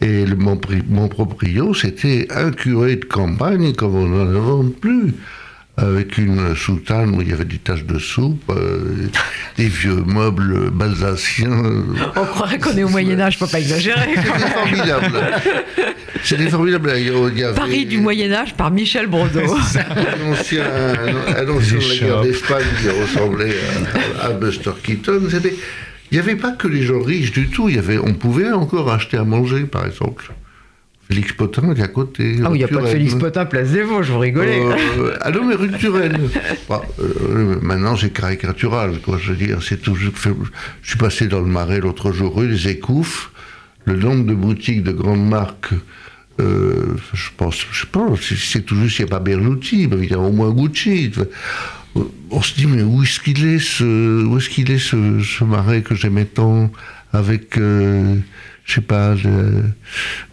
Et 0.00 0.24
mon, 0.26 0.58
mon 0.88 1.08
proprio, 1.08 1.74
c'était 1.74 2.26
un 2.30 2.50
curé 2.50 2.96
de 2.96 3.04
campagne, 3.04 3.74
comme 3.74 3.94
on 3.94 4.06
n'en 4.08 4.26
invente 4.30 4.76
plus. 4.80 5.12
Avec 5.76 6.18
une 6.18 6.54
soutane 6.54 7.16
où 7.16 7.20
il 7.20 7.30
y 7.30 7.32
avait 7.32 7.44
des 7.44 7.58
taches 7.58 7.84
de 7.84 7.98
soupe, 7.98 8.44
euh, 8.50 9.08
des 9.56 9.66
vieux 9.66 10.04
meubles 10.06 10.70
balsaciens. 10.70 11.64
On 12.14 12.24
croirait 12.26 12.58
qu'on 12.60 12.76
est 12.76 12.84
au 12.84 12.88
Moyen-Âge, 12.88 13.38
faut 13.38 13.48
pas 13.48 13.58
exagérer. 13.58 14.10
C'était 14.14 14.50
formidable. 14.52 15.12
C'était 16.22 16.48
formidable. 16.48 16.92
Il 16.96 17.38
y 17.38 17.42
avait 17.42 17.54
Paris 17.56 17.86
du 17.86 17.98
Moyen-Âge 17.98 18.54
par 18.54 18.70
Michel 18.70 19.08
Brodeau. 19.08 19.40
Un 19.40 20.30
ancien, 20.32 20.62
un, 20.62 21.42
un 21.44 21.48
ancien 21.48 21.78
de 21.78 21.88
la 21.88 21.96
guerre 22.06 22.20
d'Espagne 22.22 22.64
qui 22.80 22.88
ressemblait 22.90 23.56
à, 24.22 24.26
à 24.26 24.30
Buster 24.30 24.70
Keaton. 24.80 25.22
C'était- 25.28 25.56
Il 26.12 26.14
n'y 26.14 26.20
avait 26.20 26.36
pas 26.36 26.52
que 26.52 26.68
les 26.68 26.82
gens 26.84 27.02
riches 27.02 27.32
du 27.32 27.48
tout. 27.48 27.68
Il 27.68 27.74
y 27.74 27.78
avait, 27.80 27.98
on 27.98 28.14
pouvait 28.14 28.52
encore 28.52 28.92
acheter 28.92 29.16
à 29.16 29.24
manger, 29.24 29.64
par 29.64 29.84
exemple. 29.86 30.30
Félix 31.08 31.32
Potin 31.34 31.70
à 31.78 31.88
côté. 31.88 32.36
Ah 32.42 32.50
oui, 32.50 32.56
il 32.56 32.58
n'y 32.58 32.64
a 32.64 32.68
pas 32.68 32.80
de. 32.80 32.86
Félix 32.86 33.14
Potin, 33.14 33.44
place 33.44 33.70
des 33.72 33.82
Vosges, 33.82 34.10
vous 34.10 34.18
rigolez. 34.18 34.58
Euh, 34.98 35.16
ah 35.20 35.30
non, 35.30 35.44
mais 35.46 35.54
rue. 35.54 35.70
Bah, 36.68 36.82
euh, 36.98 37.56
maintenant, 37.60 37.94
c'est 37.96 38.10
caricatural, 38.10 38.98
quoi. 39.00 39.18
Je 39.20 39.32
veux 39.32 39.36
dire, 39.36 39.62
c'est 39.62 39.82
toujours. 39.82 40.12
Je 40.82 40.88
suis 40.88 40.98
passé 40.98 41.26
dans 41.26 41.40
le 41.40 41.46
Marais 41.46 41.80
l'autre 41.80 42.10
jour, 42.12 42.34
rue 42.36 42.48
des 42.48 42.68
Écouffes. 42.68 43.30
Le 43.84 43.96
nombre 43.96 44.24
de 44.24 44.34
boutiques 44.34 44.82
de 44.82 44.92
grandes 44.92 45.28
marques, 45.28 45.74
euh, 46.40 46.94
je 47.12 47.28
pense, 47.36 47.66
je 47.70 47.80
sais 47.82 47.86
pas, 47.86 48.06
c'est- 48.18 48.34
c'est 48.38 48.62
tout 48.62 48.76
juste, 48.76 48.98
il 48.98 49.02
n'y 49.04 49.08
a 49.08 49.10
pas 49.10 49.20
Berluti, 49.20 49.86
mais 49.90 50.04
il 50.06 50.10
y 50.10 50.14
a 50.14 50.18
au 50.18 50.32
moins 50.32 50.50
Gucci. 50.52 51.12
On 52.30 52.40
se 52.40 52.54
dit, 52.54 52.66
mais 52.66 52.82
où 52.82 53.02
est-ce 53.02 53.20
qu'il 53.20 53.44
est, 53.46 53.58
ce, 53.58 54.24
où 54.24 54.38
est-ce 54.38 54.48
qu'il 54.48 54.70
est 54.70 54.78
ce, 54.78 55.20
ce 55.20 55.44
Marais 55.44 55.82
que 55.82 55.94
j'aimais 55.94 56.24
tant 56.24 56.72
avec. 57.12 57.58
Euh, 58.64 58.66
je 58.66 58.74
sais 58.74 58.80
pas, 58.80 59.14
le 59.14 59.62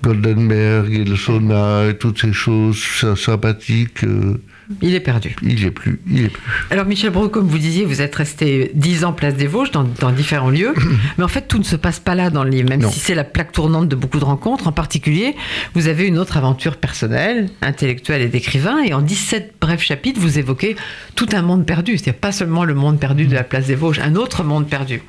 Goldenberg 0.03 0.93
et 0.93 1.03
le 1.03 1.15
sauna 1.15 1.87
et 1.89 1.97
toutes 1.97 2.21
ces 2.21 2.33
choses 2.33 2.77
sy- 2.77 3.05
sympathiques, 3.17 4.03
euh, 4.03 4.41
Il 4.81 4.95
est 4.95 4.99
perdu. 5.01 5.35
il 5.41 5.65
est 5.65 5.71
plus, 5.71 5.99
il 6.07 6.25
est 6.25 6.29
plus. 6.29 6.41
Alors 6.69 6.85
Michel 6.85 7.09
Brou, 7.11 7.27
comme 7.27 7.47
vous 7.47 7.57
disiez, 7.57 7.83
vous 7.83 8.01
êtes 8.01 8.15
resté 8.15 8.71
10 8.73 9.03
ans 9.03 9.11
place 9.13 9.35
des 9.35 9.47
Vosges 9.47 9.71
dans, 9.71 9.83
dans 9.83 10.11
différents 10.11 10.49
lieux, 10.49 10.73
mais 11.17 11.23
en 11.25 11.27
fait 11.27 11.47
tout 11.47 11.57
ne 11.57 11.63
se 11.63 11.75
passe 11.75 11.99
pas 11.99 12.15
là 12.15 12.29
dans 12.29 12.43
le 12.45 12.49
livre, 12.49 12.69
même 12.69 12.81
Non. 12.81 12.89
si 12.91 12.99
c'est 12.99 13.15
la 13.15 13.25
plaque 13.25 13.51
tournante 13.51 13.89
de 13.89 13.95
beaucoup 13.97 14.19
de 14.19 14.25
rencontres. 14.25 14.67
En 14.67 14.71
particulier, 14.71 15.35
vous 15.75 15.87
avez 15.89 16.07
une 16.07 16.17
autre 16.17 16.37
aventure 16.37 16.77
personnelle, 16.77 17.49
intellectuelle 17.61 18.21
et 18.21 18.29
d'écrivain, 18.29 18.81
et 18.81 18.93
en 18.93 19.01
17 19.01 19.55
brefs 19.59 19.83
chapitres, 19.83 20.19
vous 20.21 20.39
évoquez 20.39 20.77
tout 21.15 21.27
un 21.33 21.41
monde 21.41 21.65
perdu, 21.65 21.97
c'est-à-dire 21.97 22.19
pas 22.21 22.31
seulement 22.31 22.63
le 22.63 22.73
monde 22.75 22.97
perdu 22.99 23.27
de 23.27 23.33
la 23.35 23.43
place 23.43 23.67
des 23.67 23.75
Vosges, 23.75 23.99
un 23.99 24.15
autre 24.15 24.43
monde 24.45 24.69
perdu. 24.69 25.01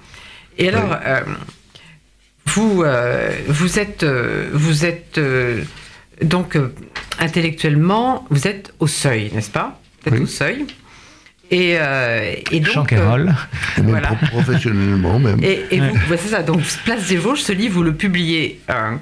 Et 0.59 0.69
alors, 0.69 0.97
euh, 1.07 1.21
vous, 2.47 2.83
euh, 2.83 3.31
vous 3.49 3.79
êtes, 3.79 4.03
euh, 4.03 4.51
vous 4.53 4.85
êtes 4.85 5.19
euh, 5.19 5.63
donc 6.23 6.57
euh, 6.57 6.73
intellectuellement, 7.19 8.27
vous 8.31 8.47
êtes 8.47 8.73
au 8.81 8.87
seuil, 8.87 9.31
n'est-ce 9.35 9.51
pas? 9.51 9.81
Vous 10.05 10.09
êtes 10.09 10.19
Oui. 10.19 10.25
au 10.25 10.27
seuil. 10.27 10.67
Et, 11.51 11.77
euh, 11.79 12.35
et 12.51 12.61
donc. 12.61 12.93
Et 12.93 12.97
même 12.97 13.35
Voilà. 13.79 14.09
pro- 14.09 14.27
professionnellement 14.27 15.19
même. 15.19 15.39
et, 15.43 15.65
vous, 15.81 15.97
c'est 16.11 16.29
ça. 16.29 16.43
Donc, 16.43 16.61
Place 16.85 17.09
des 17.09 17.17
Vosges, 17.19 17.43
ce 17.43 17.53
livre, 17.53 17.75
vous 17.75 17.83
le 17.83 17.95
publiez 17.95 18.61
euh, 18.71 18.93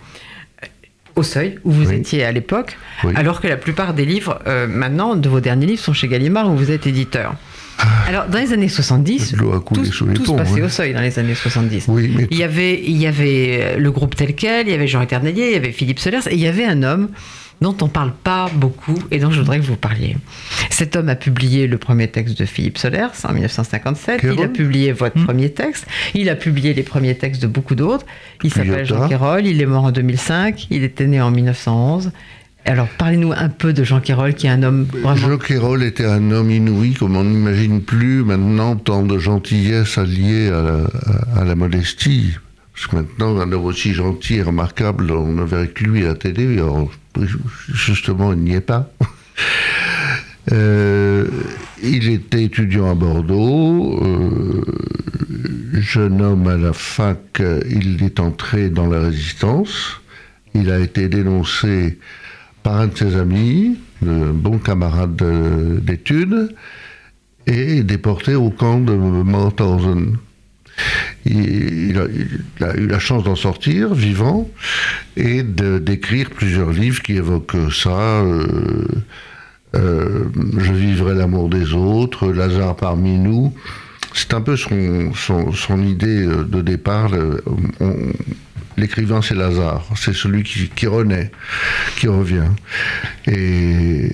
au 1.14 1.22
seuil, 1.22 1.58
où 1.64 1.70
vous 1.70 1.88
Oui. 1.90 1.94
étiez 1.96 2.24
à 2.24 2.32
l'époque, 2.32 2.76
Oui. 3.04 3.12
alors 3.16 3.40
que 3.40 3.46
la 3.48 3.56
plupart 3.56 3.94
des 3.94 4.04
livres, 4.04 4.40
euh, 4.48 4.66
maintenant, 4.66 5.14
de 5.14 5.28
vos 5.28 5.40
derniers 5.40 5.66
livres, 5.66 5.82
sont 5.82 5.92
chez 5.92 6.08
Gallimard, 6.08 6.50
où 6.50 6.56
vous 6.56 6.70
êtes 6.72 6.86
éditeur. 6.88 7.34
Alors, 8.08 8.26
dans 8.26 8.38
les 8.38 8.52
années 8.52 8.68
70, 8.68 9.32
De 9.32 9.36
l'eau 9.38 9.52
a 9.52 9.60
coulé 9.60 9.88
tout, 9.88 10.06
tout 10.14 10.24
se 10.26 10.32
passait 10.32 10.52
oui. 10.52 10.62
au 10.62 10.68
seuil 10.68 10.92
dans 10.92 11.00
les 11.00 11.18
années 11.18 11.34
70. 11.34 11.84
Oui, 11.88 12.10
mais 12.16 12.26
Il 12.30 12.38
y 12.38 12.42
avait, 12.42 12.80
il 12.84 12.96
y 12.96 13.06
avait 13.06 13.76
le 13.78 13.90
groupe 13.90 14.14
tel 14.16 14.34
quel, 14.34 14.66
il 14.68 14.72
y 14.72 14.74
avait 14.74 14.88
Jean 14.88 15.00
Eternellier, 15.02 15.46
il 15.48 15.52
y 15.52 15.56
avait 15.56 15.72
Philippe 15.72 15.98
Solers, 15.98 16.26
et 16.28 16.34
il 16.34 16.40
y 16.40 16.46
avait 16.46 16.64
un 16.64 16.82
homme 16.82 17.08
dont 17.60 17.76
on 17.82 17.88
parle 17.88 18.12
pas 18.24 18.50
beaucoup 18.54 18.94
et 19.10 19.18
dont 19.18 19.30
je 19.30 19.38
voudrais 19.40 19.58
que 19.60 19.64
vous 19.64 19.76
parliez. 19.76 20.16
Cet 20.70 20.96
homme 20.96 21.10
a 21.10 21.14
publié 21.14 21.66
le 21.66 21.76
premier 21.76 22.08
texte 22.08 22.38
de 22.38 22.46
Philippe 22.46 22.78
Solers 22.78 23.08
en 23.24 23.32
1957. 23.34 24.22
Il 24.24 24.42
a 24.42 24.48
publié 24.48 24.92
votre 24.92 25.18
Hmm. 25.18 25.24
premier 25.26 25.50
texte. 25.50 25.86
Il 26.14 26.30
a 26.30 26.36
publié 26.36 26.72
les 26.72 26.82
premiers 26.82 27.16
textes 27.18 27.42
de 27.42 27.46
beaucoup 27.46 27.74
d'autres. 27.74 28.06
Il 28.42 28.50
s'appelle. 28.50 28.86
Jean 28.86 29.06
Quérol. 29.08 29.46
Il 29.46 29.60
est 29.60 29.66
mort 29.66 29.84
en 29.84 29.92
2005. 29.92 30.68
Il 30.70 30.84
était 30.84 31.06
né 31.06 31.20
en 31.20 31.30
1911. 31.30 32.12
Alors, 32.66 32.88
parlez-nous 32.98 33.32
un 33.32 33.48
peu 33.48 33.72
de 33.72 33.82
Jean 33.84 34.00
Quérol, 34.00 34.34
qui 34.34 34.46
est 34.46 34.50
un 34.50 34.62
homme 34.62 34.84
vraiment. 34.84 35.16
Jean 35.16 35.38
Quérol 35.38 35.82
était 35.82 36.04
un 36.04 36.30
homme 36.30 36.50
inouï, 36.50 36.92
comme 36.94 37.16
on 37.16 37.24
n'imagine 37.24 37.82
plus 37.82 38.22
maintenant 38.22 38.76
tant 38.76 39.02
de 39.02 39.18
gentillesse 39.18 39.96
alliée 39.98 40.48
à 40.48 40.62
la, 40.62 41.38
à- 41.38 41.40
à 41.40 41.44
la 41.44 41.54
modestie. 41.54 42.36
Parce 42.74 42.86
que 42.86 42.96
maintenant, 42.96 43.38
un 43.40 43.50
homme 43.52 43.64
aussi 43.64 43.92
gentil 43.94 44.36
et 44.36 44.42
remarquable, 44.42 45.10
on 45.10 45.32
ne 45.32 45.42
verrait 45.42 45.68
que 45.68 45.84
lui 45.84 46.04
à 46.04 46.08
la 46.08 46.14
télé. 46.14 46.54
Alors, 46.58 46.90
justement, 47.72 48.32
il 48.32 48.38
n'y 48.40 48.54
est 48.54 48.60
pas. 48.60 48.90
Euh, 50.52 51.26
il 51.82 52.08
était 52.10 52.42
étudiant 52.44 52.90
à 52.90 52.94
Bordeaux. 52.94 54.00
Euh, 54.02 54.62
jeune 55.74 56.20
homme 56.22 56.48
à 56.48 56.56
la 56.56 56.72
fac, 56.72 57.40
il 57.70 58.02
est 58.02 58.18
entré 58.18 58.68
dans 58.70 58.86
la 58.88 59.00
résistance. 59.00 60.00
Il 60.54 60.70
a 60.70 60.78
été 60.80 61.08
dénoncé 61.08 61.98
par 62.62 62.76
un 62.80 62.86
de 62.88 62.96
ses 62.96 63.16
amis, 63.16 63.78
un 64.06 64.32
bon 64.32 64.58
camarade 64.58 65.16
de- 65.16 65.78
d'études, 65.80 66.54
et 67.46 67.82
déporté 67.82 68.34
au 68.34 68.50
camp 68.50 68.80
de 68.80 68.92
Mauthausen. 68.92 70.16
Il, 71.26 71.90
il 71.90 71.98
a, 71.98 72.74
eu 72.76 72.86
la 72.86 72.98
chance 72.98 73.24
d'en 73.24 73.36
sortir 73.36 73.92
vivant 73.94 74.48
et 75.16 75.42
de- 75.42 75.78
d'écrire 75.78 76.30
plusieurs 76.30 76.70
livres 76.70 77.02
qui 77.02 77.16
évoquent 77.16 77.72
ça. 77.72 77.90
euh, 78.22 78.84
euh, 79.74 80.24
Je 80.58 80.72
vivrai 80.72 81.14
l'amour 81.14 81.48
des 81.48 81.72
autres, 81.74 82.28
Lazare 82.32 82.76
parmi 82.76 83.18
nous. 83.18 83.52
C'est 84.14 84.34
un 84.34 84.40
peu 84.40 84.56
son, 84.56 85.82
idée 85.82 86.26
de 86.26 86.60
départ. 86.62 87.10
L'écrivain, 88.80 89.20
c'est 89.22 89.34
Lazare. 89.34 89.86
C'est 89.96 90.14
celui 90.14 90.42
qui, 90.42 90.68
qui 90.68 90.86
renaît, 90.86 91.30
qui 91.98 92.08
revient. 92.08 92.48
Et 93.26 94.10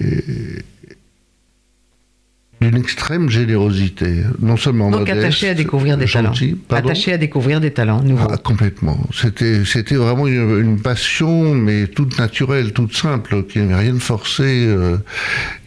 d'une 2.60 2.76
extrême 2.76 3.28
générosité, 3.28 4.22
non 4.40 4.56
seulement 4.56 4.90
Donc 4.90 5.00
modeste, 5.00 5.18
attaché 5.18 5.48
à 5.50 5.54
découvrir 5.54 5.98
des 5.98 6.06
gentil. 6.06 6.48
talents. 6.52 6.58
Pardon 6.68 6.88
Attaché 6.88 7.12
à 7.12 7.18
découvrir 7.18 7.60
des 7.60 7.70
talents 7.70 8.02
nouveaux. 8.02 8.28
ah, 8.30 8.38
complètement. 8.38 8.98
C'était, 9.12 9.64
c'était 9.66 9.96
vraiment 9.96 10.26
une, 10.26 10.58
une 10.60 10.80
passion, 10.80 11.54
mais 11.54 11.86
toute 11.86 12.18
naturelle, 12.18 12.72
toute 12.72 12.96
simple, 12.96 13.44
qui 13.44 13.58
n'avait 13.60 13.82
rien 13.82 13.92
de 13.94 13.98
forcé 13.98 14.64
euh, 14.66 14.96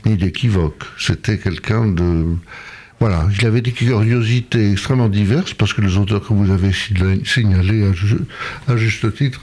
ni 0.05 0.17
d'équivoque. 0.17 0.83
C'était 0.97 1.37
quelqu'un 1.37 1.87
de. 1.87 2.25
Voilà, 2.99 3.27
il 3.39 3.45
avait 3.45 3.61
des 3.61 3.71
curiosités 3.71 4.71
extrêmement 4.73 5.07
diverses, 5.07 5.53
parce 5.53 5.73
que 5.73 5.81
les 5.81 5.95
auteurs 5.97 6.21
que 6.27 6.33
vous 6.33 6.51
avez 6.51 6.71
signa- 6.73 7.23
signalés 7.25 7.85
à, 7.87 7.93
ju- 7.93 8.25
à 8.67 8.75
juste 8.75 9.13
titre 9.15 9.41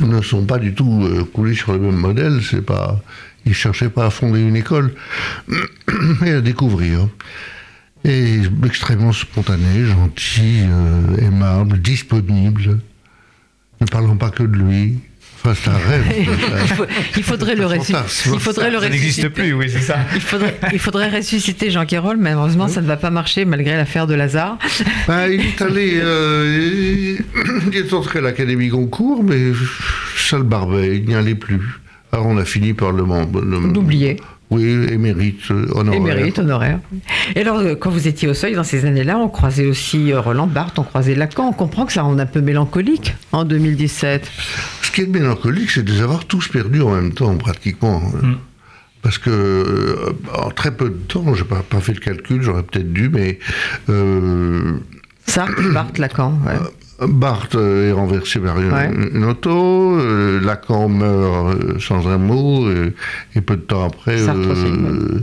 ne 0.00 0.20
sont 0.20 0.44
pas 0.46 0.58
du 0.58 0.74
tout 0.74 1.00
euh, 1.04 1.24
coulés 1.24 1.54
sur 1.54 1.72
le 1.72 1.78
même 1.78 1.96
modèle. 1.96 2.40
C'est 2.42 2.62
pas, 2.62 3.00
ils 3.46 3.54
cherchaient 3.54 3.88
pas 3.88 4.06
à 4.06 4.10
fonder 4.10 4.40
une 4.40 4.56
école, 4.56 4.94
mais 6.20 6.32
à 6.32 6.40
découvrir. 6.40 7.08
Et 8.04 8.40
extrêmement 8.66 9.12
spontané, 9.12 9.84
gentil, 9.86 10.62
euh, 10.62 11.18
aimable, 11.18 11.78
disponible, 11.80 12.78
ne 13.80 13.86
parlant 13.86 14.16
pas 14.16 14.30
que 14.30 14.42
de 14.42 14.56
lui. 14.56 14.98
Enfin, 15.42 15.54
c'est 15.54 15.70
un 15.70 15.78
rêve. 15.78 16.04
il, 17.16 17.22
faudrait 17.22 17.54
le 17.54 17.64
ressusciter. 17.64 18.30
Il 18.34 18.40
faudrait 18.40 18.70
le 18.70 18.78
n'existe 18.78 19.28
plus, 19.30 19.54
oui, 19.54 19.70
c'est 19.70 19.80
ça. 19.80 19.98
Il 20.14 20.20
faudrait, 20.20 20.58
il 20.72 20.78
faudrait 20.78 21.08
ressusciter 21.08 21.70
Jean 21.70 21.86
Quérol, 21.86 22.18
mais 22.18 22.30
malheureusement, 22.34 22.68
ça 22.68 22.82
ne 22.82 22.86
va 22.86 22.98
pas 22.98 23.08
marcher 23.10 23.46
malgré 23.46 23.74
l'affaire 23.76 24.06
de 24.06 24.14
Lazare. 24.14 24.58
Ben, 25.08 25.28
il 25.28 25.40
est 25.40 25.62
allé, 25.62 25.92
euh, 25.94 27.16
il 27.72 27.76
est 27.76 27.92
entré 27.94 28.18
à 28.18 28.22
l'Académie 28.22 28.68
Goncourt, 28.68 29.22
mais 29.24 29.52
ça 30.16 30.36
le 30.36 30.44
barbait, 30.44 30.98
il 30.98 31.06
n'y 31.06 31.14
allait 31.14 31.34
plus. 31.34 31.60
Alors 32.12 32.26
on 32.26 32.36
a 32.36 32.44
fini 32.44 32.74
par 32.74 32.92
le 32.92 33.04
membre. 33.04 33.40
Oui, 34.50 34.64
émérite, 34.90 35.50
euh, 35.50 35.68
honoraire. 35.74 36.00
Émérite, 36.00 36.38
honoraire. 36.40 36.80
Et 37.36 37.40
alors, 37.40 37.58
euh, 37.58 37.76
quand 37.76 37.90
vous 37.90 38.08
étiez 38.08 38.26
au 38.26 38.34
seuil 38.34 38.54
dans 38.54 38.64
ces 38.64 38.84
années-là, 38.84 39.16
on 39.16 39.28
croisait 39.28 39.66
aussi 39.66 40.12
euh, 40.12 40.20
Roland 40.20 40.48
Barthes, 40.48 40.78
on 40.78 40.82
croisait 40.82 41.14
Lacan. 41.14 41.48
On 41.48 41.52
comprend 41.52 41.86
que 41.86 41.92
ça 41.92 42.02
rend 42.02 42.18
un 42.18 42.26
peu 42.26 42.40
mélancolique 42.40 43.14
en 43.30 43.44
2017. 43.44 44.28
Ce 44.82 44.90
qui 44.90 45.02
est 45.02 45.06
mélancolique, 45.06 45.70
c'est 45.70 45.84
de 45.84 45.92
les 45.92 46.00
avoir 46.00 46.24
tous 46.24 46.48
perdus 46.48 46.82
en 46.82 46.90
même 46.90 47.12
temps, 47.12 47.36
pratiquement. 47.36 48.00
Mm. 48.00 48.34
Parce 49.02 49.18
que 49.18 50.14
en 50.36 50.50
très 50.50 50.72
peu 50.72 50.90
de 50.90 50.94
temps, 50.94 51.32
je 51.34 51.42
n'ai 51.42 51.48
pas, 51.48 51.62
pas 51.62 51.80
fait 51.80 51.94
le 51.94 52.00
calcul, 52.00 52.42
j'aurais 52.42 52.64
peut-être 52.64 52.92
dû, 52.92 53.08
mais 53.08 53.38
euh, 53.88 54.74
Sartre, 55.30 55.62
Barthes, 55.72 55.98
Lacan. 55.98 56.34
ouais. 56.46 57.06
Barthes 57.08 57.54
euh, 57.54 57.88
est 57.88 57.92
renversé 57.92 58.40
par 58.40 58.60
une, 58.60 58.72
Ouais. 58.72 58.90
une 59.14 59.24
auto, 59.24 59.98
euh, 59.98 60.38
Lacan 60.40 60.88
meurt 60.88 61.54
euh, 61.56 61.78
sans 61.78 62.06
un 62.08 62.18
mot, 62.18 62.66
euh, 62.66 62.92
et 63.34 63.40
peu 63.40 63.56
de 63.56 63.62
temps 63.62 63.86
après, 63.86 64.20
euh, 64.20 65.20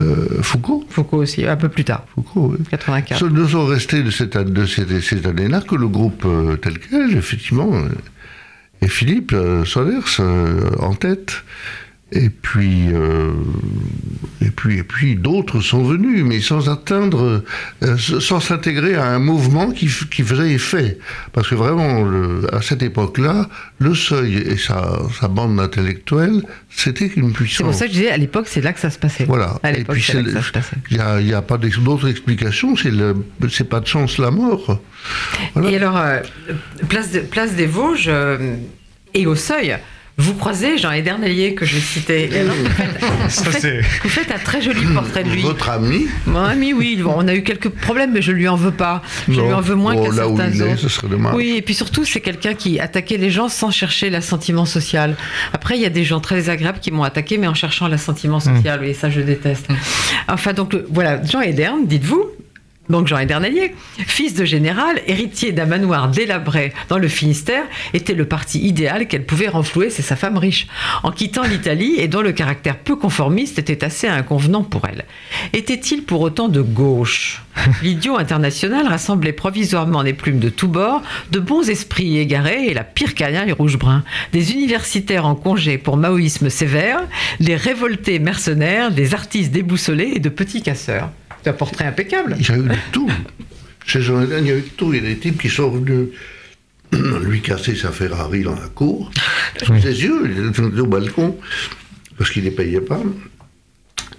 euh, 0.00 0.42
Foucault. 0.42 0.84
Foucault 0.90 1.16
aussi, 1.18 1.44
un 1.44 1.56
peu 1.56 1.68
plus 1.68 1.82
tard, 1.84 2.04
Foucault, 2.14 2.54
oui. 2.56 2.64
84. 2.70 3.18
Ce 3.18 3.24
ne 3.24 3.46
sont 3.48 3.66
restés 3.66 4.02
de, 4.04 4.10
cette, 4.10 4.36
de 4.38 4.64
ces 4.66 5.26
années-là 5.26 5.60
que 5.60 5.74
le 5.74 5.88
groupe 5.88 6.22
euh, 6.24 6.54
tel 6.56 6.78
quel, 6.78 7.16
effectivement, 7.16 7.70
euh, 7.74 7.88
et 8.80 8.86
Philippe 8.88 9.32
euh, 9.32 9.64
Solers 9.64 9.98
euh, 10.20 10.70
en 10.78 10.94
tête. 10.94 11.42
Et 12.10 12.30
puis, 12.30 12.86
euh, 12.90 13.32
et 14.40 14.50
puis, 14.50 14.78
et 14.78 14.82
puis 14.82 15.14
d'autres 15.14 15.60
sont 15.60 15.82
venus, 15.84 16.24
mais 16.24 16.40
sans 16.40 16.70
atteindre, 16.70 17.44
euh, 17.82 17.96
sans 17.98 18.40
s'intégrer 18.40 18.94
à 18.94 19.04
un 19.08 19.18
mouvement 19.18 19.72
qui, 19.72 19.90
qui 20.10 20.22
faisait 20.22 20.52
effet. 20.52 20.98
Parce 21.32 21.48
que 21.48 21.54
vraiment, 21.54 22.04
le- 22.04 22.46
à 22.54 22.62
cette 22.62 22.82
époque-là, 22.82 23.48
le 23.78 23.94
seuil 23.94 24.36
et 24.38 24.56
sa, 24.56 24.98
sa 25.20 25.28
bande 25.28 25.56
d'intellectuels, 25.56 26.42
c'était 26.70 27.08
une 27.08 27.10
C'est 27.14 27.20
pour 27.20 27.32
puissance. 27.32 27.76
ça 27.76 27.84
que 27.86 27.92
je 27.92 27.98
disais, 27.98 28.10
à 28.10 28.16
l'époque, 28.16 28.46
c'est 28.48 28.62
là 28.62 28.72
que 28.72 28.80
ça 28.80 28.88
se 28.88 28.98
passait. 28.98 29.24
Voilà. 29.26 29.58
À 29.62 29.72
Et 29.72 29.84
puis 29.84 30.02
il 30.14 30.96
n'y 30.96 30.98
a, 31.02 31.20
y 31.20 31.34
a 31.34 31.42
pas 31.42 31.58
d'autre 31.58 32.08
explication, 32.08 32.74
c'est 32.74 33.68
pas 33.68 33.80
de 33.80 33.86
chance 33.86 34.16
la 34.16 34.30
mort. 34.30 34.80
Voilà. 35.52 35.70
Et 35.70 35.76
alors, 35.76 35.98
euh, 35.98 36.20
place, 36.88 37.12
de- 37.12 37.20
place 37.20 37.54
des 37.54 37.66
Vosges 37.66 38.10
et 39.12 39.26
au 39.26 39.34
seuil, 39.34 39.76
vous 40.20 40.34
croisez 40.34 40.78
Jean 40.78 40.90
Edernalier 40.92 41.54
que. 41.54 41.64
Et 42.10 42.40
alors, 42.40 42.54
vous, 42.54 42.70
faites, 42.70 43.00
vous 43.00 43.30
Ça, 43.30 43.44
faites- 43.50 43.60
c'est- 43.62 43.80
vous 44.02 44.08
faites 44.08 44.30
un 44.32 44.38
très 44.38 44.60
joli 44.60 44.84
portrait 44.92 45.22
de 45.24 45.30
lui. 45.30 45.42
Votre 45.42 45.68
ami, 45.70 46.06
Mon 46.26 46.40
ami, 46.42 46.72
oui, 46.72 46.96
bon, 47.00 47.14
on 47.16 47.28
a 47.28 47.34
eu 47.34 47.42
quelques 47.42 47.68
problèmes, 47.68 48.12
mais 48.12 48.20
je 48.22 48.32
lui 48.32 48.48
en 48.48 48.56
veux 48.56 48.72
pas. 48.72 49.02
Je 49.28 49.34
Non. 49.34 49.46
lui 49.46 49.52
en 49.54 49.60
veux 49.60 49.74
moins 49.76 49.94
Oh, 49.96 50.04
qu'à 50.04 50.12
certains 50.12 50.48
il 50.52 50.60
est, 50.62 50.72
autres. 50.72 50.78
ce 50.80 50.88
serait 50.88 51.08
dommage. 51.08 51.34
Oui, 51.36 51.54
et 51.56 51.62
puis 51.62 51.74
surtout, 51.74 52.04
c'est 52.04 52.20
quelqu'un 52.20 52.54
qui 52.54 52.80
attaquait 52.80 53.16
les 53.16 53.30
gens 53.30 53.48
sans 53.48 53.70
chercher 53.70 54.10
l'assentiment 54.10 54.66
social. 54.66 55.14
Après, 55.52 55.76
il 55.76 55.82
y 55.82 55.86
a 55.86 55.90
des 55.90 56.04
gens 56.04 56.20
très 56.20 56.34
désagréables 56.36 56.80
qui 56.80 56.90
m'ont 56.90 57.04
attaqué, 57.04 57.38
mais 57.38 57.46
en 57.46 57.54
cherchant 57.54 57.86
l'assentiment 57.88 58.40
social, 58.40 58.84
et 58.84 58.94
ça, 58.94 59.10
je 59.10 59.20
déteste. 59.20 59.66
Enfin, 60.28 60.52
donc, 60.52 60.76
voilà, 60.90 61.22
Jean 61.24 61.40
Edern, 61.42 61.86
dites-vous. 61.86 62.24
Donc 62.88 63.06
Jean 63.06 63.18
Edernalier, 63.18 63.74
fils 64.06 64.34
de 64.34 64.44
général, 64.44 65.00
héritier 65.06 65.52
d'un 65.52 65.66
manoir 65.66 66.08
délabré 66.08 66.72
dans 66.88 66.98
le 66.98 67.08
Finistère, 67.08 67.64
était 67.92 68.14
le 68.14 68.24
parti 68.24 68.60
idéal 68.60 69.06
qu'elle 69.06 69.26
pouvait 69.26 69.48
renflouer, 69.48 69.90
c'est 69.90 70.02
sa 70.02 70.16
femme 70.16 70.38
riche, 70.38 70.66
en 71.02 71.10
quittant 71.10 71.42
l'Italie 71.42 71.96
et 71.98 72.08
dont 72.08 72.22
le 72.22 72.32
caractère 72.32 72.78
peu 72.78 72.96
conformiste 72.96 73.58
était 73.58 73.84
assez 73.84 74.08
inconvenant 74.08 74.62
pour 74.62 74.82
elle. 74.88 75.04
Était-il 75.52 76.04
pour 76.04 76.22
autant 76.22 76.48
de 76.48 76.62
gauche? 76.62 77.42
L'idiot 77.82 78.16
international 78.16 78.86
rassemblait 78.86 79.32
provisoirement 79.32 80.02
des 80.02 80.14
plumes 80.14 80.38
de 80.38 80.48
tous 80.48 80.68
bords, 80.68 81.02
de 81.30 81.40
bons 81.40 81.68
esprits 81.68 82.18
égarés 82.18 82.66
et 82.66 82.74
la 82.74 82.84
pire 82.84 83.14
canaille 83.14 83.52
rouge-brun, 83.52 84.02
des 84.32 84.52
universitaires 84.52 85.26
en 85.26 85.34
congé 85.34 85.76
pour 85.76 85.96
maoïsme 85.96 86.48
sévère, 86.48 87.00
des 87.40 87.56
révoltés 87.56 88.18
mercenaires, 88.18 88.90
des 88.90 89.14
artistes 89.14 89.52
déboussolés 89.52 90.12
et 90.14 90.20
de 90.20 90.28
petits 90.28 90.62
casseurs. 90.62 91.10
C'est 91.48 91.54
un 91.54 91.56
portrait 91.56 91.86
impeccable. 91.86 92.36
il 92.38 92.46
y 92.46 92.52
a 92.52 92.58
eu 92.58 92.62
de 92.62 92.74
tout. 92.92 93.10
Chez 93.86 94.02
Jean 94.02 94.20
il 94.22 94.46
y 94.46 94.50
a 94.50 94.56
eu 94.58 94.60
de 94.60 94.68
tout. 94.76 94.92
Il 94.92 95.02
y 95.02 95.06
a 95.06 95.08
des 95.08 95.16
types 95.16 95.40
qui 95.40 95.48
sont 95.48 95.70
venus 95.70 96.08
lui 97.22 97.40
casser 97.40 97.74
sa 97.74 97.90
Ferrari 97.90 98.42
dans 98.42 98.54
la 98.54 98.68
cour. 98.68 99.10
Sous 99.62 99.80
ses 99.80 100.02
yeux, 100.02 100.30
il 100.30 100.48
était 100.50 100.60
au 100.80 100.86
balcon, 100.86 101.38
parce 102.18 102.30
qu'il 102.30 102.44
ne 102.44 102.50
les 102.50 102.54
payait 102.54 102.82
pas. 102.82 103.00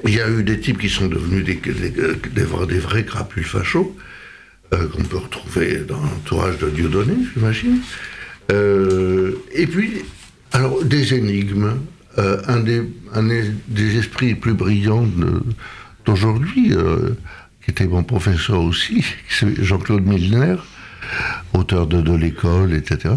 Il 0.05 0.15
y 0.15 0.19
a 0.21 0.27
eu 0.27 0.41
des 0.43 0.59
types 0.59 0.79
qui 0.79 0.89
sont 0.89 1.05
devenus 1.05 1.45
des, 1.45 1.53
des, 1.57 1.91
des 1.91 2.43
vrais, 2.43 2.65
des 2.65 2.79
vrais 2.79 3.05
crapules 3.05 3.43
fachos, 3.45 3.95
euh, 4.73 4.87
qu'on 4.87 5.03
peut 5.03 5.17
retrouver 5.17 5.83
dans 5.87 5.99
l'entourage 6.01 6.57
de 6.57 6.69
Dieudonné, 6.71 7.13
j'imagine. 7.35 7.77
Euh, 8.51 9.33
et 9.53 9.67
puis, 9.67 10.01
alors, 10.51 10.83
des 10.83 11.13
énigmes. 11.13 11.75
Euh, 12.17 12.41
un, 12.47 12.59
des, 12.61 12.81
un 13.13 13.21
des- 13.21 13.51
des 13.67 13.97
esprits 13.97 14.29
les 14.29 14.35
plus 14.35 14.53
brillants 14.55 15.05
de- 15.05 15.41
d'aujourd'hui, 16.05 16.73
euh, 16.73 17.17
qui 17.63 17.71
était 17.71 17.87
mon 17.87 18.03
professeur 18.03 18.61
aussi, 18.61 19.03
Jean-Claude 19.59 20.05
Milner, 20.05 20.55
auteur 21.53 21.87
de 21.87 22.01
De 22.01 22.15
l'école, 22.15 22.73
etc., 22.73 23.15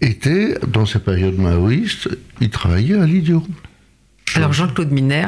était, 0.00 0.58
dans 0.66 0.84
ces 0.84 0.98
périodes 0.98 1.38
maoïstes, 1.38 2.08
il 2.40 2.50
travaillait 2.50 2.98
à 2.98 3.06
l'idiot. 3.06 3.46
Alors 4.34 4.52
Jean-Claude 4.52 4.90
Miner, 4.90 5.26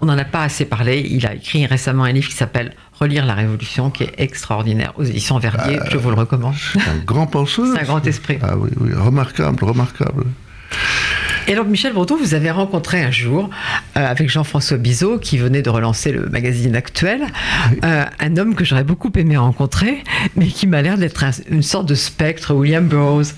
on 0.00 0.06
n'en 0.06 0.18
a 0.18 0.24
pas 0.24 0.42
assez 0.42 0.64
parlé. 0.64 1.06
Il 1.08 1.26
a 1.26 1.34
écrit 1.34 1.66
récemment 1.66 2.04
un 2.04 2.12
livre 2.12 2.28
qui 2.28 2.34
s'appelle 2.34 2.74
Relire 2.92 3.24
la 3.24 3.34
Révolution, 3.34 3.90
qui 3.90 4.04
est 4.04 4.14
extraordinaire 4.18 4.92
aux 4.96 5.04
éditions 5.04 5.38
Verdier. 5.38 5.78
je 5.90 5.96
vous 5.96 6.10
le 6.10 6.16
recommande. 6.16 6.54
C'est 6.72 6.80
un 6.80 6.98
grand 6.98 7.26
penseur. 7.26 7.66
C'est 7.74 7.80
un 7.80 7.84
grand 7.84 8.06
esprit. 8.06 8.38
Ah 8.42 8.56
oui, 8.56 8.70
oui, 8.78 8.92
remarquable, 8.94 9.64
remarquable. 9.64 10.24
Et 11.50 11.54
alors, 11.54 11.66
Michel 11.66 11.92
Breton, 11.94 12.16
vous 12.16 12.34
avez 12.34 12.52
rencontré 12.52 13.02
un 13.02 13.10
jour, 13.10 13.50
euh, 13.96 14.06
avec 14.06 14.30
Jean-François 14.30 14.76
Bizot, 14.76 15.18
qui 15.18 15.36
venait 15.36 15.62
de 15.62 15.68
relancer 15.70 16.12
le 16.12 16.26
magazine 16.28 16.76
actuel, 16.76 17.22
euh, 17.84 18.04
un 18.20 18.36
homme 18.36 18.54
que 18.54 18.64
j'aurais 18.64 18.84
beaucoup 18.84 19.10
aimé 19.16 19.36
rencontrer, 19.36 20.04
mais 20.36 20.46
qui 20.46 20.68
m'a 20.68 20.80
l'air 20.80 20.96
d'être 20.96 21.24
un- 21.24 21.32
une 21.50 21.64
sorte 21.64 21.88
de 21.88 21.96
spectre, 21.96 22.54
William 22.54 22.86
Burroughs. 22.86 23.32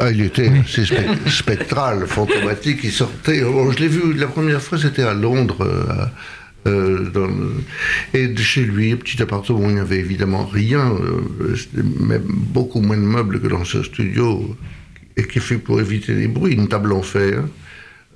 Ah, 0.00 0.10
il 0.10 0.22
était 0.22 0.50
assez 0.64 0.84
spectral, 1.28 2.06
fantomatique. 2.06 2.80
Il 2.84 2.90
sortait. 2.90 3.42
oh, 3.42 3.70
je 3.70 3.80
l'ai 3.80 3.88
vu 3.88 4.14
la 4.14 4.28
première 4.28 4.62
fois, 4.62 4.78
c'était 4.78 5.02
à 5.02 5.12
Londres. 5.12 5.58
euh, 5.60 6.06
euh, 6.68 7.10
dans 7.10 7.26
le- 7.26 7.62
et 8.14 8.26
de 8.28 8.40
chez 8.40 8.62
lui, 8.64 8.92
un 8.92 8.96
petit 8.96 9.22
appartement 9.22 9.60
où 9.60 9.68
il 9.68 9.74
n'y 9.74 9.80
avait 9.80 9.98
évidemment 10.00 10.46
rien, 10.46 10.90
euh, 10.90 11.54
même 12.00 12.24
beaucoup 12.26 12.80
moins 12.80 12.96
de 12.96 13.02
meubles 13.02 13.40
que 13.42 13.46
dans 13.46 13.64
ce 13.64 13.82
studio, 13.84 14.56
et 15.16 15.24
qui 15.24 15.40
fait 15.40 15.58
pour 15.58 15.80
éviter 15.80 16.14
les 16.14 16.28
bruits, 16.28 16.54
une 16.54 16.68
table 16.68 16.92
en 16.92 17.02
fer, 17.02 17.42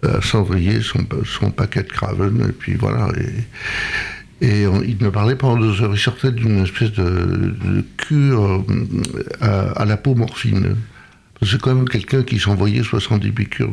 un 0.03 0.21
cendrier, 0.21 0.81
son, 0.83 1.01
son 1.25 1.51
paquet 1.51 1.83
de 1.83 1.89
Craven, 1.89 2.47
et 2.49 2.53
puis 2.53 2.75
voilà. 2.75 3.09
Et, 4.41 4.47
et 4.47 4.67
on- 4.67 4.83
il 4.83 4.97
me 5.01 5.11
parlait 5.11 5.37
pendant 5.37 5.61
deux 5.61 5.83
heures. 5.83 5.93
Il 5.95 5.99
sortait 5.99 6.33
d'une 6.33 6.63
espèce 6.65 6.93
de, 6.93 7.05
de 7.05 7.85
cure 7.97 8.43
euh, 8.43 9.25
à, 9.41 9.71
à 9.83 9.85
la 9.85 9.97
peau 9.97 10.15
morphine. 10.15 10.77
C'est 11.43 11.59
quand 11.59 11.75
même 11.75 11.89
quelqu'un 11.89 12.23
qui 12.23 12.39
s'envoyait 12.39 12.83
70 12.83 13.31
piqûres 13.33 13.73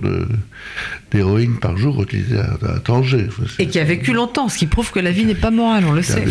d'héroïne 1.12 1.58
par 1.60 1.76
jour 1.78 1.98
quand 1.98 2.14
il 2.14 2.20
était 2.22 2.38
à, 2.40 2.58
à 2.76 2.80
Tanger. 2.80 3.26
Enfin, 3.28 3.44
Et 3.60 3.68
qui 3.68 3.78
a 3.80 3.84
vécu 3.84 4.14
longtemps, 4.14 4.48
ce 4.48 4.58
qui 4.58 4.68
prouve 4.68 4.90
que 4.92 5.00
la 5.02 5.12
vie 5.12 5.26
n'est 5.26 5.36
pas 5.36 5.52
morale, 5.52 5.84
on 5.86 5.92
le 5.92 6.02
sait. 6.02 6.24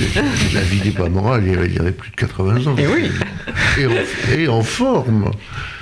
la 0.54 0.62
vie 0.62 0.80
n'est 0.82 0.92
pas 0.94 1.10
morale, 1.10 1.44
il 1.46 1.58
avait, 1.58 1.70
il 1.70 1.78
avait 1.78 1.92
plus 1.92 2.10
de 2.10 2.16
80 2.16 2.66
ans. 2.68 2.76
Et 2.78 2.86
oui. 2.86 3.10
Et 3.78 3.86
en, 3.86 3.90
et 4.38 4.48
en 4.48 4.62
forme. 4.62 5.30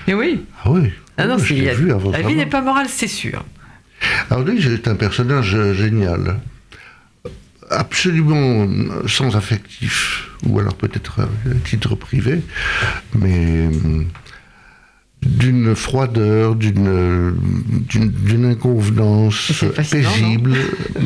Et 0.08 0.14
oui. 0.14 0.42
Ah 0.64 0.70
oui. 0.72 0.90
Ah 1.16 1.26
non, 1.26 1.38
c'est- 1.38 1.74
vu 1.74 1.92
avant 1.92 2.10
la 2.10 2.22
vie 2.22 2.34
n'est 2.34 2.46
pas 2.46 2.60
morale, 2.62 2.86
c'est 2.88 3.08
sûr. 3.08 3.44
Alors 4.30 4.44
lui, 4.44 4.60
c'est 4.62 4.88
un 4.88 4.94
personnage 4.96 5.54
euh, 5.54 5.72
génial. 5.74 6.40
Absolument 7.70 8.66
euh, 8.66 9.06
sans 9.08 9.36
affectif, 9.36 10.28
ou 10.44 10.58
alors 10.58 10.74
peut-être 10.74 11.20
à 11.20 11.28
titre 11.64 11.94
privé, 11.94 12.42
mais 13.14 13.68
euh, 13.68 14.02
d'une 15.22 15.74
froideur, 15.74 16.54
d'une 16.56 18.44
inconvenance 18.44 19.64
paisible, 19.74 20.54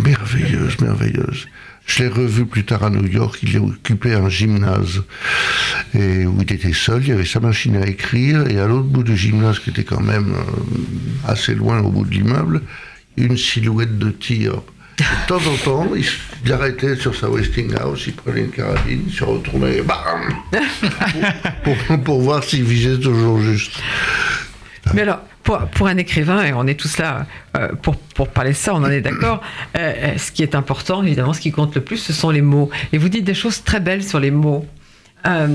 merveilleuse, 0.04 0.80
merveilleuse. 0.80 1.46
Je 1.89 2.03
l'ai 2.03 2.09
revu 2.09 2.45
plus 2.45 2.64
tard 2.64 2.84
à 2.84 2.91
New 2.91 3.07
York, 3.07 3.39
il 3.43 3.57
occupait 3.59 4.14
un 4.14 4.28
gymnase 4.28 5.03
et 5.95 6.26
où 6.26 6.36
il 6.41 6.53
était 6.53 6.72
seul, 6.74 7.03
il 7.03 7.09
y 7.09 7.12
avait 7.12 7.24
sa 7.24 7.41
machine 7.41 7.76
à 7.76 7.86
écrire 7.86 8.47
et 8.47 8.59
à 8.61 8.66
l'autre 8.66 8.84
bout 8.86 9.03
du 9.03 9.16
gymnase 9.16 9.59
qui 9.59 9.70
était 9.70 9.84
quand 9.84 10.03
même 10.03 10.34
euh, 10.34 11.30
assez 11.30 11.55
loin 11.55 11.80
au 11.80 11.89
bout 11.91 12.05
de 12.05 12.11
l'immeuble, 12.12 12.61
une 13.16 13.36
silhouette 13.39 13.99
de 13.99 14.11
tir. 14.11 14.53
De 14.99 15.05
temps 15.28 15.41
en 15.47 15.57
temps, 15.64 15.89
il, 16.45 16.53
arrêtait 16.53 16.95
sur 16.97 17.14
sa 17.16 17.30
Westinghouse, 17.30 18.05
il 18.09 18.12
prenait 18.12 18.41
une 18.43 18.51
carabine, 18.51 19.05
il 19.07 19.12
se 19.12 19.24
retournait 19.24 19.78
et 19.78 19.82
bam 19.82 20.34
pour, 21.64 21.76
pour- 21.86 22.01
pour 22.05 22.20
voir 22.20 22.45
s'il 22.45 22.64
visait 22.64 22.99
toujours 22.99 23.41
juste. 23.41 23.72
Mais 24.95 25.03
alors, 25.03 25.20
pour, 25.57 25.86
un 25.86 25.96
écrivain, 25.96 26.44
et 26.44 26.53
on 26.53 26.66
est 26.66 26.78
tous 26.78 26.99
là 26.99 27.26
euh, 27.57 27.68
pour, 27.82 27.96
pour 27.96 28.28
parler 28.28 28.51
de 28.51 28.57
ça, 28.57 28.74
on 28.74 28.78
en 28.78 28.90
est 28.90 29.01
d'accord, 29.01 29.40
euh, 29.76 30.16
ce 30.18 30.30
qui 30.30 30.42
est 30.42 30.55
important, 30.55 31.03
évidemment, 31.03 31.32
ce 31.32 31.40
qui 31.40 31.53
compte 31.53 31.74
le 31.74 31.80
plus, 31.80 31.96
ce 31.96 32.12
sont 32.12 32.30
les 32.30 32.42
mots. 32.42 32.70
Et 32.92 32.99
vous 32.99 33.09
dites 33.09 33.24
des 33.24 33.34
choses 33.34 33.62
très 33.64 33.80
belles 33.80 34.05
sur 34.05 34.20
les 34.20 34.30
mots. 34.30 34.66
Euh, 35.26 35.49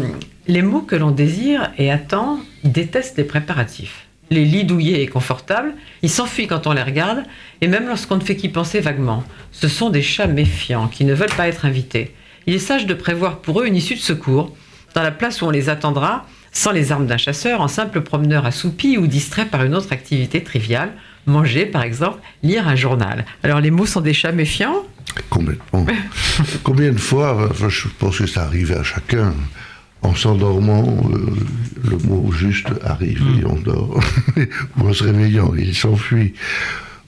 les 0.47 0.61
mots 0.61 0.81
que 0.81 0.95
l'on 0.95 1.11
désire 1.11 1.71
et 1.77 1.91
attend, 1.91 2.39
détestent 2.63 3.17
les 3.17 3.23
préparatifs. 3.23 4.07
Les 4.29 4.45
lits 4.45 4.65
douillés 4.65 5.01
et 5.01 5.07
confortables, 5.07 5.73
ils 6.01 6.09
s'enfuient 6.09 6.47
quand 6.47 6.65
on 6.65 6.73
les 6.73 6.81
regarde, 6.81 7.23
et 7.61 7.67
même 7.67 7.87
lorsqu'on 7.87 8.15
ne 8.15 8.23
fait 8.23 8.35
qu'y 8.35 8.49
penser 8.49 8.79
vaguement. 8.79 9.23
Ce 9.51 9.67
sont 9.67 9.89
des 9.89 10.01
chats 10.01 10.27
méfiants 10.27 10.87
qui 10.87 11.05
ne 11.05 11.13
veulent 11.13 11.35
pas 11.37 11.47
être 11.47 11.65
invités. 11.65 12.15
Il 12.47 12.55
est 12.55 12.59
sage 12.59 12.87
de 12.87 12.93
prévoir 12.93 13.39
pour 13.39 13.61
eux 13.61 13.67
une 13.67 13.75
issue 13.75 13.95
de 13.95 13.99
secours, 13.99 14.55
dans 14.95 15.03
la 15.03 15.11
place 15.11 15.41
où 15.41 15.45
on 15.45 15.49
les 15.49 15.69
attendra, 15.69 16.25
sans 16.53 16.71
les 16.71 16.91
armes 16.91 17.07
d'un 17.07 17.17
chasseur, 17.17 17.59
en 17.61 17.67
simple 17.67 18.01
promeneur 18.01 18.45
assoupi 18.45 18.97
ou 18.97 19.07
distrait 19.07 19.47
par 19.47 19.63
une 19.63 19.75
autre 19.75 19.91
activité 19.91 20.43
triviale, 20.43 20.93
manger 21.25 21.65
par 21.65 21.81
exemple, 21.81 22.19
lire 22.43 22.67
un 22.67 22.75
journal. 22.75 23.25
Alors 23.41 23.59
les 23.59 23.71
mots 23.71 23.87
sont 23.87 24.01
des 24.01 24.13
chats 24.13 24.31
méfiants? 24.31 24.83
Complètement. 25.29 25.85
Combien 26.63 26.91
de 26.91 26.99
fois, 26.99 27.49
enfin, 27.49 27.69
je 27.69 27.87
pense 27.99 28.19
que 28.19 28.27
ça 28.27 28.43
arrive 28.43 28.71
à 28.71 28.83
chacun, 28.83 29.33
en 30.03 30.15
s'endormant, 30.15 30.85
euh, 31.11 31.35
le 31.89 31.97
mot 31.97 32.31
juste 32.31 32.67
arrive 32.83 33.23
et 33.39 33.45
on 33.45 33.55
dort. 33.55 33.99
Ou 34.77 34.89
en 34.89 34.93
se 34.93 35.03
réveillant, 35.03 35.53
il 35.57 35.75
s'enfuit. 35.75 36.33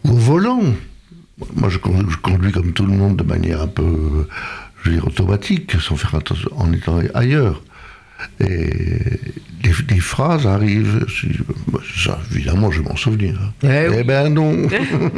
Ou 0.06 0.12
au 0.12 0.16
volant. 0.16 0.62
Moi, 1.56 1.70
je 1.70 1.78
conduis, 1.78 2.10
je 2.10 2.18
conduis 2.18 2.52
comme 2.52 2.72
tout 2.72 2.86
le 2.86 2.94
monde 2.94 3.18
de 3.18 3.24
manière 3.24 3.62
un 3.62 3.68
peu, 3.68 4.28
je 4.82 4.90
veux 4.90 4.96
dire, 4.96 5.08
automatique, 5.08 5.74
sans 5.82 5.98
faire 5.98 6.16
attention, 6.16 6.50
en 6.56 6.72
étant 6.72 7.00
ailleurs. 7.14 7.62
Et 8.40 8.70
des, 9.64 9.72
des 9.88 10.00
phrases 10.00 10.46
arrivent, 10.48 11.06
bah, 11.68 11.80
ça, 11.98 12.20
évidemment, 12.34 12.72
je 12.72 12.82
vais 12.82 12.88
m'en 12.90 12.96
souvenir. 12.96 13.38
Eh 13.64 13.68
oui. 13.90 13.96
Eh 14.00 14.04
ben 14.04 14.30
non. 14.34 14.68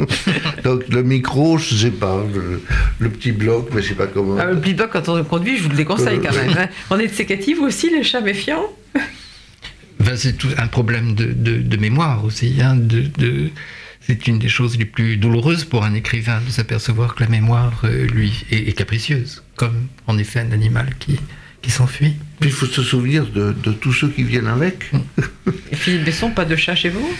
Donc 0.64 0.88
le 0.88 1.02
micro, 1.02 1.58
je 1.58 1.74
sais 1.74 1.90
pas, 1.90 2.22
le, 2.34 2.62
le 2.98 3.10
petit 3.10 3.32
bloc, 3.32 3.68
mais 3.74 3.82
je 3.82 3.88
sais 3.88 3.94
pas 3.94 4.06
comment. 4.06 4.36
Ah, 4.38 4.46
Le 4.46 4.60
playback, 4.60 4.90
quand 4.92 5.08
on 5.08 5.22
conduit, 5.24 5.56
je 5.58 5.62
vous 5.64 5.70
le 5.70 5.76
déconseille 5.76 6.20
quand 6.22 6.34
même. 6.34 6.54
hein. 6.58 6.68
On 6.90 6.98
est 6.98 7.06
de 7.08 7.12
sécatif 7.14 7.60
aussi, 7.60 7.90
les 7.90 8.02
chats 8.02 8.20
méfiants? 8.20 8.64
Ben, 10.00 10.16
c'est 10.16 10.34
tout 10.36 10.48
un 10.56 10.68
problème 10.68 11.14
de, 11.14 11.24
de- 11.32 11.58
de 11.58 11.76
mémoire 11.76 12.24
aussi. 12.24 12.56
hein, 12.62 12.76
de, 12.76 13.02
de- 13.18 13.50
c'est 14.00 14.26
une 14.26 14.38
des 14.38 14.48
choses 14.48 14.78
les 14.78 14.84
plus 14.86 15.16
douloureuses 15.18 15.64
pour 15.64 15.84
un 15.84 15.92
écrivain 15.94 16.40
de 16.46 16.50
s'apercevoir 16.50 17.14
que 17.14 17.22
la 17.24 17.28
mémoire, 17.28 17.82
euh, 17.84 18.06
lui, 18.06 18.44
est, 18.50 18.68
est 18.68 18.72
capricieuse, 18.72 19.42
comme 19.56 19.86
en 20.06 20.16
effet 20.16 20.40
un 20.40 20.52
animal 20.52 20.94
qui, 20.98 21.18
qui 21.62 21.70
s'enfuit. 21.70 22.14
Puis 22.40 22.50
il 22.50 22.52
faut 22.52 22.66
se 22.66 22.82
souvenir 22.82 23.26
de, 23.26 23.52
de 23.52 23.72
tous 23.72 23.92
ceux 23.92 24.08
qui 24.08 24.22
viennent 24.22 24.46
avec. 24.46 24.92
Et 25.72 25.76
Philippe 25.76 26.04
Besson, 26.04 26.30
pas 26.30 26.44
de 26.44 26.54
chat 26.54 26.74
chez 26.74 26.88
vous? 26.88 27.10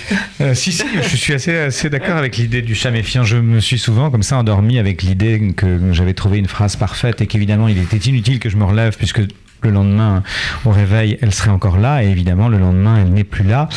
Euh, 0.40 0.54
si, 0.54 0.70
si, 0.70 0.84
je 1.02 1.16
suis 1.16 1.34
assez, 1.34 1.56
assez 1.56 1.90
d'accord 1.90 2.16
avec 2.16 2.36
l'idée 2.36 2.62
du 2.62 2.74
chat 2.76 2.92
méfiant. 2.92 3.24
Je 3.24 3.36
me 3.36 3.58
suis 3.58 3.78
souvent 3.78 4.10
comme 4.10 4.22
ça 4.22 4.36
endormi 4.38 4.78
avec 4.78 5.02
l'idée 5.02 5.52
que 5.56 5.92
j'avais 5.92 6.14
trouvé 6.14 6.38
une 6.38 6.46
phrase 6.46 6.76
parfaite 6.76 7.20
et 7.20 7.26
qu'évidemment 7.26 7.66
il 7.66 7.78
était 7.78 7.96
inutile 7.96 8.38
que 8.38 8.48
je 8.48 8.56
me 8.56 8.64
relève 8.64 8.96
puisque 8.96 9.22
le 9.62 9.70
lendemain, 9.70 10.22
au 10.64 10.70
réveil, 10.70 11.18
elle 11.20 11.32
serait 11.34 11.50
encore 11.50 11.78
là, 11.78 12.02
et 12.02 12.08
évidemment, 12.08 12.48
le 12.48 12.58
lendemain, 12.58 12.98
elle 13.00 13.12
n'est 13.12 13.24
plus 13.24 13.44
là. 13.44 13.68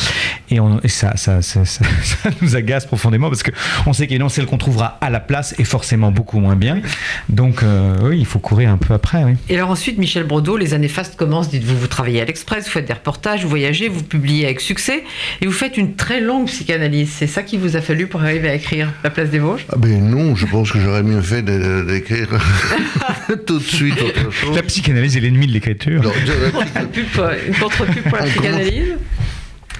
Et, 0.50 0.60
on, 0.60 0.80
et 0.80 0.88
ça, 0.88 1.16
ça, 1.16 1.42
ça, 1.42 1.64
ça, 1.64 1.84
ça 2.02 2.30
nous 2.40 2.56
agace 2.56 2.86
profondément 2.86 3.28
parce 3.28 3.42
qu'on 3.42 3.92
sait 3.92 4.06
qu'évidemment, 4.06 4.28
celle 4.28 4.46
qu'on 4.46 4.58
trouvera 4.58 4.98
à 5.00 5.10
la 5.10 5.20
place 5.20 5.54
est 5.58 5.64
forcément 5.64 6.12
beaucoup 6.12 6.38
moins 6.38 6.56
bien. 6.56 6.80
Donc, 7.28 7.62
euh, 7.62 7.96
oui, 8.02 8.18
il 8.20 8.26
faut 8.26 8.38
courir 8.38 8.70
un 8.70 8.76
peu 8.76 8.94
après. 8.94 9.24
Oui. 9.24 9.32
Et 9.48 9.56
alors 9.56 9.70
ensuite, 9.70 9.98
Michel 9.98 10.24
Brodeau, 10.24 10.56
les 10.56 10.74
années 10.74 10.88
fastes 10.88 11.16
commencent, 11.16 11.50
dites-vous, 11.50 11.76
vous 11.76 11.86
travaillez 11.86 12.20
à 12.20 12.24
l'Express, 12.24 12.66
vous 12.66 12.70
faites 12.70 12.86
des 12.86 12.92
reportages, 12.92 13.42
vous 13.42 13.48
voyagez, 13.48 13.88
vous 13.88 14.02
publiez 14.02 14.44
avec 14.44 14.60
succès, 14.60 15.02
et 15.40 15.46
vous 15.46 15.52
faites 15.52 15.76
une 15.76 15.94
très 15.94 16.20
longue 16.20 16.46
psychanalyse. 16.46 17.10
C'est 17.12 17.26
ça 17.26 17.42
qui 17.42 17.56
vous 17.56 17.76
a 17.76 17.80
fallu 17.80 18.06
pour 18.06 18.22
arriver 18.22 18.48
à 18.48 18.54
écrire 18.54 18.92
La 19.02 19.10
place 19.10 19.30
des 19.30 19.38
Vosges? 19.38 19.66
Ah 19.72 19.76
ben 19.78 20.00
non, 20.00 20.36
je 20.36 20.46
pense 20.46 20.70
que 20.70 20.78
j'aurais 20.78 21.02
mieux 21.02 21.22
fait 21.22 21.42
d'écrire 21.42 22.28
tout 23.46 23.58
de 23.58 23.64
suite 23.64 24.00
autre 24.00 24.30
chose. 24.30 24.54
La 24.54 24.62
psychanalyse 24.62 25.16
est 25.16 25.20
l'ennemi 25.20 25.46
de 25.46 25.52
l'écriture. 25.52 25.71
Non, 26.02 26.12
je- 26.26 26.80
Une 26.80 26.88
pub, 26.88 27.06
une 27.48 27.54
contre-pub 27.54 28.02
pour 28.04 28.18
la 28.18 28.24
psychanalyse. 28.24 28.94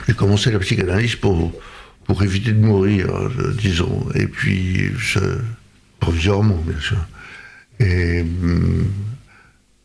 J'ai 0.08 0.14
commencé 0.14 0.50
la 0.50 0.58
psychanalyse 0.58 1.16
pour, 1.16 1.52
pour 2.04 2.22
éviter 2.22 2.52
de 2.52 2.58
mourir, 2.60 3.06
euh, 3.14 3.54
disons, 3.58 4.06
et 4.14 4.26
puis 4.26 4.90
je- 4.98 5.38
provisoirement, 6.00 6.56
bien 6.66 6.80
sûr. 6.80 6.96
Et 7.80 8.20
hum, 8.22 8.86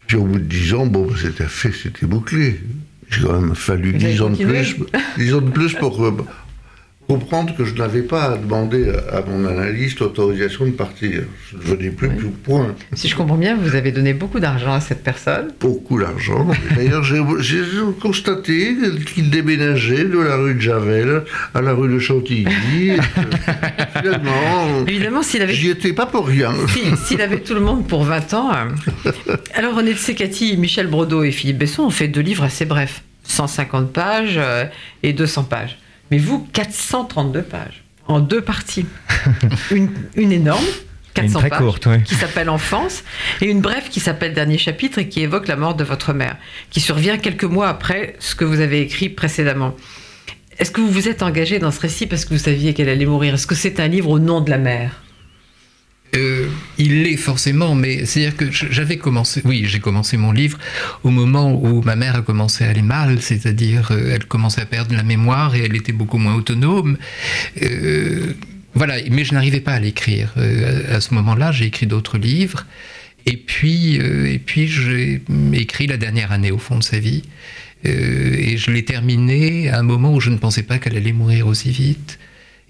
puis 0.07 0.17
au 0.17 0.23
bout 0.23 0.39
de 0.39 0.43
dix 0.43 0.73
ans, 0.73 0.85
bon, 0.85 1.09
c'était 1.15 1.45
fait, 1.45 1.71
c'était 1.71 2.05
bouclé. 2.05 2.59
J'ai 3.09 3.21
quand 3.21 3.39
même 3.39 3.55
fallu 3.55 3.93
dix 3.93 4.21
ans 4.21 4.29
de 4.29 4.35
plus, 4.43 4.75
dix 5.17 5.33
ans 5.33 5.41
de 5.41 5.49
plus 5.51 5.73
pour 5.73 6.01
comprendre 7.07 7.55
que 7.55 7.63
je 7.63 7.73
n'avais 7.75 8.01
pas 8.01 8.23
à 8.33 8.37
demander 8.37 8.91
à 9.11 9.21
mon 9.27 9.45
analyste 9.47 9.99
l'autorisation 10.01 10.65
de 10.65 10.71
partir. 10.71 11.23
Je 11.51 11.55
ne 11.57 11.61
venais 11.61 11.89
plus 11.89 12.09
du 12.09 12.25
point. 12.25 12.75
Si 12.93 13.07
je 13.07 13.15
comprends 13.15 13.37
bien, 13.37 13.55
vous 13.55 13.75
avez 13.75 13.91
donné 13.93 14.13
beaucoup 14.13 14.39
d'argent 14.41 14.73
à 14.73 14.81
cette 14.81 15.03
personne. 15.03 15.47
Beaucoup 15.59 15.99
d'argent. 15.99 16.47
D'ailleurs, 16.75 17.03
j'ai 17.03 17.21
constaté 18.01 18.75
qu'il 19.13 19.29
déménageait 19.29 20.03
de 20.03 20.19
la 20.19 20.35
rue 20.35 20.55
de 20.55 20.59
Javel 20.59 21.23
à 21.53 21.61
la 21.61 21.73
rue 21.73 21.87
de 21.91 21.97
Chantilly. 21.99 22.91
Finalement, 23.97 24.85
Évidemment, 24.87 25.23
s'il 25.23 25.41
avait 25.41 25.53
j'y 25.53 25.69
étais 25.69 25.93
pas 25.93 26.05
pour 26.07 26.27
rien. 26.27 26.53
Si- 26.67 26.95
S'il 27.05 27.21
avait 27.21 27.39
tout 27.39 27.53
le 27.53 27.61
monde 27.61 27.87
pour 27.87 28.03
20 28.03 28.33
ans. 28.33 28.51
euh. 28.53 29.11
Alors, 29.53 29.75
René 29.75 29.93
de 29.93 29.97
Secati, 29.97 30.57
Michel 30.57 30.87
Brodeau 30.87 31.23
et 31.23 31.31
Philippe 31.31 31.59
Besson 31.59 31.83
ont 31.83 31.89
fait 31.89 32.07
deux 32.07 32.21
livres 32.21 32.43
assez 32.43 32.65
brefs 32.65 33.01
150 33.23 33.91
pages 33.93 34.35
euh, 34.37 34.65
et 35.03 35.13
200 35.13 35.43
pages. 35.45 35.77
Mais 36.11 36.17
vous, 36.17 36.47
432 36.53 37.41
pages, 37.41 37.83
en 38.07 38.19
deux 38.19 38.41
parties. 38.41 38.85
Une, 39.71 39.89
une 40.15 40.31
énorme, 40.31 40.63
Et 41.17 41.21
une 41.21 41.25
400 41.27 41.39
très 41.39 41.49
pages, 41.49 41.59
courte, 41.59 41.85
oui. 41.87 42.03
qui 42.03 42.15
s'appelle 42.15 42.49
Enfance, 42.49 43.03
et 43.41 43.45
une 43.47 43.59
brève 43.61 43.89
qui 43.89 43.99
s'appelle 43.99 44.33
Dernier 44.33 44.57
chapitre 44.57 44.99
et 44.99 45.09
qui 45.09 45.21
évoque 45.21 45.47
la 45.47 45.55
mort 45.55 45.75
de 45.75 45.83
votre 45.83 46.13
mère, 46.13 46.37
qui 46.69 46.79
survient 46.79 47.17
quelques 47.17 47.43
mois 47.43 47.67
après 47.67 48.15
ce 48.19 48.35
que 48.35 48.45
vous 48.45 48.59
avez 48.61 48.81
écrit 48.81 49.09
précédemment. 49.09 49.75
Est-ce 50.59 50.71
que 50.71 50.81
vous 50.81 50.89
vous 50.89 51.07
êtes 51.07 51.21
engagé 51.23 51.59
dans 51.59 51.71
ce 51.71 51.79
récit 51.79 52.07
parce 52.07 52.25
que 52.25 52.33
vous 52.33 52.39
saviez 52.39 52.73
qu'elle 52.73 52.89
allait 52.89 53.05
mourir? 53.05 53.33
Est-ce 53.35 53.45
que 53.47 53.55
c'est 53.55 53.79
un 53.79 53.87
livre 53.87 54.09
au 54.09 54.19
nom 54.19 54.41
de 54.41 54.49
la 54.49 54.57
mère? 54.57 55.01
Euh, 56.15 56.47
il 56.77 57.03
l'est 57.03 57.17
forcément, 57.17 57.75
mais 57.75 58.05
c'est-à-dire 58.05 58.37
que 58.37 58.51
j'avais 58.51 58.97
commencé, 58.97 59.41
oui, 59.43 59.65
j'ai 59.65 59.79
commencé 59.79 60.15
mon 60.15 60.31
livre 60.31 60.57
au 61.03 61.09
moment 61.09 61.53
où 61.53 61.81
ma 61.81 61.95
mère 61.95 62.15
a 62.15 62.21
commencé 62.21 62.63
à 62.63 62.69
aller 62.69 62.81
mal, 62.81 63.21
c'est-à-dire 63.21 63.89
euh, 63.91 64.13
elle 64.13 64.25
commençait 64.25 64.61
à 64.61 64.65
perdre 64.65 64.95
la 64.95 65.03
mémoire 65.03 65.55
et 65.55 65.65
elle 65.65 65.75
était 65.75 65.91
beaucoup 65.91 66.17
moins 66.17 66.35
autonome. 66.35 66.97
Euh, 67.61 68.33
voilà, 68.73 68.95
mais 69.11 69.25
je 69.25 69.33
n'arrivais 69.33 69.59
pas 69.59 69.73
à 69.73 69.79
l'écrire. 69.79 70.33
à 70.37 71.01
ce 71.01 71.13
moment-là, 71.15 71.51
j'ai 71.51 71.65
écrit 71.65 71.87
d'autres 71.87 72.17
livres. 72.17 72.65
Et 73.25 73.35
puis, 73.35 73.95
et 73.95 74.39
puis 74.39 74.67
j'ai 74.67 75.21
écrit 75.53 75.87
la 75.87 75.97
dernière 75.97 76.31
année 76.31 76.51
au 76.51 76.59
fond 76.59 76.77
de 76.77 76.83
sa 76.83 76.99
vie. 76.99 77.23
et 77.83 78.55
je 78.55 78.69
l'ai 78.69 78.85
terminé 78.85 79.69
à 79.69 79.79
un 79.79 79.83
moment 79.83 80.13
où 80.13 80.19
je 80.19 80.29
ne 80.29 80.37
pensais 80.37 80.61
pas 80.61 80.77
qu'elle 80.77 80.95
allait 80.95 81.11
mourir 81.11 81.47
aussi 81.47 81.71
vite. 81.71 82.19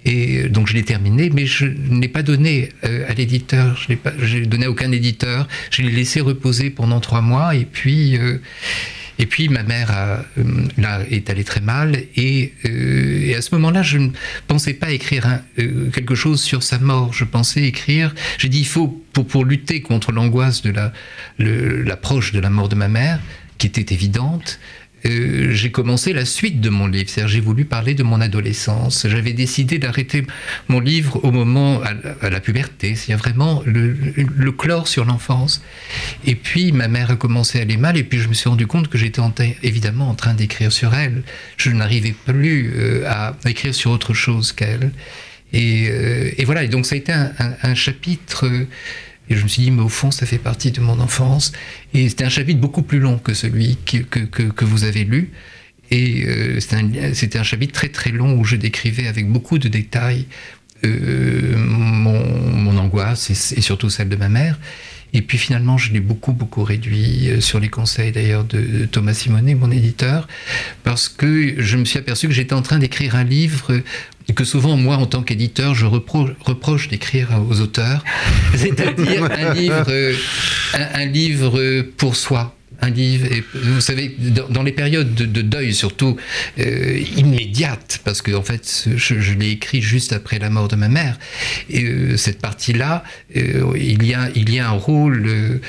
Et 0.07 0.47
donc 0.47 0.67
je 0.67 0.73
l'ai 0.73 0.83
terminé, 0.83 1.29
mais 1.29 1.45
je 1.45 1.65
n'ai 1.65 2.07
pas 2.07 2.23
donné 2.23 2.69
euh, 2.85 3.05
à 3.09 3.13
l'éditeur, 3.13 3.77
je 3.77 4.37
n'ai 4.37 4.45
donné 4.45 4.65
à 4.65 4.71
aucun 4.71 4.91
éditeur. 4.93 5.49
Je 5.69 5.81
l'ai 5.81 5.91
laissé 5.91 6.21
reposer 6.21 6.69
pendant 6.69 7.01
trois 7.01 7.19
mois, 7.19 7.55
et 7.55 7.65
puis 7.65 8.17
euh, 8.17 8.37
et 9.19 9.25
puis 9.25 9.49
ma 9.49 9.63
mère 9.63 9.91
euh, 9.91 10.43
là, 10.77 11.01
est 11.11 11.29
allée 11.29 11.43
très 11.43 11.59
mal, 11.59 12.03
et, 12.15 12.53
à 13.35 13.41
ce 13.41 13.53
moment-là, 13.55 13.83
je 13.83 13.97
ne 13.97 14.09
pensais 14.47 14.73
pas 14.73 14.91
écrire 14.91 15.41
quelque 15.55 16.15
chose 16.15 16.41
sur 16.41 16.63
sa 16.63 16.79
mort. 16.79 17.13
Je 17.13 17.23
pensais 17.25 17.63
écrire. 17.63 18.15
J'ai 18.37 18.49
dit 18.49 18.59
il 18.59 18.67
faut 18.67 19.03
pour, 19.13 19.27
pour 19.27 19.45
lutter 19.45 19.81
contre 19.81 20.11
l'angoisse 20.11 20.61
de 20.61 20.71
la 20.71 20.93
l'approche 21.37 22.31
de 22.31 22.39
la 22.39 22.49
mort 22.49 22.69
de 22.69 22.75
ma 22.75 22.87
mère, 22.87 23.19
qui 23.57 23.67
était 23.67 23.93
évidente. 23.93 24.59
Euh, 25.05 25.51
j'ai 25.51 25.71
commencé 25.71 26.11
la 26.11 26.25
suite 26.25 26.59
de 26.59 26.69
mon 26.69 26.87
livre. 26.87 27.09
J'ai 27.27 27.39
voulu 27.39 27.65
parler 27.65 27.93
de 27.93 28.03
mon 28.03 28.19
adolescence. 28.19 29.07
J'avais 29.07 29.33
décidé 29.33 29.77
d'arrêter 29.77 30.25
mon 30.67 30.79
livre 30.79 31.23
au 31.23 31.31
moment 31.31 31.81
à, 32.21 32.29
la 32.29 32.39
puberté, 32.39 32.95
c'est-à-dire 32.95 33.17
vraiment 33.17 33.61
le, 33.65 33.95
le, 34.15 34.51
chlore 34.51 34.87
sur 34.87 35.05
l'enfance. 35.05 35.61
Et 36.25 36.35
puis, 36.35 36.71
ma 36.71 36.87
mère 36.87 37.11
a 37.11 37.15
commencé 37.15 37.59
à 37.59 37.61
aller 37.61 37.77
mal, 37.77 37.97
et 37.97 38.03
puis 38.03 38.19
je 38.19 38.27
me 38.27 38.33
suis 38.33 38.49
rendu 38.49 38.65
compte 38.65 38.87
que 38.87 38.97
j'étais 38.97 39.21
évidemment 39.63 40.09
en 40.09 40.15
train 40.15 40.33
d'écrire 40.33 40.71
sur 40.71 40.93
elle. 40.93 41.23
Je 41.57 41.69
n'arrivais 41.69 42.15
plus 42.25 42.73
euh, 42.75 43.07
à 43.07 43.35
écrire 43.45 43.75
sur 43.75 43.91
autre 43.91 44.13
chose 44.13 44.51
qu'elle. 44.51 44.91
Et, 45.53 45.87
euh, 45.89 46.31
et, 46.37 46.43
voilà, 46.43 46.63
et 46.63 46.67
donc 46.67 46.85
ça 46.85 46.95
a 46.95 46.97
été 46.97 47.13
un 47.13 47.75
chapitre 47.75 48.49
et 49.29 49.35
je 49.35 49.43
me 49.43 49.47
suis 49.47 49.63
dit, 49.63 49.71
mais 49.71 49.81
au 49.81 49.89
fond, 49.89 50.11
ça 50.11 50.25
fait 50.25 50.37
partie 50.37 50.71
de 50.71 50.79
mon 50.79 50.99
enfance. 50.99 51.51
Et 51.93 52.09
c'était 52.09 52.23
un 52.23 52.29
chapitre 52.29 52.59
beaucoup 52.59 52.81
plus 52.81 52.99
long 52.99 53.17
que 53.17 53.33
celui 53.33 53.77
que, 53.85 53.97
que, 53.97 54.43
que, 54.43 54.65
vous 54.65 54.83
avez 54.83 55.03
lu. 55.03 55.31
Et 55.91 56.25
euh, 56.25 56.59
c'était 56.59 57.39
un, 57.39 57.43
chapitre 57.43 57.73
très 57.73 57.89
très 57.89 58.11
long 58.11 58.37
où 58.37 58.43
je 58.43 58.55
décrivais 58.55 59.07
avec 59.07 59.29
beaucoup 59.29 59.57
de 59.57 59.67
détails 59.67 60.25
euh, 60.85 61.57
mon, 61.57 62.23
mon, 62.53 62.77
angoisse 62.77 63.29
et, 63.31 63.61
surtout 63.61 63.89
celle 63.89 64.09
de 64.09 64.15
ma 64.15 64.29
mère. 64.29 64.59
Et 65.13 65.21
puis 65.21 65.37
finalement, 65.37 65.77
je 65.77 65.93
l'ai 65.93 66.01
beaucoup, 66.01 66.33
beaucoup 66.33 66.63
réduit 66.63 67.29
euh, 67.29 67.41
sur 67.41 67.59
les 67.59 67.69
conseils 67.69 68.11
d'ailleurs 68.11 68.43
de 68.43 68.85
Thomas 68.85 69.13
Simonet, 69.13 69.55
mon 69.55 69.71
éditeur, 69.71 70.27
parce 70.83 71.07
que 71.09 71.55
je 71.61 71.77
me 71.77 71.85
suis 71.85 71.97
aperçu 71.97 72.27
que 72.27 72.33
j'étais 72.33 72.53
en 72.53 72.61
train 72.61 72.77
d'écrire 72.77 73.15
un 73.15 73.23
livre 73.23 73.81
que 74.33 74.43
souvent, 74.43 74.75
moi, 74.77 74.97
en 74.97 75.05
tant 75.05 75.23
qu'éditeur, 75.23 75.73
je 75.73 75.85
reproche 75.85 76.87
d'écrire 76.89 77.29
aux 77.49 77.61
auteurs, 77.61 78.03
c'est-à-dire 78.55 79.23
un 79.23 79.53
livre, 79.53 79.85
euh, 79.87 80.13
un, 80.73 81.05
livre 81.05 81.81
pour 81.97 82.15
soi, 82.15 82.55
un 82.81 82.89
livre. 82.89 83.27
Vous 83.53 83.81
savez, 83.81 84.15
dans, 84.49 84.63
les 84.63 84.73
périodes 84.73 85.13
de, 85.15 85.41
deuil, 85.41 85.73
surtout 85.73 86.17
euh, 86.59 86.99
immédiates, 87.15 88.01
parce 88.03 88.21
que 88.21 88.33
en 88.33 88.43
fait, 88.43 88.89
je, 88.95 89.33
l'ai 89.33 89.51
écrit 89.51 89.81
juste 89.81 90.13
après 90.13 90.39
la 90.39 90.49
mort 90.49 90.67
de 90.67 90.75
ma 90.75 90.89
mère. 90.89 91.17
Et 91.69 91.85
euh, 91.85 92.17
cette 92.17 92.39
partie-là, 92.39 93.03
il 93.33 94.05
y 94.05 94.13
a 94.13 94.29
il 94.35 94.53
y 94.53 94.59
a 94.59 94.69
un 94.69 94.77
rôle 94.77 95.61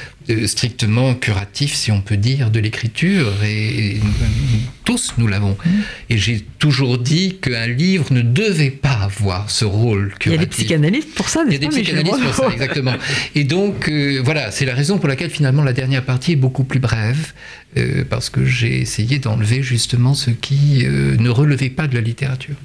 strictement 0.46 1.14
curatif, 1.14 1.74
si 1.74 1.90
on 1.90 2.00
peut 2.00 2.16
dire, 2.16 2.50
de 2.50 2.60
l'écriture, 2.60 3.32
et, 3.44 4.00
tous 4.84 5.14
nous 5.18 5.26
l'avons. 5.26 5.52
Mmh. 5.64 5.70
Et 6.10 6.18
j'ai 6.18 6.44
toujours 6.58 6.98
dit 6.98 7.36
qu'un 7.40 7.66
livre 7.66 8.06
ne 8.10 8.22
devait 8.22 8.70
pas 8.70 8.98
avoir 9.02 9.50
ce 9.50 9.64
rôle 9.64 10.14
curatif. 10.18 10.26
Il 10.26 10.32
y 10.32 10.34
a 10.34 10.38
des 10.38 10.46
psychanalystes 10.46 11.14
pour 11.14 11.28
ça, 11.28 11.44
Il 11.46 11.52
y 11.52 11.56
a 11.56 11.58
des 11.58 11.68
psychanalystes 11.68 12.22
pour 12.22 12.34
ça, 12.34 12.50
exactement. 12.52 12.94
Et 13.34 13.44
donc, 13.44 13.88
euh, 13.88 14.20
voilà, 14.24 14.50
c'est 14.50 14.64
la 14.64 14.74
raison 14.74 14.98
pour 14.98 15.08
laquelle 15.08 15.30
finalement 15.30 15.62
la 15.62 15.72
dernière 15.72 16.04
partie 16.04 16.32
est 16.32 16.36
beaucoup 16.36 16.64
plus 16.64 16.80
brève, 16.80 17.32
euh, 17.76 18.04
parce 18.08 18.30
que 18.30 18.44
j'ai 18.44 18.80
essayé 18.80 19.18
d'enlever 19.18 19.62
justement 19.62 20.14
ce 20.14 20.30
qui 20.30 20.84
euh, 20.84 21.16
ne 21.18 21.28
relevait 21.28 21.70
pas 21.70 21.86
de 21.86 21.94
la 21.94 22.00
littérature. 22.00 22.56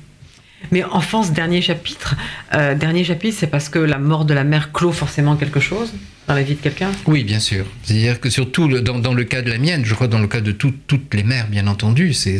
Mais 0.72 0.84
enfance, 0.84 1.34
dernier 1.34 1.62
chapitre, 1.62 2.16
dernier 2.54 3.04
chapitre, 3.04 3.36
c'est 3.38 3.48
parce 3.48 3.68
que 3.68 3.80
la 3.80 4.00
mort 4.00 4.24
de 4.24 4.34
la 4.34 4.46
mère 4.46 4.72
clôt 4.72 4.94
forcément 4.94 5.36
quelque 5.36 5.60
chose? 5.60 5.94
Dans 6.28 6.36
la 6.36 6.44
vie 6.44 6.56
de 6.56 6.60
quelqu'un 6.60 6.92
Oui, 7.06 7.24
bien 7.24 7.40
sûr. 7.40 7.66
C'est-à-dire 7.84 8.20
que 8.20 8.30
surtout 8.30 8.68
dans, 8.68 9.00
dans, 9.00 9.14
le 9.14 9.24
cas 9.26 9.42
de 9.42 9.50
la 9.50 9.58
mienne, 9.58 9.84
je 9.84 9.94
crois 9.94 10.08
dans 10.08 10.20
le 10.20 10.28
cas 10.28 10.42
de 10.42 10.52
toutes 10.52 11.14
les 11.14 11.24
mères, 11.24 11.48
bien 11.48 11.68
entendu, 11.68 12.14
c'est, 12.14 12.40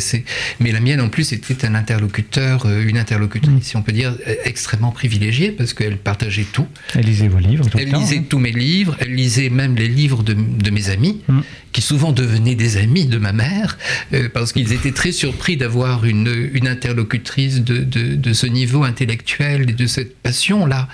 mais 0.60 0.72
la 0.72 0.80
mienne 0.80 1.02
en 1.02 1.10
plus 1.10 1.34
était 1.34 1.66
un 1.66 1.76
interlocuteur, 1.76 2.66
euh, 2.66 2.84
une 2.86 2.98
interlocutrice, 2.98 3.54
mm. 3.54 3.62
si 3.62 3.76
on 3.76 3.82
peut 3.82 3.92
dire, 3.92 4.16
euh, 4.28 4.36
extrêmement 4.46 4.92
privilégiée 4.92 5.52
parce 5.52 5.74
qu'elle 5.74 5.98
partageait 5.98 6.46
tout. 6.52 6.68
Elle 6.96 7.06
lisait 7.06 7.28
vos 7.28 7.40
livres 7.40 7.70
tout 7.70 7.78
Elle 7.78 7.92
lisait 7.92 8.20
hein. 8.20 8.26
tous 8.28 8.40
mes 8.40 8.52
livres, 8.52 8.96
elle 9.00 9.14
lisait 9.14 9.50
même 9.50 9.76
les 9.76 9.88
livres 9.88 10.24
de, 10.24 10.34
de 10.34 10.70
mes 10.72 10.90
amis, 10.90 11.22
mm. 11.28 11.40
qui 11.74 11.82
souvent 11.82 12.14
devenaient 12.14 12.56
des 12.56 12.78
amis 12.78 13.06
de 13.06 13.18
ma 13.18 13.34
mère, 13.34 13.78
euh, 14.14 14.30
parce 14.34 14.54
qu'ils 14.54 14.72
étaient 14.72 14.92
très 14.92 15.12
surpris 15.12 15.58
d'avoir 15.58 16.06
une, 16.06 16.50
une 16.54 16.68
interlocutrice 16.68 17.62
de, 17.62 17.80
de, 17.80 18.16
de, 18.16 18.34
ce 18.34 18.48
niveau 18.48 18.84
intellectuel 18.84 19.70
et 19.70 19.74
de 19.74 19.88
cette 19.88 20.18
passion-là. 20.18 20.88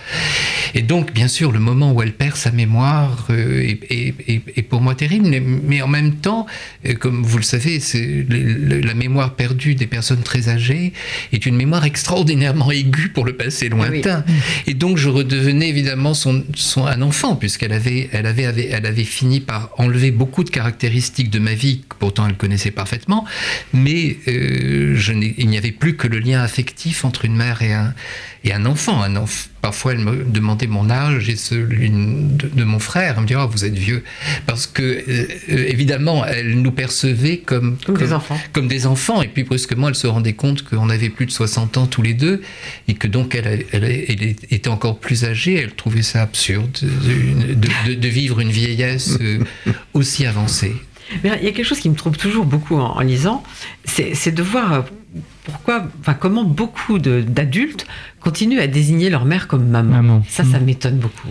Et 0.73 0.81
donc, 0.81 1.13
bien 1.13 1.27
sûr, 1.27 1.51
le 1.51 1.59
moment 1.59 1.91
où 1.91 2.01
elle 2.01 2.13
perd 2.13 2.35
sa 2.35 2.51
mémoire, 2.51 2.78
euh, 3.29 3.75
est, 3.89 4.61
pour 4.63 4.81
moi 4.81 4.95
terrible, 4.95 5.29
mais, 5.63 5.81
en 5.81 5.87
même 5.87 6.15
temps, 6.15 6.45
euh, 6.87 6.93
comme 6.93 7.23
vous 7.23 7.37
le 7.37 7.43
savez, 7.43 7.79
la 8.29 8.93
mémoire 8.93 9.35
perdue 9.35 9.75
des 9.75 9.87
personnes 9.87 10.21
très 10.21 10.49
âgées 10.49 10.93
est 11.31 11.45
une 11.45 11.55
mémoire 11.55 11.85
extraordinairement 11.85 12.71
aiguë 12.71 13.09
pour 13.09 13.25
le 13.25 13.33
passé 13.33 13.69
lointain. 13.69 14.23
Et 14.67 14.73
donc 14.73 14.97
je 14.97 15.09
redevenais 15.09 15.69
évidemment 15.69 16.13
son, 16.13 16.43
un 16.77 17.01
enfant, 17.01 17.35
puisqu'elle 17.35 17.73
avait, 17.73 18.09
elle 18.11 18.25
avait, 18.25 18.43
elle 18.43 18.85
avait 18.85 19.03
fini 19.03 19.39
par 19.39 19.71
enlever 19.77 20.11
beaucoup 20.11 20.43
de 20.43 20.49
caractéristiques 20.49 21.29
de 21.29 21.39
ma 21.39 21.53
vie, 21.53 21.81
que 21.87 21.95
pourtant 21.97 22.27
elle 22.27 22.35
connaissait 22.35 22.71
parfaitement, 22.71 23.25
mais 23.73 24.17
euh, 24.27 24.95
je 24.95 25.13
il 25.19 25.47
n'y 25.47 25.57
avait 25.57 25.71
plus 25.71 25.95
que 25.95 26.07
le 26.07 26.19
lien 26.19 26.41
affectif 26.41 27.05
entre 27.05 27.25
une 27.25 27.35
mère 27.35 27.61
et 27.61 27.73
un, 27.73 27.93
et 28.43 28.53
un 28.53 28.65
enfant. 28.65 29.01
Un 29.01 29.15
enfant 29.15 29.49
Parfois, 29.61 29.93
elle 29.93 29.99
me 29.99 30.23
demandait 30.23 30.67
mon 30.67 30.89
âge 30.89 31.29
et 31.29 31.35
celui 31.35 31.89
de, 31.89 32.63
mon 32.63 32.79
frère. 32.79 33.15
Elle 33.17 33.23
me 33.23 33.27
disait, 33.27 33.39
oh, 33.41 33.47
vous 33.47 33.65
êtes 33.65 33.77
vieux. 33.77 34.03
Parce 34.45 34.67
que, 34.67 34.81
euh, 34.81 35.27
évidemment, 35.47 36.25
elle 36.25 36.61
nous 36.61 36.71
percevait 36.71 37.37
comme, 37.37 37.77
comme, 37.85 37.97
des 37.97 38.13
enfants. 38.13 38.39
comme 38.53 38.67
des 38.67 38.85
enfants. 38.85 39.21
Et 39.21 39.27
puis, 39.27 39.43
brusquement, 39.43 39.89
elle 39.89 39.95
se 39.95 40.07
rendait 40.07 40.33
compte 40.33 40.63
qu'on 40.63 40.89
avait 40.89 41.09
plus 41.09 41.25
de 41.25 41.31
60 41.31 41.77
ans 41.77 41.87
tous 41.87 42.01
les 42.01 42.13
deux 42.13 42.41
et 42.87 42.93
que 42.93 43.07
donc 43.07 43.35
elle, 43.35 43.65
elle, 43.71 44.21
était 44.49 44.69
encore 44.69 44.99
plus 44.99 45.25
âgée. 45.25 45.55
Elle 45.55 45.73
trouvait 45.73 46.03
ça 46.03 46.21
absurde 46.21 46.77
de, 46.81 47.93
de 47.93 48.07
vivre 48.07 48.39
une 48.39 48.51
vieillesse 48.51 49.17
euh, 49.21 49.39
aussi 49.93 50.25
avancée. 50.25 50.73
Mais 51.23 51.31
il 51.41 51.45
y 51.45 51.47
a 51.47 51.51
quelque 51.51 51.65
chose 51.65 51.79
qui 51.79 51.89
me 51.89 51.95
trouble 51.95 52.17
toujours 52.17 52.45
beaucoup 52.45 52.75
en, 52.75 52.97
en 52.97 53.01
lisant, 53.01 53.43
c'est 53.85 54.31
de 54.31 54.43
voir 54.43 54.73
euh, 54.73 54.81
pourquoi, 55.43 55.87
enfin, 56.01 56.13
comment 56.13 56.43
beaucoup 56.43 56.99
d'adultes 56.99 57.87
continuent 58.19 58.59
à 58.59 58.67
désigner 58.67 59.09
leur 59.09 59.25
mère 59.25 59.47
comme 59.47 59.67
maman. 59.67 60.23
Ça, 60.29 60.43
ça 60.43 60.59
mm. 60.59 60.65
m'étonne 60.65 60.97
beaucoup. 60.97 61.29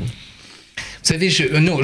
Vous 1.08 1.14
savez, 1.14 1.30
je, 1.30 1.44
euh, 1.44 1.60
non, 1.60 1.80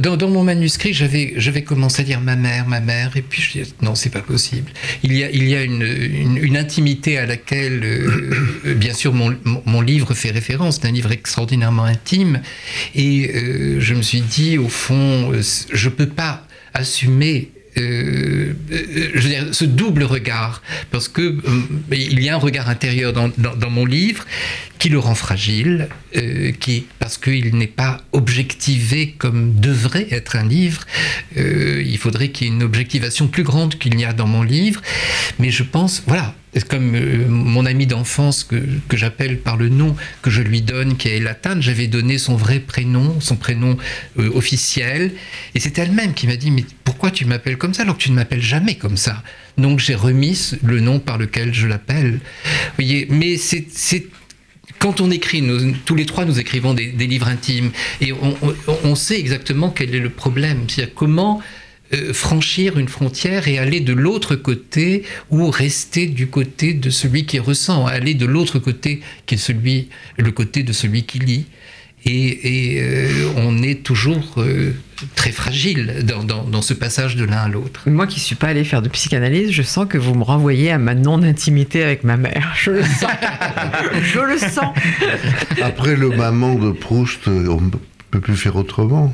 dans, 0.00 0.16
dans, 0.16 0.28
mon 0.28 0.42
manuscrit, 0.42 0.92
j'avais, 0.92 1.34
j'avais 1.36 1.62
commencé 1.62 2.02
à 2.02 2.04
dire 2.04 2.20
ma 2.20 2.36
mère, 2.36 2.66
ma 2.66 2.80
mère, 2.80 3.16
et 3.16 3.22
puis 3.22 3.40
je 3.40 3.62
dis 3.62 3.74
non, 3.82 3.94
c'est 3.94 4.10
pas 4.10 4.22
possible. 4.22 4.72
Il 5.02 5.12
y 5.12 5.22
a, 5.22 5.30
il 5.30 5.46
y 5.46 5.54
a 5.54 5.62
une, 5.62 5.82
une, 5.82 6.56
intimité 6.56 7.18
à 7.18 7.26
laquelle, 7.26 7.82
euh, 7.84 8.74
bien 8.74 8.94
sûr, 8.94 9.12
mon, 9.12 9.36
mon, 9.44 9.80
livre 9.82 10.14
fait 10.14 10.30
référence. 10.30 10.80
C'est 10.80 10.88
un 10.88 10.92
livre 10.92 11.12
extraordinairement 11.12 11.84
intime, 11.84 12.40
et 12.94 13.30
euh, 13.34 13.80
je 13.80 13.94
me 13.94 14.02
suis 14.02 14.22
dit, 14.22 14.58
au 14.58 14.68
fond, 14.68 15.32
je 15.72 15.88
peux 15.88 16.08
pas 16.08 16.46
assumer 16.74 17.52
euh, 17.78 18.54
euh, 18.70 19.10
je 19.14 19.20
veux 19.20 19.28
dire, 19.28 19.46
ce 19.52 19.64
double 19.64 20.04
regard, 20.04 20.62
parce 20.90 21.08
que 21.08 21.20
euh, 21.20 21.62
il 21.92 22.22
y 22.22 22.28
a 22.28 22.34
un 22.34 22.38
regard 22.38 22.68
intérieur 22.68 23.12
dans, 23.12 23.30
dans, 23.36 23.70
mon 23.70 23.84
livre 23.84 24.24
qui 24.78 24.88
le 24.88 24.98
rend 24.98 25.14
fragile, 25.14 25.88
qui 26.60 26.86
parce 26.98 27.18
qu'il 27.18 27.56
n'est 27.56 27.66
pas 27.66 28.00
objectivé 28.12 29.14
comme 29.18 29.54
devrait 29.54 30.06
être 30.10 30.36
un 30.36 30.46
livre. 30.46 30.82
il 31.36 31.98
faudrait 31.98 32.28
qu'il 32.28 32.46
y 32.46 32.50
ait 32.50 32.52
une 32.52 32.62
objectivation 32.62 33.28
plus 33.28 33.42
grande 33.42 33.76
qu'il 33.76 33.96
n'y 33.96 34.04
a 34.04 34.12
dans 34.12 34.26
mon 34.26 34.42
livre, 34.42 34.80
mais 35.38 35.50
je 35.50 35.62
pense, 35.62 36.02
voilà, 36.06 36.34
comme 36.64 36.94
euh, 36.94 37.26
mon 37.28 37.66
ami 37.66 37.86
d'enfance 37.86 38.44
que, 38.44 38.56
que 38.88 38.96
j'appelle 38.96 39.38
par 39.38 39.56
le 39.56 39.68
nom 39.68 39.96
que 40.22 40.30
je 40.30 40.42
lui 40.42 40.62
donne, 40.62 40.96
qui 40.96 41.08
est 41.08 41.20
Latane, 41.20 41.60
j'avais 41.60 41.86
donné 41.86 42.18
son 42.18 42.36
vrai 42.36 42.60
prénom, 42.60 43.20
son 43.20 43.36
prénom 43.36 43.76
euh, 44.18 44.30
officiel, 44.34 45.12
et 45.54 45.60
c'est 45.60 45.78
elle-même 45.78 46.14
qui 46.14 46.26
m'a 46.26 46.36
dit 46.36 46.50
mais 46.50 46.64
pourquoi 46.84 47.10
tu 47.10 47.24
m'appelles 47.24 47.58
comme 47.58 47.74
ça 47.74 47.82
alors 47.82 47.96
que 47.96 48.02
tu 48.02 48.10
ne 48.10 48.16
m'appelles 48.16 48.42
jamais 48.42 48.76
comme 48.76 48.96
ça? 48.96 49.22
Donc 49.58 49.80
j'ai 49.80 49.94
remis 49.94 50.52
le 50.62 50.80
nom 50.80 50.98
par 50.98 51.18
lequel 51.18 51.54
je 51.54 51.66
l'appelle. 51.66 52.20
Voyez, 52.76 53.06
mais 53.10 53.36
c'est 53.38 53.66
quand 54.78 55.00
on 55.00 55.10
écrit, 55.10 55.42
tous 55.84 55.94
les 55.94 56.06
trois, 56.06 56.24
nous 56.24 56.38
écrivons 56.38 56.74
des, 56.74 56.90
livres 56.92 57.28
intimes 57.28 57.70
et 58.00 58.12
on, 58.84 58.94
sait 58.94 59.18
exactement 59.18 59.70
quel 59.70 59.94
est 59.94 60.00
le 60.00 60.10
problème. 60.10 60.64
C'est-à-dire 60.68 60.94
comment 60.94 61.40
franchir 62.12 62.78
une 62.78 62.88
frontière 62.88 63.48
et 63.48 63.58
aller 63.58 63.80
de 63.80 63.92
l'autre 63.92 64.34
côté 64.34 65.04
ou 65.30 65.50
rester 65.50 66.06
du 66.06 66.26
côté 66.26 66.74
de 66.74 66.90
celui 66.90 67.26
qui 67.26 67.38
ressent, 67.38 67.86
aller 67.86 68.14
de 68.14 68.26
l'autre 68.26 68.58
côté 68.58 69.00
qui 69.26 69.36
est 69.36 69.38
celui, 69.38 69.88
le 70.16 70.30
côté 70.32 70.62
de 70.62 70.72
celui 70.72 71.04
qui 71.04 71.18
lit. 71.18 71.46
Et, 72.04 72.76
et 72.76 72.82
euh, 72.82 73.08
on 73.36 73.62
est 73.64 73.82
toujours 73.82 74.34
euh, 74.38 74.72
très 75.16 75.32
fragile 75.32 76.04
dans, 76.04 76.22
dans, 76.22 76.44
dans, 76.44 76.62
ce 76.62 76.72
passage 76.72 77.16
de 77.16 77.24
l'un 77.24 77.38
à 77.38 77.48
l'autre. 77.48 77.90
Moi 77.90 78.06
qui 78.06 78.20
ne 78.20 78.24
suis 78.24 78.36
pas 78.36 78.46
allé 78.46 78.62
faire 78.62 78.80
de 78.80 78.88
psychanalyse, 78.88 79.50
je 79.50 79.62
sens 79.62 79.86
que 79.88 79.98
vous 79.98 80.14
me 80.14 80.22
renvoyez 80.22 80.70
à 80.70 80.78
ma 80.78 80.94
non-intimité 80.94 81.82
avec 81.82 82.04
ma 82.04 82.16
mère. 82.16 82.52
Je 82.54 82.70
le 82.70 82.82
sens. 82.84 83.10
je 84.02 84.20
le 84.20 84.38
sens. 84.38 84.72
Après 85.60 85.96
le 85.96 86.10
maman 86.10 86.54
de 86.54 86.70
Proust, 86.70 87.26
on 87.26 87.60
ne 87.60 87.70
peut 88.12 88.20
plus 88.20 88.36
faire 88.36 88.54
autrement. 88.54 89.12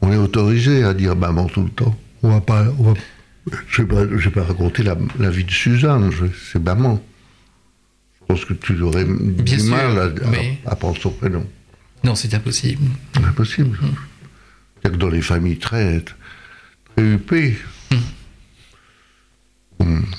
On 0.00 0.12
est 0.12 0.16
autorisé 0.16 0.82
à 0.82 0.94
dire 0.94 1.14
maman 1.14 1.46
tout 1.46 1.62
le 1.62 1.70
temps 1.70 1.96
on 2.22 2.30
va 2.30 2.40
pas, 2.40 2.66
on 2.78 2.92
va, 2.92 2.94
je 3.68 3.82
ne 3.82 4.16
vais, 4.16 4.30
pas 4.30 4.44
raconter 4.44 4.82
la, 4.82 4.96
la, 5.18 5.30
vie 5.30 5.44
de 5.44 5.50
Suzanne, 5.50 6.10
c'est 6.52 6.62
maman. 6.62 7.02
Je 8.20 8.26
pense 8.26 8.44
que 8.44 8.54
tu 8.54 8.80
aurais 8.80 9.04
Bien 9.04 9.44
du 9.44 9.60
sûr, 9.60 9.70
mal 9.70 9.98
à, 9.98 10.28
mais... 10.30 10.58
à, 10.64 10.72
à, 10.72 10.76
prendre 10.76 10.98
son 10.98 11.10
prénom. 11.10 11.46
Non, 12.04 12.14
c'est 12.14 12.32
impossible. 12.34 12.84
Impossible. 13.22 13.78
Mmh. 13.80 13.94
C'est 14.82 14.92
que 14.92 14.96
dans 14.96 15.08
les 15.08 15.22
familles 15.22 15.58
très, 15.58 16.00
très 16.00 17.02
huppées, 17.04 17.56
mmh. 17.90 17.96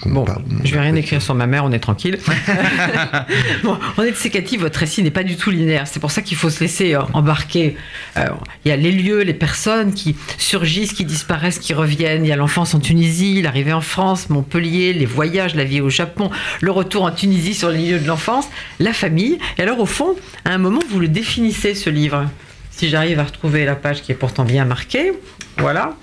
Bon, 0.05 0.25
je 0.63 0.73
vais 0.73 0.79
rien 0.79 0.95
écrire 0.95 1.21
sur 1.21 1.35
ma 1.35 1.47
mère, 1.47 1.63
on 1.65 1.71
est 1.71 1.79
tranquille. 1.79 2.17
bon, 3.63 3.77
on 3.97 4.03
est 4.03 4.11
de 4.11 4.15
Sécati, 4.15 4.57
votre 4.57 4.79
récit 4.79 5.03
n'est 5.03 5.11
pas 5.11 5.23
du 5.23 5.37
tout 5.37 5.49
linéaire. 5.49 5.87
C'est 5.87 5.99
pour 5.99 6.11
ça 6.11 6.21
qu'il 6.21 6.37
faut 6.37 6.49
se 6.49 6.59
laisser 6.59 6.95
embarquer. 7.13 7.75
Euh, 8.17 8.27
il 8.65 8.69
y 8.69 8.71
a 8.71 8.77
les 8.77 8.91
lieux, 8.91 9.21
les 9.21 9.33
personnes 9.33 9.93
qui 9.93 10.15
surgissent, 10.37 10.93
qui 10.93 11.05
disparaissent, 11.05 11.59
qui 11.59 11.73
reviennent. 11.73 12.25
Il 12.25 12.29
y 12.29 12.31
a 12.31 12.35
l'enfance 12.35 12.73
en 12.73 12.79
Tunisie, 12.79 13.41
l'arrivée 13.41 13.73
en 13.73 13.81
France, 13.81 14.29
Montpellier, 14.29 14.93
les 14.93 15.05
voyages, 15.05 15.55
la 15.55 15.63
vie 15.63 15.81
au 15.81 15.89
Japon, 15.89 16.29
le 16.61 16.71
retour 16.71 17.03
en 17.03 17.11
Tunisie 17.11 17.53
sur 17.53 17.69
les 17.69 17.91
lieux 17.91 17.99
de 17.99 18.07
l'enfance, 18.07 18.47
la 18.79 18.93
famille. 18.93 19.37
Et 19.57 19.61
alors, 19.61 19.79
au 19.79 19.85
fond, 19.85 20.15
à 20.45 20.51
un 20.51 20.57
moment, 20.57 20.81
vous 20.89 20.99
le 20.99 21.07
définissez, 21.07 21.75
ce 21.75 21.89
livre. 21.89 22.29
Si 22.71 22.89
j'arrive 22.89 23.19
à 23.19 23.23
retrouver 23.23 23.65
la 23.65 23.75
page 23.75 24.01
qui 24.01 24.11
est 24.11 24.15
pourtant 24.15 24.45
bien 24.45 24.65
marquée, 24.65 25.13
voilà. 25.57 25.95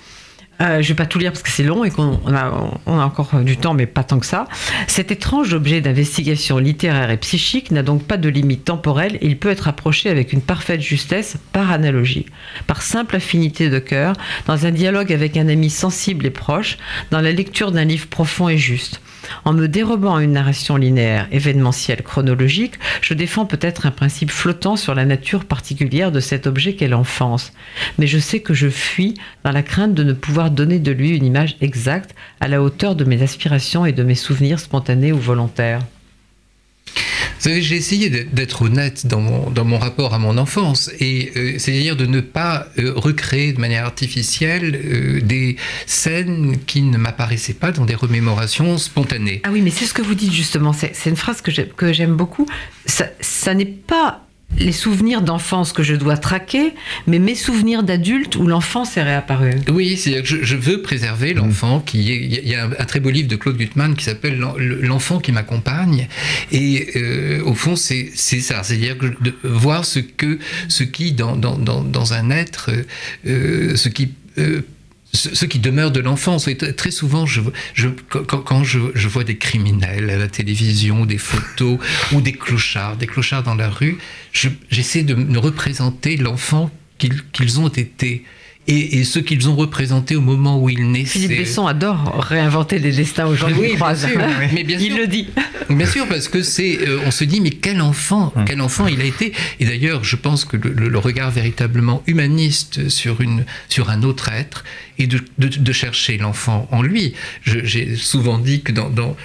Euh, 0.61 0.83
je 0.83 0.89
vais 0.89 0.95
pas 0.95 1.07
tout 1.07 1.19
lire 1.19 1.33
parce 1.33 1.43
que 1.43 1.51
c'est 1.51 1.63
long 1.63 1.85
et 1.85 1.91
qu'on 1.91 2.19
a, 2.35 2.73
a 2.87 2.91
encore 2.91 3.35
du 3.41 3.57
temps, 3.57 3.75
mais 3.75 3.87
pas 3.87 4.05
tant 4.05 4.19
que 4.19 4.27
ça. 4.27 4.47
Cet 4.87 5.11
étrange 5.11 5.55
objet 5.55 5.81
d'investigation 5.81 6.59
littéraire 6.59 7.11
et 7.11 7.17
psychique 7.17 7.71
n'a 7.71 7.83
donc 7.83 8.05
pas 8.05 8.17
de 8.17 8.29
limite 8.29 8.65
temporelle 8.65 9.17
et 9.17 9.27
il 9.27 9.39
peut 9.39 9.51
être 9.51 9.69
approché 9.69 10.11
avec 10.11 10.33
une 10.33 10.43
parfaite 10.43 10.81
justesse 10.81 11.37
par 11.53 11.71
analogie, 11.71 12.27
par 12.67 12.83
simple 12.83 13.17
affinité 13.17 13.71
de 13.71 13.79
cœur, 13.79 14.15
dans 14.47 14.67
un 14.67 14.71
dialogue 14.71 15.13
avec 15.13 15.37
un 15.37 15.49
ami 15.49 15.71
sensible 15.71 16.27
et 16.27 16.31
proche, 16.31 16.79
dans 17.11 17.21
la 17.21 17.33
lecture 17.33 17.73
d'un 17.73 17.85
livre 17.85 18.07
profond 18.09 18.49
et 18.49 18.59
juste. 18.59 19.01
En 19.45 19.53
me 19.53 19.69
dérobant 19.69 20.17
à 20.17 20.23
une 20.23 20.33
narration 20.33 20.77
linéaire, 20.77 21.29
événementielle, 21.31 22.03
chronologique, 22.03 22.75
je 23.01 23.15
défends 23.15 23.47
peut-être 23.47 23.87
un 23.87 23.91
principe 23.91 24.31
flottant 24.31 24.77
sur 24.77 24.95
la 24.95 25.05
nature 25.05 25.45
particulière 25.45 26.13
de 26.13 26.21
cet 26.21 26.47
objet 26.47 26.75
qu'est 26.75 26.89
l'enfance. 26.89 27.53
Mais 27.99 28.07
je 28.07 28.19
sais 28.19 28.41
que 28.41 28.55
je 28.55 28.69
fuis 28.69 29.15
dans 29.45 29.53
la 29.53 29.63
crainte 29.63 29.95
de 29.95 30.05
ne 30.05 30.13
pouvoir 30.13 30.51
donner 30.51 30.79
de 30.79 30.93
lui 30.93 31.17
une 31.17 31.25
image 31.25 31.57
exacte 31.61 32.15
à 32.41 32.49
la 32.49 32.63
hauteur 32.63 32.97
de 32.97 33.05
mes 33.05 33.23
aspirations 33.23 33.87
et 33.87 33.93
de 33.93 34.03
mes 34.03 34.15
souvenirs 34.15 34.61
spontanés 34.61 35.13
ou 35.13 35.19
volontaires. 35.19 35.81
Vous 36.95 37.49
savez, 37.49 37.63
j'ai 37.63 37.77
essayé 37.77 38.11
d'être 38.11 38.63
honnête 38.63 39.07
dans 39.07 39.21
mon, 39.21 39.49
dans 39.51 39.65
mon 39.65 39.79
rapport 39.79 40.13
à 40.13 40.19
mon 40.19 40.37
enfance, 40.37 40.91
et 41.01 41.33
euh, 41.37 41.55
c'est-à-dire 41.59 41.97
de 41.97 42.05
ne 42.05 42.21
pas 42.21 42.67
euh, 42.79 42.93
recréer 42.95 43.55
de 43.55 43.61
manière 43.61 43.87
artificielle 43.87 44.79
euh, 44.85 45.21
des 45.23 45.57
scènes 45.87 46.59
qui 46.67 46.83
ne 46.83 46.99
m'apparaissaient 46.99 47.55
pas 47.55 47.73
dans 47.73 47.87
des 47.87 47.95
remémorations 47.95 48.77
spontanées. 48.77 49.41
Ah 49.45 49.51
oui, 49.53 49.63
mais 49.63 49.71
c'est 49.71 49.87
ce 49.87 49.95
que 49.95 50.03
vous 50.03 50.15
dites 50.15 50.33
justement, 50.33 50.75
c'est 50.75 50.95
une 51.07 51.17
phrase 51.17 51.41
que 51.41 51.93
j'aime 51.93 52.15
beaucoup. 52.15 52.47
Ça, 52.85 53.07
ça 53.21 53.55
n'est 53.55 53.65
pas 53.65 54.27
les 54.59 54.73
souvenirs 54.73 55.23
d'enfance 55.23 55.73
que 55.73 55.83
je 55.83 55.95
dois 55.95 56.17
traquer, 56.17 56.75
mais 57.07 57.19
mes 57.19 57.35
souvenirs 57.35 57.83
d'adulte 57.83 58.37
où 58.37 58.47
l'enfance 58.47 58.97
est 58.97 59.03
réapparue. 59.03 59.55
Oui, 59.71 59.97
c'est 59.97 60.25
je, 60.25 60.43
je, 60.43 60.57
veux 60.57 60.83
préserver 60.83 61.35
l'enfant. 61.35 61.79
Mmh. 61.79 61.85
Qui 61.85 61.99
il 62.01 62.49
y 62.49 62.55
a 62.55 62.65
un, 62.65 62.73
un, 62.73 62.85
très 62.85 63.01
beau 63.01 63.11
livre 63.11 63.29
de 63.29 63.37
Claude 63.37 63.57
Gutmann 63.57 63.95
qui 63.95 64.05
s'appelle 64.05 64.39
L'enfant 64.59 65.19
qui 65.19 65.33
m'accompagne, 65.33 66.09
et 66.53 66.89
euh, 66.97 67.43
au 67.45 67.55
fond 67.55 67.77
c'est 67.77 68.11
ça, 68.15 68.63
c'est-à-dire 68.63 68.97
de 68.97 69.35
voir 69.45 69.85
ce 69.85 69.99
que 70.01 70.39
ce 70.69 70.83
qui 70.85 71.13
dans 71.13 71.37
dans, 71.37 71.57
dans, 71.57 71.83
dans 71.83 72.13
un 72.13 72.31
être, 72.31 72.71
euh, 73.27 73.77
ce 73.77 73.89
qui 73.89 74.11
euh, 74.39 74.63
ce 75.13 75.45
qui 75.45 75.59
demeure 75.59 75.91
de 75.91 76.01
l'enfance. 76.01 76.49
Très 76.77 76.91
souvent, 76.91 77.27
je, 77.27 77.41
je, 77.75 77.89
quand, 78.09 78.39
quand 78.39 78.65
je, 78.65 78.79
je, 78.95 79.09
vois 79.09 79.25
des 79.25 79.37
criminels 79.37 80.11
à 80.11 80.17
la 80.17 80.29
télévision, 80.29 81.05
des 81.05 81.19
photos 81.19 81.79
ou 82.13 82.21
des 82.21 82.33
clochards, 82.33 82.97
des 82.97 83.07
clochards 83.07 83.43
dans 83.43 83.55
la 83.55 83.69
rue, 83.69 83.99
j'essaie 84.33 85.03
de 85.03 85.15
me 85.15 85.39
représenter 85.39 86.17
l'enfant 86.17 86.71
qu'ils 86.99 87.23
qu 87.33 87.45
ont 87.59 87.69
été. 87.69 88.25
Et, 88.69 88.99
et, 88.99 89.05
ce 89.05 89.19
qu'ils 89.19 89.49
ont 89.49 89.57
représenté 89.57 90.15
au 90.15 90.21
moment 90.21 90.63
où 90.63 90.69
ils 90.69 90.93
naissaient. 90.93 91.19
Philippe 91.19 91.39
Besson 91.39 91.67
adore 91.67 92.23
réinventer 92.23 92.79
des 92.79 92.93
destins 92.93 93.27
aux 93.27 93.35
gens 93.35 93.49
oui. 93.49 93.75
Bien 93.75 93.95
sûr, 93.97 94.21
mais 94.55 94.65
bien 94.65 94.79
il 94.79 94.93
sûr, 94.93 94.97
le 94.99 95.07
dit. 95.07 95.29
Bien 95.71 95.87
sûr, 95.87 96.07
parce 96.07 96.29
que 96.29 96.43
c'est, 96.43 96.79
euh, 96.87 97.01
on 97.07 97.11
se 97.11 97.25
dit, 97.25 97.41
mais 97.41 97.51
quel 97.51 97.81
enfant, 97.81 98.33
mmh. 98.37 98.45
quel 98.45 98.61
enfant 98.61 98.87
il 98.87 99.01
a 99.01 99.05
été. 99.05 99.33
Et 99.59 99.65
d'ailleurs, 99.65 100.05
je 100.05 100.15
pense 100.15 100.45
que 100.45 100.57
le, 100.57 100.89
le, 100.89 100.99
regard 100.99 101.31
véritablement 101.31 102.03
humaniste 102.07 102.91
sur 102.91 103.23
une, 103.23 103.45
sur 103.69 103.89
un 103.91 104.03
autre 104.03 104.29
être, 104.31 104.63
et 105.01 105.07
de, 105.07 105.73
chercher 105.73 106.19
l'enfant 106.19 106.69
en 106.73 106.83
lui. 106.83 107.15
J'ai 107.45 107.97
souvent 107.97 108.39
dit 108.39 108.61
que 108.61 108.71
dans, 108.71 109.17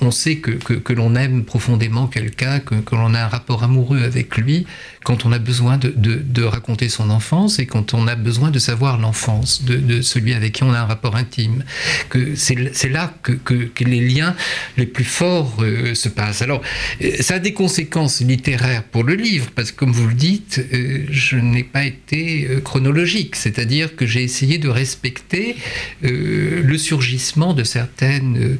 on, 0.00 0.10
sait 0.10 0.36
que, 0.36 0.50
que, 0.50 0.92
l'on 0.92 1.14
aime 1.14 1.44
profondément 1.44 2.08
quelqu'un, 2.08 2.58
que, 2.58 2.74
l'on 2.92 3.14
a 3.14 3.20
un 3.20 3.28
rapport 3.28 3.62
amoureux 3.62 4.02
avec 4.02 4.36
lui, 4.36 4.66
quand 5.04 5.24
on 5.24 5.32
a 5.32 5.38
besoin 5.38 5.78
de, 5.78 6.42
raconter 6.42 6.88
son 6.88 7.10
enfance 7.10 7.58
et 7.58 7.66
quand 7.66 7.94
on 7.94 8.08
a 8.08 8.16
besoin 8.16 8.50
de 8.50 8.58
savoir 8.58 8.98
l'enfance 8.98 9.62
de, 9.62 10.00
celui 10.02 10.34
avec 10.34 10.54
qui 10.54 10.64
on 10.64 10.72
a 10.72 10.80
un 10.80 10.86
rapport 10.86 11.14
intime. 11.14 11.64
Que 12.08 12.34
c'est 12.34 12.88
là 12.88 13.14
que, 13.22 13.70
les 13.80 14.00
liens 14.00 14.34
les 14.76 14.86
plus 14.86 15.04
forts 15.04 15.56
euh, 15.60 15.94
se 15.94 16.08
passent. 16.08 16.42
Alors, 16.42 16.60
euh, 17.02 17.10
ça 17.20 17.34
a 17.34 17.38
des 17.38 17.54
conséquences 17.54 18.20
littéraires 18.20 18.82
pour 18.82 19.04
le 19.04 19.14
livre, 19.14 19.50
parce 19.54 19.72
que 19.72 19.76
comme 19.76 19.92
vous 19.92 20.08
le 20.08 20.14
dites, 20.14 20.60
euh, 20.72 21.06
je 21.10 21.36
n'ai 21.36 21.64
pas 21.64 21.84
été 21.84 22.48
chronologique, 22.64 23.36
c'est-à-dire 23.36 23.96
que 23.96 24.06
j'ai 24.06 24.22
essayé 24.22 24.58
de 24.58 24.68
respecter 24.68 25.19
euh, 25.34 26.62
le 26.62 26.78
surgissement 26.78 27.54
de 27.54 27.64
certaines 27.64 28.58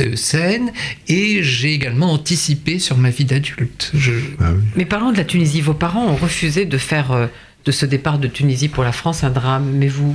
euh, 0.00 0.16
scènes 0.16 0.72
et 1.08 1.42
j'ai 1.42 1.72
également 1.72 2.12
anticipé 2.12 2.78
sur 2.78 2.96
ma 2.96 3.10
vie 3.10 3.24
d'adulte. 3.24 3.90
Je... 3.94 4.12
Ah 4.40 4.52
oui. 4.52 4.62
Mais 4.76 4.84
parlons 4.84 5.12
de 5.12 5.16
la 5.16 5.24
Tunisie. 5.24 5.60
Vos 5.60 5.74
parents 5.74 6.06
ont 6.06 6.16
refusé 6.16 6.64
de 6.64 6.78
faire 6.78 7.12
euh, 7.12 7.26
de 7.64 7.72
ce 7.72 7.86
départ 7.86 8.18
de 8.18 8.28
Tunisie 8.28 8.68
pour 8.68 8.84
la 8.84 8.92
France 8.92 9.24
un 9.24 9.30
drame, 9.30 9.70
mais 9.74 9.88
vous? 9.88 10.14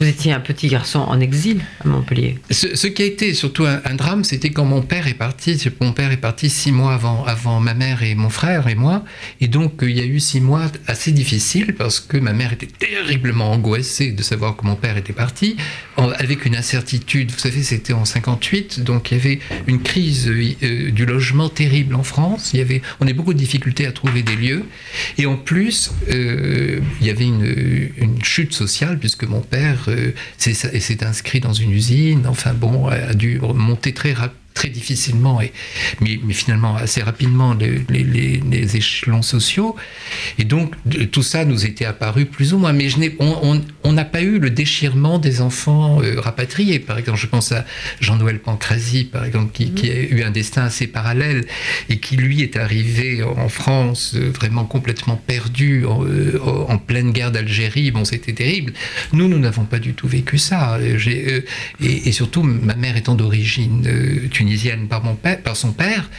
Vous 0.00 0.06
étiez 0.06 0.32
un 0.32 0.40
petit 0.40 0.68
garçon 0.68 1.00
en 1.00 1.20
exil 1.20 1.60
à 1.84 1.88
Montpellier. 1.88 2.38
Ce, 2.50 2.86
qui 2.86 3.02
a 3.02 3.04
été 3.04 3.34
surtout 3.34 3.66
un, 3.66 3.94
drame, 3.94 4.24
c'était 4.24 4.48
quand 4.48 4.64
mon 4.64 4.80
père 4.80 5.06
est 5.06 5.14
parti. 5.14 5.62
Mon 5.80 5.92
père 5.92 6.10
est 6.10 6.16
parti 6.16 6.48
six 6.48 6.72
mois 6.72 6.94
avant, 7.26 7.60
ma 7.60 7.74
mère 7.74 8.02
et 8.02 8.14
mon 8.14 8.30
frère 8.30 8.66
et 8.68 8.74
moi. 8.74 9.04
Et 9.42 9.48
donc, 9.48 9.80
il 9.82 9.90
y 9.90 10.00
a 10.00 10.06
eu 10.06 10.18
six 10.18 10.40
mois 10.40 10.72
assez 10.86 11.12
difficiles 11.12 11.74
parce 11.74 12.00
que 12.00 12.16
ma 12.16 12.32
mère 12.32 12.54
était 12.54 12.66
terriblement 12.66 13.52
angoissée 13.52 14.12
de 14.12 14.22
savoir 14.22 14.56
que 14.56 14.64
mon 14.64 14.74
père 14.74 14.96
était 14.96 15.12
parti, 15.12 15.56
avec 15.98 16.46
une 16.46 16.56
incertitude. 16.56 17.30
Vous 17.30 17.38
savez, 17.38 17.62
c'était 17.62 17.92
en 17.92 18.06
58, 18.06 18.82
donc 18.82 19.10
il 19.10 19.18
y 19.18 19.20
avait 19.20 19.38
une 19.66 19.82
crise 19.82 20.28
euh, 20.28 20.90
du 20.90 21.04
logement 21.04 21.50
terrible 21.50 21.94
en 21.94 22.04
France. 22.04 22.52
Il 22.54 22.60
y 22.60 22.62
avait, 22.62 22.80
on 23.00 23.06
a 23.06 23.12
beaucoup 23.12 23.34
de 23.34 23.38
difficultés 23.38 23.86
à 23.86 23.92
trouver 23.92 24.22
des 24.22 24.36
lieux. 24.36 24.64
Et 25.18 25.26
en 25.26 25.36
plus, 25.36 25.92
euh, 26.08 26.80
il 27.02 27.06
y 27.06 27.10
avait 27.10 27.26
une 27.26 28.22
chute 28.22 28.54
sociale 28.54 28.98
puisque 28.98 29.24
mon 29.24 29.42
père 29.42 29.89
s'est 30.38 31.04
inscrit 31.04 31.40
dans 31.40 31.52
une 31.52 31.72
usine, 31.72 32.26
enfin 32.26 32.52
bon, 32.54 32.88
a 32.88 33.14
dû 33.14 33.40
monter 33.40 33.92
très, 33.92 34.14
très 34.54 34.68
difficilement, 34.68 35.40
et, 35.40 35.52
mais, 36.00 36.18
mais 36.24 36.34
finalement 36.34 36.76
assez 36.76 37.02
rapidement, 37.02 37.54
les, 37.54 37.82
les, 37.88 38.40
les, 38.40 38.76
échelons 38.76 39.22
sociaux. 39.22 39.76
Et 40.38 40.44
donc, 40.44 40.74
tout 41.12 41.22
ça 41.22 41.44
nous 41.44 41.64
était 41.64 41.84
apparu 41.84 42.26
plus 42.26 42.52
ou 42.52 42.58
moins. 42.58 42.72
Mais 42.72 42.88
je 42.88 42.98
on 43.84 43.92
n'a 43.92 44.04
pas 44.04 44.20
eu 44.20 44.38
le 44.38 44.50
déchirement 44.50 45.18
des 45.18 45.40
enfants 45.40 46.02
euh, 46.02 46.20
rapatriés. 46.20 46.78
Par 46.78 46.98
exemple, 46.98 47.18
je 47.18 47.26
pense 47.26 47.52
à 47.52 47.64
Jean-Noël 48.00 48.38
Pancrazy, 48.38 49.04
par 49.04 49.24
exemple, 49.24 49.52
qui, 49.52 49.72
qui, 49.72 49.90
a 49.90 49.94
eu 49.94 50.22
un 50.22 50.30
destin 50.30 50.64
assez 50.64 50.86
parallèle 50.86 51.46
et 51.88 51.98
qui, 51.98 52.16
lui, 52.16 52.42
est 52.42 52.56
arrivé 52.56 53.22
en 53.22 53.48
France 53.48 54.12
euh, 54.14 54.30
vraiment 54.30 54.64
complètement 54.64 55.16
perdu 55.16 55.86
en, 55.86 56.04
euh, 56.04 56.38
en 56.68 56.78
pleine 56.78 57.12
guerre 57.12 57.32
d'Algérie. 57.32 57.90
Bon, 57.90 58.04
c'était 58.04 58.34
terrible. 58.34 58.72
Nous, 59.12 59.28
nous 59.28 59.38
n'avons 59.38 59.64
pas 59.64 59.78
du 59.78 59.94
tout 59.94 60.08
vécu 60.08 60.38
ça. 60.38 60.78
Et, 60.80 61.44
et, 61.80 62.12
surtout, 62.12 62.42
ma 62.42 62.74
mère 62.74 62.96
étant 62.96 63.14
d'origine 63.14 64.28
tunisienne 64.30 64.49
par, 64.88 65.02
mon 65.02 65.14
père, 65.14 65.56
son 65.56 65.72
père, 65.72 66.10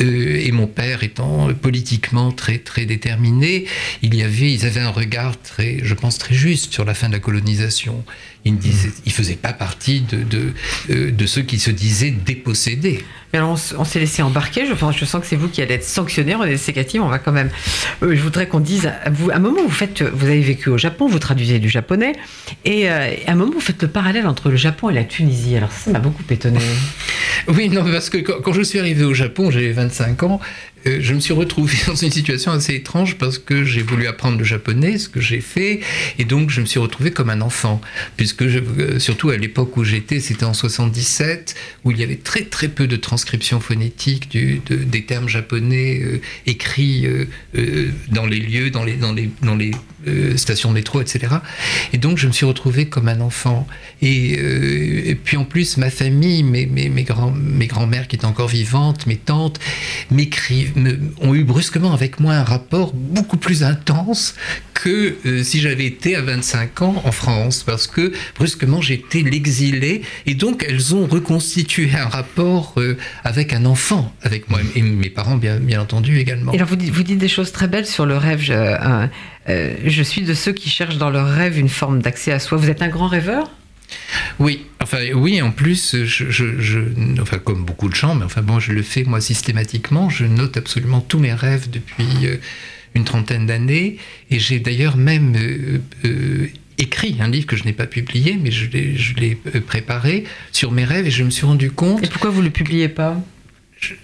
euh, 0.00 0.40
et 0.40 0.52
mon 0.52 0.66
père 0.66 1.02
étant 1.02 1.52
politiquement 1.54 2.30
très 2.30 2.58
très 2.58 2.86
déterminé, 2.86 3.66
il 4.02 4.14
y 4.14 4.22
avait, 4.22 4.52
ils 4.52 4.64
avaient 4.64 4.80
un 4.80 4.90
regard 4.90 5.40
très, 5.40 5.80
je 5.82 5.94
pense 5.94 6.18
très 6.18 6.34
juste 6.34 6.72
sur 6.72 6.84
la 6.84 6.94
fin 6.94 7.08
de 7.08 7.14
la 7.14 7.18
colonisation. 7.18 8.04
Il 8.48 8.54
ne 8.54 8.90
il 9.06 9.12
faisait 9.12 9.36
pas 9.36 9.52
partie 9.52 10.00
de, 10.00 10.22
de, 10.22 10.52
euh, 10.90 11.10
de, 11.10 11.26
ceux 11.26 11.42
qui 11.42 11.58
se 11.58 11.70
disaient 11.70 12.10
dépossédés. 12.10 13.04
Mais 13.32 13.38
alors 13.38 13.58
on, 13.78 13.84
s'est 13.84 14.00
laissé 14.00 14.22
embarquer. 14.22 14.66
Je, 14.66 14.72
pense, 14.72 14.96
je 14.96 15.04
sens 15.04 15.20
que 15.20 15.26
c'est 15.26 15.36
vous 15.36 15.48
qui 15.48 15.60
allez 15.60 15.74
être 15.74 15.84
sanctionné. 15.84 16.34
On 16.34 16.44
est 16.44 16.56
sécatif. 16.56 17.00
On 17.02 17.08
va 17.08 17.18
quand 17.18 17.32
même. 17.32 17.50
Euh, 18.02 18.14
je 18.14 18.22
voudrais 18.22 18.48
qu'on 18.48 18.60
dise. 18.60 18.90
Vous, 19.10 19.30
à 19.30 19.36
un 19.36 19.38
moment, 19.38 19.62
vous 19.62 19.70
faites. 19.70 20.02
Vous 20.02 20.26
avez 20.26 20.40
vécu 20.40 20.70
au 20.70 20.78
Japon. 20.78 21.06
Vous 21.08 21.18
traduisez 21.18 21.58
du 21.58 21.68
japonais. 21.68 22.14
Et 22.64 22.88
à 22.88 23.12
un 23.26 23.34
moment, 23.34 23.52
vous 23.52 23.60
faites 23.60 23.82
le 23.82 23.88
parallèle 23.88 24.26
entre 24.26 24.48
le 24.48 24.56
Japon 24.56 24.88
et 24.90 24.94
la 24.94 25.04
Tunisie. 25.04 25.56
Alors 25.56 25.72
ça 25.72 25.90
m'a 25.90 25.98
beaucoup 25.98 26.24
étonné. 26.30 26.60
Oui, 27.48 27.68
non, 27.68 27.84
parce 27.84 28.10
que 28.10 28.18
quand, 28.18 28.52
je 28.52 28.62
suis 28.62 28.78
arrivé 28.78 29.04
au 29.04 29.14
Japon, 29.14 29.50
j'avais 29.50 29.72
25 29.72 30.22
ans, 30.24 30.40
euh, 30.40 30.77
je 31.00 31.14
me 31.14 31.20
suis 31.20 31.32
retrouvé 31.32 31.76
dans 31.86 31.94
une 31.94 32.10
situation 32.10 32.52
assez 32.52 32.74
étrange 32.74 33.16
parce 33.16 33.38
que 33.38 33.64
j'ai 33.64 33.82
voulu 33.82 34.06
apprendre 34.06 34.38
le 34.38 34.44
japonais, 34.44 34.98
ce 34.98 35.08
que 35.08 35.20
j'ai 35.20 35.40
fait, 35.40 35.80
et 36.18 36.24
donc 36.24 36.50
je 36.50 36.60
me 36.60 36.66
suis 36.66 36.80
retrouvé 36.80 37.10
comme 37.10 37.30
un 37.30 37.40
enfant, 37.40 37.80
puisque 38.16 38.42
euh, 38.42 38.98
surtout 38.98 39.30
à 39.30 39.36
l'époque 39.36 39.76
où 39.76 39.84
j'étais, 39.84 40.20
c'était 40.20 40.44
en 40.44 40.54
77, 40.54 41.54
où 41.84 41.90
il 41.90 41.98
y 41.98 42.02
avait 42.02 42.16
très 42.16 42.42
très 42.42 42.68
peu 42.68 42.86
de 42.86 42.96
transcription 42.96 43.60
phonétique 43.60 44.30
des 44.30 45.04
termes 45.04 45.28
japonais 45.28 46.00
euh, 46.02 46.20
écrits 46.46 47.06
dans 48.10 48.26
les 48.26 48.40
lieux, 48.40 48.70
dans 48.70 48.84
les, 48.84 49.70
stations 50.36 50.70
de 50.70 50.74
métro, 50.74 51.00
etc. 51.00 51.34
Et 51.92 51.98
donc 51.98 52.18
je 52.18 52.26
me 52.26 52.32
suis 52.32 52.46
retrouvé 52.46 52.88
comme 52.88 53.08
un 53.08 53.20
enfant. 53.20 53.66
Et, 54.00 55.16
puis 55.24 55.36
en 55.36 55.44
plus, 55.44 55.76
ma 55.76 55.90
famille, 55.90 56.42
mes, 56.42 56.66
grands, 57.02 57.30
mes 57.30 57.66
grands-mères 57.66 58.08
qui 58.08 58.16
étaient 58.16 58.24
encore 58.24 58.48
vivantes, 58.48 59.06
mes 59.06 59.16
tantes, 59.16 59.58
m'écrivent 60.10 60.77
ont 61.20 61.34
eu 61.34 61.44
brusquement 61.44 61.92
avec 61.92 62.20
moi 62.20 62.34
un 62.34 62.44
rapport 62.44 62.92
beaucoup 62.94 63.36
plus 63.36 63.62
intense 63.62 64.34
que 64.74 65.16
euh, 65.26 65.42
si 65.42 65.60
j'avais 65.60 65.86
été 65.86 66.14
à 66.14 66.22
25 66.22 66.82
ans 66.82 67.02
en 67.04 67.12
France, 67.12 67.62
parce 67.64 67.86
que 67.86 68.12
brusquement 68.36 68.80
j'étais 68.80 69.22
l'exilé, 69.22 70.02
et 70.26 70.34
donc 70.34 70.64
elles 70.68 70.94
ont 70.94 71.06
reconstitué 71.06 71.90
un 71.94 72.08
rapport 72.08 72.74
euh, 72.76 72.96
avec 73.24 73.52
un 73.52 73.64
enfant, 73.64 74.12
avec 74.22 74.48
moi, 74.48 74.60
et 74.74 74.82
mes 74.82 75.10
parents 75.10 75.36
bien, 75.36 75.58
entendu 75.80 76.18
également. 76.18 76.52
Et 76.52 76.56
alors 76.56 76.68
vous 76.68 76.76
dites, 76.76 76.92
vous 76.92 77.02
dites 77.02 77.18
des 77.18 77.28
choses 77.28 77.52
très 77.52 77.68
belles 77.68 77.86
sur 77.86 78.06
le 78.06 78.16
rêve. 78.16 78.44
Euh, 78.50 79.74
je 79.84 80.02
suis 80.02 80.22
de 80.22 80.34
ceux 80.34 80.52
qui 80.52 80.68
cherchent 80.68 80.98
dans 80.98 81.10
leur 81.10 81.26
rêve 81.26 81.58
une 81.58 81.68
forme 81.70 82.00
d'accès 82.00 82.32
à 82.32 82.38
soi. 82.38 82.58
Vous 82.58 82.70
êtes 82.70 82.82
un 82.82 82.88
grand 82.88 83.08
rêveur? 83.08 83.50
Oui, 84.38 84.66
enfin 84.80 84.98
oui, 85.14 85.42
en 85.42 85.50
plus, 85.50 85.96
je, 86.04 87.20
enfin 87.20 87.38
comme 87.38 87.64
beaucoup 87.64 87.88
de 87.88 87.94
gens, 87.94 88.14
mais 88.14 88.24
enfin 88.24 88.42
bon, 88.42 88.60
je 88.60 88.72
le 88.72 88.82
fais 88.82 89.04
moi 89.04 89.20
systématiquement. 89.20 90.10
Je 90.10 90.24
note 90.24 90.56
absolument 90.56 91.00
tous 91.00 91.18
mes 91.18 91.32
rêves 91.32 91.68
depuis 91.70 92.26
euh, 92.26 92.36
une 92.94 93.04
trentaine 93.04 93.46
d'années, 93.46 93.96
et 94.30 94.38
j'ai 94.38 94.60
d'ailleurs 94.60 94.96
même 94.96 95.34
euh, 95.36 95.78
euh, 96.04 96.46
écrit 96.78 97.16
un 97.20 97.28
livre 97.28 97.46
que 97.46 97.56
je 97.56 97.64
n'ai 97.64 97.72
pas 97.72 97.86
publié, 97.86 98.38
mais 98.40 98.50
je 98.50 98.70
l'ai 98.70 99.34
préparé 99.66 100.24
sur 100.52 100.70
mes 100.70 100.84
rêves, 100.84 101.06
et 101.06 101.10
je 101.10 101.24
me 101.24 101.30
suis 101.30 101.46
rendu 101.46 101.70
compte. 101.70 102.04
Et 102.04 102.08
pourquoi 102.08 102.30
vous 102.30 102.42
le 102.42 102.50
publiez 102.50 102.88
pas? 102.88 103.20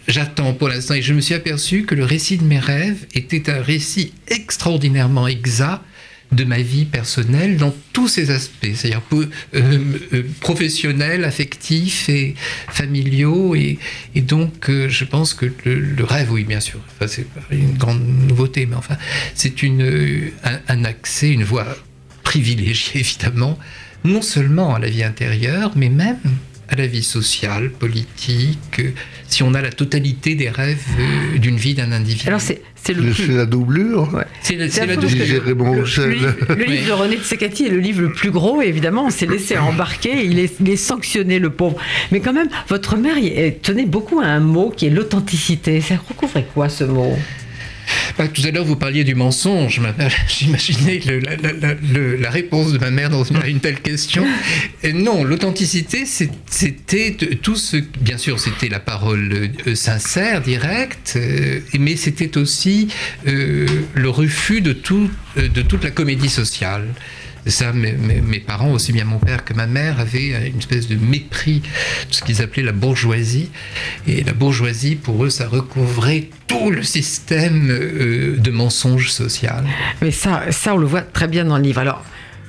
J'attends 0.07 0.53
pour 0.53 0.69
l'instant, 0.69 0.95
et 0.95 1.03
je 1.03 1.15
me 1.15 1.21
suis 1.21 1.35
aperçu 1.35 1.85
que 1.85 1.95
le 1.95 2.05
récit 2.05 2.39
de 2.39 2.45
mes 2.45 2.59
rêves 2.59 3.07
était 3.15 3.51
un 3.51 3.61
récit 3.61 4.13
extraordinairement 4.29 5.27
exact 5.27 5.83
de 6.33 6.45
ma 6.45 6.59
vie 6.59 6.85
personnelle 6.85 7.57
dans 7.57 7.75
tous 7.93 8.09
ses 8.09 8.31
aspects, 8.31 8.67
c'est-à-dire 8.75 9.03
euh, 9.13 9.27
euh, 9.55 10.23
professionnels, 10.41 11.25
affectifs 11.25 12.09
et 12.09 12.35
familiaux. 12.69 13.55
Et, 13.55 13.79
donc, 14.17 14.69
euh, 14.69 14.89
je 14.89 15.05
pense 15.05 15.35
que 15.35 15.47
le, 15.65 16.05
rêve, 16.05 16.33
oui, 16.33 16.45
bien 16.45 16.61
sûr, 16.61 16.81
enfin, 16.97 17.07
c'est 17.07 17.27
une 17.51 17.75
grande 17.75 18.03
nouveauté, 18.03 18.67
mais 18.67 18.77
enfin, 18.77 18.97
c'est 19.35 19.63
une, 19.63 20.31
un, 20.69 20.85
accès, 20.85 21.31
une 21.31 21.45
voie 21.45 21.77
privilégiée, 22.25 23.01
évidemment, 23.01 23.59
non 24.05 24.23
seulement 24.23 24.75
à 24.75 24.79
la 24.79 24.89
vie 24.89 25.05
intérieure, 25.05 25.73
mais 25.77 25.89
même 25.89 26.19
à 26.69 26.77
la 26.77 26.87
vie 26.87 27.03
sociale, 27.03 27.71
politique, 27.71 28.81
si 29.29 29.43
on 29.43 29.55
a 29.55 29.63
la 29.63 29.71
totalité 29.71 30.35
des 30.35 30.49
rêves 30.49 30.85
d'une 31.37 31.57
vie 31.57 31.75
d'un 31.75 31.93
individu. 31.93 32.29
Alors 32.29 32.41
c'est 32.41 32.63
c'est 32.85 32.93
la 33.29 33.47
doublure. 33.47 34.25
C'est 34.43 34.57
la, 34.57 34.97
doublure. 34.97 35.87
Le, 35.97 36.65
livre 36.65 36.87
de 36.87 36.93
René 36.93 37.17
Tsekati 37.17 37.67
est 37.67 37.71
le 37.71 37.79
livre 37.79 38.03
le 38.03 38.13
plus 38.13 38.31
gros, 38.31 38.61
et 38.61 38.67
évidemment, 38.67 39.07
on 39.07 39.11
s'est 39.11 39.27
laissé 39.27 39.57
embarquer, 39.57 40.25
il 40.25 40.39
est, 40.39 40.55
il 40.61 40.69
est, 40.69 40.77
sanctionné, 40.77 41.39
le 41.39 41.49
pauvre. 41.49 41.77
Mais 42.13 42.21
quand 42.21 42.35
même, 42.35 42.49
votre 42.69 42.97
mère 42.97 43.17
tenait 43.63 43.87
beaucoup 43.87 44.21
à 44.21 44.27
un 44.27 44.41
mot 44.41 44.71
qui 44.71 44.87
est 44.87 44.91
l'authenticité. 44.91 45.81
Ça 45.81 45.95
recouvrait 46.07 46.47
quoi 46.53 46.69
ce 46.69 46.85
mot? 46.85 47.17
Bah, 48.17 48.29
tout 48.29 48.43
à 48.45 48.51
l'heure, 48.51 48.65
vous 48.65 48.77
parliez 48.77 49.05
du 49.05 49.15
mensonge. 49.15 49.81
J'imaginais 50.29 51.01
la, 52.21 52.31
réponse 52.31 52.73
de 52.73 52.79
ma 52.79 52.91
mère 52.91 53.11
dans 53.11 53.25
une, 53.25 53.37
à 53.37 53.49
une 53.49 53.61
telle 53.61 53.81
question. 53.81 54.25
Et 54.83 54.93
non, 54.93 55.25
l'authenticité, 55.25 56.05
c'était 56.07 57.17
tout 57.43 57.57
ce. 57.57 57.79
Bien 58.01 58.19
sûr, 58.19 58.39
c'était 58.39 58.69
la 58.69 58.81
parole 58.81 59.51
euh, 59.67 59.75
sincère, 59.75 60.41
directe, 60.43 61.15
euh, 61.17 61.61
mais 61.79 61.97
c'était 61.97 62.39
aussi 62.39 62.89
euh, 63.27 63.67
le 63.95 64.09
refus 64.09 64.61
de, 64.61 64.73
tout, 64.73 65.11
de 65.37 65.63
toute 65.63 65.83
la 65.83 65.91
comédie 65.91 66.29
sociale 66.29 66.87
ça, 67.51 67.73
mes, 67.73 68.41
parents, 68.41 68.73
aussi 68.73 68.93
bien 68.93 69.05
mon 69.05 69.19
père 69.19 69.45
que 69.45 69.55
ma 69.55 69.67
mère, 69.67 70.01
avaient 70.01 70.49
une 70.49 70.59
espèce 70.59 70.89
de 70.89 70.97
mépris 70.97 71.61
de 72.09 72.15
ce 72.15 72.23
qu'ils 72.23 72.43
appelaient 72.43 72.63
la 72.63 72.73
bourgeoisie. 72.73 73.51
Et 74.07 74.23
la 74.25 74.33
bourgeoisie, 74.33 74.97
pour 74.97 75.25
eux, 75.25 75.31
ça 75.31 75.47
recouvrait 75.47 76.29
tout 76.47 76.71
le 76.71 76.83
système 76.83 77.69
euh, 77.71 78.37
de 78.39 78.51
mensonge 78.51 79.11
social. 79.11 79.65
Mais 80.01 80.11
ça, 80.11 80.51
ça, 80.51 80.75
on 80.75 80.79
le 80.79 80.87
voit 80.87 81.03
très 81.03 81.29
bien 81.29 81.45
dans 81.45 81.57
le 81.57 81.63
livre. 81.63 81.81
Alors, 81.81 82.05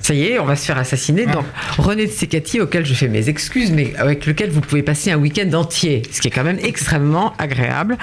ça 0.06 0.14
y 0.14 0.26
est, 0.26 0.40
on 0.40 0.46
va 0.46 0.56
se 0.56 0.66
faire 0.66 0.78
assassiner. 0.78 1.26
Donc, 1.26 1.46
René 1.80 2.06
de 2.06 2.12
Secati, 2.12 2.62
auquel 2.62 2.86
je 2.86 2.94
fais 2.94 3.08
mes 3.08 3.28
excuses, 3.28 3.72
mais 3.72 3.94
avec 3.98 4.28
lequel 4.28 4.52
vous 4.52 4.62
pouvez 4.62 4.84
passer 4.84 5.12
un 5.12 5.18
week-end 5.18 5.52
entier, 5.54 6.04
ce 6.12 6.22
qui 6.22 6.28
est 6.28 6.32
quand 6.32 6.44
même 6.44 6.60
extrêmement 6.62 7.34
agréable. 7.40 7.98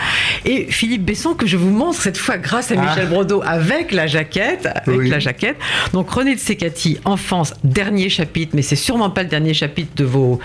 Et 0.45 0.67
Philippe 0.69 1.05
Besson, 1.05 1.35
que 1.35 1.47
je 1.47 1.57
vous 1.57 1.71
montre 1.71 2.03
cette 2.03 2.19
fois 2.19 2.39
grâce 2.39 2.73
à 2.73 2.75
Michel 2.75 3.09
ah. 3.13 3.51
avec 3.51 3.93
la 3.93 4.09
jaquette. 4.09 4.69
Avec 4.85 5.09
la 5.09 5.21
jaquette. 5.21 5.57
Donc, 5.93 6.11
René 6.11 6.35
de 6.35 6.41
Secati, 6.41 6.99
enfance, 7.05 7.55
dernier 7.63 8.09
chapitre, 8.09 8.53
mais 8.57 8.63
c'est 8.63 8.75
sûrement 8.75 9.11
pas 9.11 9.23
le 9.23 9.29
dernier 9.29 9.55
chapitre 9.55 9.93
de 9.95 10.05
vos 10.05 10.41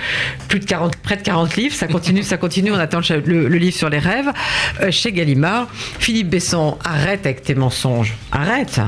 plus 0.50 0.60
de 0.60 0.66
40, 0.66 0.96
près 0.98 1.18
de 1.18 1.24
40 1.24 1.56
livres. 1.56 1.76
Ça 1.76 1.88
continue, 1.88 2.22
ça 2.22 2.38
continue. 2.38 2.72
On 2.72 2.76
attend 2.76 3.00
le, 3.10 3.48
livre 3.48 3.76
sur 3.76 3.90
les 3.90 3.98
rêves 4.00 4.32
euh, 4.82 4.92
chez 4.92 5.12
Gallimard. 5.12 5.68
Philippe 5.74 6.30
Besson, 6.30 6.78
arrête 6.86 7.26
avec 7.26 7.42
tes 7.42 7.56
mensonges. 7.56 8.14
Arrête. 8.32 8.80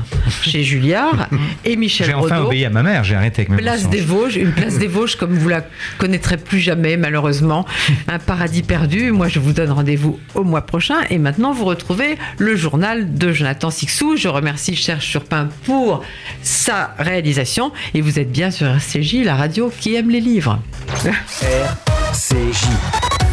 chez 0.44 0.64
Julliard. 0.64 1.30
Et 1.66 1.76
Michel 1.76 2.12
Brodeau 2.12 2.59
à 2.66 2.70
ma 2.70 2.84
mère, 2.84 3.04
j'ai 3.04 3.16
arrêté 3.16 3.42
avec 3.42 3.50
mes 3.50 3.58
Place 3.58 3.90
des 3.90 4.02
Vosges, 4.02 4.36
une 4.36 4.52
place 4.52 4.78
des 4.78 4.88
Vosges 4.88 5.16
comme 5.16 5.34
vous 5.34 5.50
la 5.50 5.64
connaîtrez 5.98 6.38
plus 6.38 6.60
jamais, 6.60 6.98
malheureusement. 6.98 7.66
Un 8.08 8.20
paradis 8.20 8.64
perdu. 8.64 9.12
Moi, 9.12 9.28
je 9.28 9.40
vous 9.40 9.54
donne 9.54 9.72
rendez-vous 9.72 10.20
au 10.36 10.44
mois 10.44 10.62
prochain. 10.62 10.98
Et 11.10 11.18
maintenant, 11.18 11.54
vous 11.54 11.66
retrouvez 11.66 12.18
le 12.38 12.56
journal 12.56 13.14
de 13.14 13.32
Jonathan 13.32 13.70
Sixou. 13.70 14.18
Je 14.18 14.28
remercie 14.28 14.76
Cherche 14.76 15.08
Surpin 15.08 15.50
pour 15.66 16.04
sa 16.42 16.96
réalisation. 16.98 17.72
Et 17.94 18.02
vous 18.02 18.20
êtes 18.20 18.32
bien 18.32 18.52
sur 18.52 18.68
RCJ, 18.68 19.24
la 19.24 19.36
radio 19.36 19.72
qui 19.80 19.96
aime 19.96 20.10
les 20.10 20.22
livres. 20.22 20.60
RCJ. 22.12 23.29